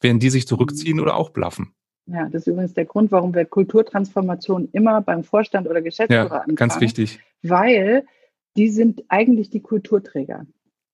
werden 0.00 0.18
die 0.18 0.30
sich 0.30 0.46
zurückziehen 0.46 0.96
mhm. 0.96 1.02
oder 1.02 1.16
auch 1.16 1.30
blaffen. 1.30 1.74
Ja, 2.06 2.28
das 2.28 2.42
ist 2.42 2.46
übrigens 2.48 2.74
der 2.74 2.86
Grund, 2.86 3.12
warum 3.12 3.34
wir 3.34 3.44
Kulturtransformation 3.44 4.68
immer 4.72 5.00
beim 5.00 5.22
Vorstand 5.22 5.68
oder 5.68 5.82
Geschäftsführer 5.82 6.24
ja, 6.24 6.38
anfangen. 6.38 6.56
Ganz 6.56 6.80
wichtig. 6.80 7.20
Weil 7.42 8.04
die 8.56 8.68
sind 8.68 9.04
eigentlich 9.08 9.50
die 9.50 9.60
Kulturträger. 9.60 10.46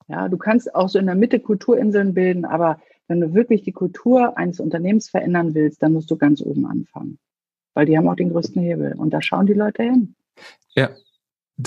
Ja, 0.09 0.29
du 0.29 0.37
kannst 0.37 0.75
auch 0.75 0.89
so 0.89 0.99
in 0.99 1.07
der 1.07 1.15
Mitte 1.15 1.41
Kulturinseln 1.41 2.15
bilden, 2.15 2.45
aber 2.45 2.81
wenn 3.09 3.21
du 3.21 3.35
wirklich 3.35 3.63
die 3.63 3.73
Kultur 3.73 4.37
eines 4.37 4.61
Unternehmens 4.61 5.09
verändern 5.09 5.55
willst, 5.55 5.83
dann 5.83 5.93
musst 5.93 6.11
du 6.11 6.17
ganz 6.17 6.43
oben 6.43 6.67
anfangen. 6.67 7.19
Weil 7.75 7.87
die 7.87 7.97
haben 7.97 8.09
auch 8.09 8.17
den 8.17 8.31
größten 8.31 8.63
Hebel 8.63 8.95
und 8.97 9.11
da 9.11 9.23
schauen 9.23 9.47
die 9.47 9.55
Leute 9.55 9.85
hin. 9.85 10.15
Ja, 10.75 10.91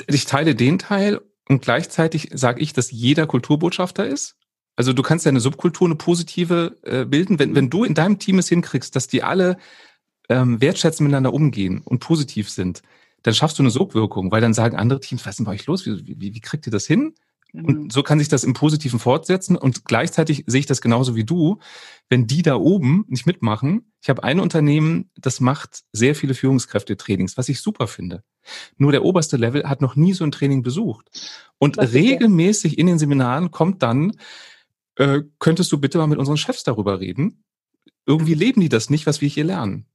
ich 0.07 0.25
teile 0.25 0.55
den 0.55 0.79
Teil 0.79 1.21
und 1.49 1.61
gleichzeitig 1.61 2.29
sage 2.33 2.61
ich, 2.61 2.73
dass 2.73 2.91
jeder 2.91 3.27
Kulturbotschafter 3.27 4.05
ist. 4.05 4.35
Also 4.75 4.93
du 4.93 5.01
kannst 5.01 5.25
deine 5.25 5.41
Subkultur 5.41 5.87
eine 5.87 5.95
positive 5.95 6.77
äh, 6.83 7.05
bilden, 7.05 7.39
wenn, 7.39 7.55
wenn 7.55 7.69
du 7.69 7.83
in 7.83 7.95
deinem 7.95 8.19
Team 8.19 8.39
es 8.39 8.47
hinkriegst, 8.47 8.95
dass 8.95 9.07
die 9.07 9.23
alle 9.23 9.57
ähm, 10.29 10.61
wertschätzen 10.61 11.03
miteinander 11.05 11.33
umgehen 11.33 11.81
und 11.83 11.99
positiv 11.99 12.49
sind, 12.49 12.81
dann 13.23 13.33
schaffst 13.33 13.59
du 13.59 13.63
eine 13.63 13.71
Sogwirkung, 13.71 14.31
weil 14.31 14.41
dann 14.41 14.53
sagen 14.53 14.77
andere 14.77 15.01
Teams, 15.01 15.25
was 15.25 15.31
ist 15.31 15.39
denn 15.39 15.45
bei 15.45 15.53
euch 15.53 15.65
los? 15.65 15.85
Wie, 15.85 16.07
wie, 16.07 16.33
wie 16.33 16.39
kriegt 16.39 16.67
ihr 16.67 16.71
das 16.71 16.85
hin? 16.85 17.13
Und 17.51 17.67
mhm. 17.67 17.89
so 17.89 18.03
kann 18.03 18.19
sich 18.19 18.27
das 18.27 18.43
im 18.43 18.53
Positiven 18.53 18.99
fortsetzen. 18.99 19.55
Und 19.55 19.85
gleichzeitig 19.85 20.43
sehe 20.45 20.59
ich 20.59 20.65
das 20.67 20.81
genauso 20.81 21.15
wie 21.15 21.23
du. 21.23 21.57
Wenn 22.07 22.27
die 22.27 22.43
da 22.43 22.55
oben 22.55 23.05
nicht 23.07 23.25
mitmachen, 23.25 23.91
ich 24.01 24.09
habe 24.09 24.23
ein 24.23 24.39
Unternehmen, 24.39 25.09
das 25.15 25.39
macht 25.39 25.83
sehr 25.91 26.13
viele 26.13 26.35
Führungskräfte-Trainings, 26.35 27.37
was 27.37 27.49
ich 27.49 27.61
super 27.61 27.87
finde. 27.87 28.23
Nur 28.77 28.91
der 28.91 29.03
oberste 29.03 29.37
Level 29.37 29.67
hat 29.67 29.81
noch 29.81 29.95
nie 29.95 30.13
so 30.13 30.23
ein 30.23 30.31
Training 30.31 30.61
besucht. 30.61 31.09
Und 31.57 31.79
regelmäßig 31.79 32.77
in 32.77 32.87
den 32.87 32.99
Seminaren 32.99 33.49
kommt 33.49 33.81
dann, 33.81 34.13
äh, 34.95 35.21
könntest 35.39 35.71
du 35.71 35.79
bitte 35.79 35.97
mal 35.97 36.07
mit 36.07 36.19
unseren 36.19 36.37
Chefs 36.37 36.63
darüber 36.63 36.99
reden? 36.99 37.43
Irgendwie 38.05 38.35
leben 38.35 38.61
die 38.61 38.69
das 38.69 38.89
nicht, 38.89 39.07
was 39.07 39.21
wir 39.21 39.29
hier 39.29 39.43
lernen. 39.43 39.85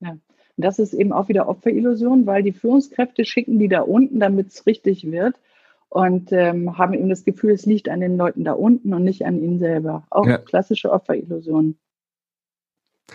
Ja. 0.00 0.10
Und 0.10 0.64
das 0.64 0.78
ist 0.78 0.94
eben 0.94 1.12
auch 1.12 1.28
wieder 1.28 1.48
Opferillusion, 1.48 2.26
weil 2.26 2.42
die 2.42 2.52
Führungskräfte 2.52 3.24
schicken 3.24 3.58
die 3.58 3.68
da 3.68 3.82
unten, 3.82 4.20
damit 4.20 4.48
es 4.48 4.66
richtig 4.66 5.10
wird 5.10 5.34
und 5.96 6.30
ähm, 6.30 6.76
haben 6.76 6.92
eben 6.92 7.08
das 7.08 7.24
Gefühl, 7.24 7.52
es 7.52 7.64
liegt 7.64 7.88
an 7.88 8.00
den 8.00 8.18
Leuten 8.18 8.44
da 8.44 8.52
unten 8.52 8.92
und 8.92 9.02
nicht 9.02 9.24
an 9.24 9.42
ihnen 9.42 9.58
selber. 9.58 10.06
Auch 10.10 10.26
ja. 10.26 10.36
klassische 10.36 10.92
Opferillusion. 10.92 11.78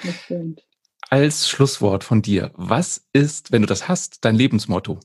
Das 0.03 0.15
stimmt. 0.15 0.65
Als 1.07 1.47
Schlusswort 1.47 2.03
von 2.03 2.23
dir, 2.23 2.49
was 2.55 3.07
ist, 3.13 3.51
wenn 3.51 3.61
du 3.61 3.67
das 3.67 3.87
hast, 3.87 4.25
dein 4.25 4.33
Lebensmotto? 4.33 4.99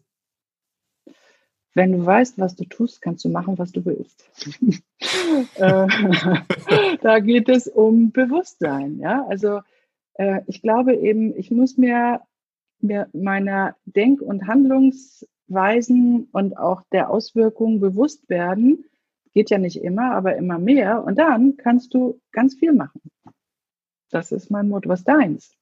Wenn 1.74 1.92
du 1.92 2.06
weißt, 2.06 2.38
was 2.38 2.56
du 2.56 2.64
tust, 2.64 3.02
kannst 3.02 3.26
du 3.26 3.28
machen, 3.28 3.58
was 3.58 3.72
du 3.72 3.84
willst. 3.84 4.24
Äh, 5.56 5.86
da 7.02 7.18
geht 7.18 7.50
es 7.50 7.66
um 7.66 8.10
Bewusstsein. 8.10 8.98
Ja? 8.98 9.26
Also 9.28 9.60
äh, 10.14 10.40
ich 10.46 10.62
glaube 10.62 10.94
eben, 10.94 11.36
ich 11.36 11.50
muss 11.50 11.76
mir, 11.76 12.22
mir 12.80 13.08
meiner 13.12 13.76
Denk- 13.84 14.22
und 14.22 14.46
Handlungs- 14.46 15.26
Weisen 15.48 16.28
und 16.32 16.56
auch 16.56 16.82
der 16.92 17.10
Auswirkungen 17.10 17.80
bewusst 17.80 18.28
werden. 18.28 18.84
Geht 19.32 19.50
ja 19.50 19.58
nicht 19.58 19.82
immer, 19.82 20.12
aber 20.14 20.36
immer 20.36 20.58
mehr. 20.58 21.04
Und 21.04 21.18
dann 21.18 21.56
kannst 21.56 21.94
du 21.94 22.20
ganz 22.32 22.54
viel 22.54 22.72
machen. 22.72 23.00
Das 24.10 24.32
ist 24.32 24.50
mein 24.50 24.68
Motto. 24.68 24.88
Was 24.88 25.00
ist 25.00 25.08
deins? 25.08 25.56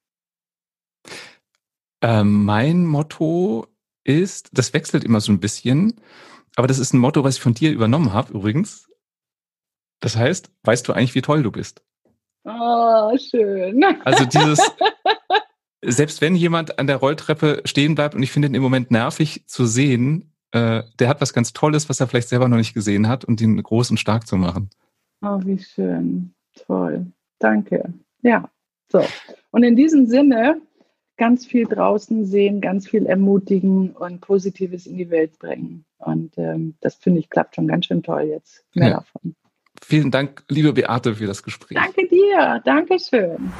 Ähm, 2.02 2.44
mein 2.44 2.84
Motto 2.84 3.66
ist, 4.04 4.50
das 4.52 4.74
wechselt 4.74 5.04
immer 5.04 5.20
so 5.20 5.32
ein 5.32 5.40
bisschen, 5.40 5.94
aber 6.54 6.66
das 6.66 6.78
ist 6.78 6.92
ein 6.92 6.98
Motto, 6.98 7.24
was 7.24 7.36
ich 7.36 7.42
von 7.42 7.54
dir 7.54 7.72
übernommen 7.72 8.12
habe 8.12 8.34
übrigens. 8.34 8.90
Das 10.00 10.16
heißt, 10.16 10.52
weißt 10.64 10.86
du 10.86 10.92
eigentlich, 10.92 11.14
wie 11.14 11.22
toll 11.22 11.42
du 11.42 11.50
bist? 11.50 11.82
Oh, 12.44 13.16
schön. 13.16 13.82
Also 14.04 14.26
dieses, 14.26 14.60
selbst 15.86 16.20
wenn 16.20 16.36
jemand 16.36 16.78
an 16.78 16.86
der 16.86 16.96
Rolltreppe 16.96 17.62
stehen 17.64 17.94
bleibt 17.94 18.14
und 18.14 18.22
ich 18.22 18.32
finde 18.32 18.48
ihn 18.48 18.54
im 18.54 18.62
Moment 18.62 18.90
nervig 18.90 19.44
zu 19.46 19.66
sehen, 19.66 20.32
äh, 20.52 20.82
der 20.98 21.08
hat 21.08 21.20
was 21.20 21.32
ganz 21.32 21.52
Tolles, 21.52 21.88
was 21.88 22.00
er 22.00 22.06
vielleicht 22.06 22.28
selber 22.28 22.48
noch 22.48 22.56
nicht 22.56 22.74
gesehen 22.74 23.08
hat 23.08 23.24
und 23.24 23.40
ihn 23.40 23.62
groß 23.62 23.90
und 23.90 23.98
stark 23.98 24.26
zu 24.26 24.36
machen. 24.36 24.70
Oh, 25.22 25.40
wie 25.44 25.58
schön. 25.58 26.34
Toll. 26.66 27.06
Danke. 27.38 27.92
Ja. 28.22 28.48
So. 28.90 29.04
Und 29.50 29.64
in 29.64 29.76
diesem 29.76 30.06
Sinne 30.06 30.60
ganz 31.16 31.46
viel 31.46 31.66
draußen 31.66 32.24
sehen, 32.26 32.60
ganz 32.60 32.88
viel 32.88 33.06
ermutigen 33.06 33.90
und 33.90 34.20
Positives 34.20 34.86
in 34.86 34.96
die 34.96 35.10
Welt 35.10 35.38
bringen. 35.38 35.84
Und 35.98 36.36
ähm, 36.38 36.74
das 36.80 36.96
finde 36.96 37.20
ich 37.20 37.30
klappt 37.30 37.56
schon 37.56 37.68
ganz 37.68 37.86
schön 37.86 38.02
toll 38.02 38.22
jetzt. 38.22 38.64
Mehr 38.74 38.88
ja. 38.88 38.94
davon. 38.96 39.34
Vielen 39.82 40.10
Dank, 40.10 40.44
liebe 40.48 40.72
Beate, 40.72 41.14
für 41.14 41.26
das 41.26 41.42
Gespräch. 41.42 41.76
Danke 41.76 42.08
dir. 42.08 42.60
Dankeschön. 42.64 43.52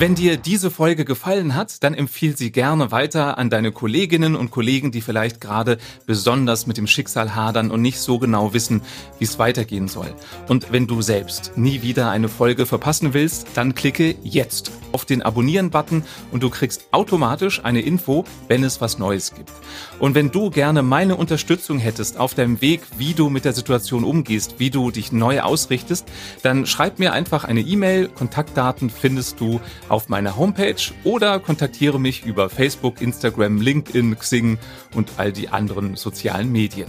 Wenn 0.00 0.14
dir 0.14 0.38
diese 0.38 0.70
Folge 0.70 1.04
gefallen 1.04 1.54
hat, 1.54 1.82
dann 1.84 1.92
empfiehl 1.92 2.34
sie 2.34 2.50
gerne 2.52 2.90
weiter 2.90 3.36
an 3.36 3.50
deine 3.50 3.70
Kolleginnen 3.70 4.34
und 4.34 4.50
Kollegen, 4.50 4.92
die 4.92 5.02
vielleicht 5.02 5.42
gerade 5.42 5.76
besonders 6.06 6.66
mit 6.66 6.78
dem 6.78 6.86
Schicksal 6.86 7.34
hadern 7.34 7.70
und 7.70 7.82
nicht 7.82 8.00
so 8.00 8.18
genau 8.18 8.54
wissen, 8.54 8.80
wie 9.18 9.24
es 9.24 9.38
weitergehen 9.38 9.88
soll. 9.88 10.14
Und 10.48 10.72
wenn 10.72 10.86
du 10.86 11.02
selbst 11.02 11.52
nie 11.56 11.82
wieder 11.82 12.10
eine 12.10 12.30
Folge 12.30 12.64
verpassen 12.64 13.12
willst, 13.12 13.48
dann 13.52 13.74
klicke 13.74 14.16
jetzt 14.22 14.72
auf 14.92 15.04
den 15.04 15.20
Abonnieren-Button 15.20 16.02
und 16.32 16.42
du 16.42 16.48
kriegst 16.48 16.86
automatisch 16.92 17.62
eine 17.62 17.82
Info, 17.82 18.24
wenn 18.48 18.64
es 18.64 18.80
was 18.80 18.98
Neues 18.98 19.34
gibt. 19.34 19.52
Und 19.98 20.14
wenn 20.14 20.30
du 20.30 20.48
gerne 20.48 20.82
meine 20.82 21.16
Unterstützung 21.16 21.78
hättest 21.78 22.18
auf 22.18 22.32
deinem 22.32 22.62
Weg, 22.62 22.80
wie 22.96 23.12
du 23.12 23.28
mit 23.28 23.44
der 23.44 23.52
Situation 23.52 24.04
umgehst, 24.04 24.54
wie 24.58 24.70
du 24.70 24.90
dich 24.90 25.12
neu 25.12 25.42
ausrichtest, 25.42 26.06
dann 26.42 26.64
schreib 26.64 26.98
mir 26.98 27.12
einfach 27.12 27.44
eine 27.44 27.60
E-Mail. 27.60 28.08
Kontaktdaten 28.08 28.88
findest 28.88 29.40
du 29.40 29.60
auf 29.90 30.08
meiner 30.08 30.36
Homepage 30.36 30.80
oder 31.04 31.40
kontaktiere 31.40 32.00
mich 32.00 32.24
über 32.24 32.48
Facebook, 32.48 33.00
Instagram, 33.00 33.60
LinkedIn, 33.60 34.18
Xing 34.18 34.58
und 34.94 35.12
all 35.18 35.32
die 35.32 35.48
anderen 35.48 35.96
sozialen 35.96 36.50
Medien. 36.50 36.88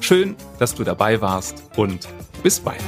Schön, 0.00 0.36
dass 0.58 0.74
du 0.74 0.84
dabei 0.84 1.20
warst 1.20 1.64
und 1.76 2.08
bis 2.42 2.60
bald. 2.60 2.82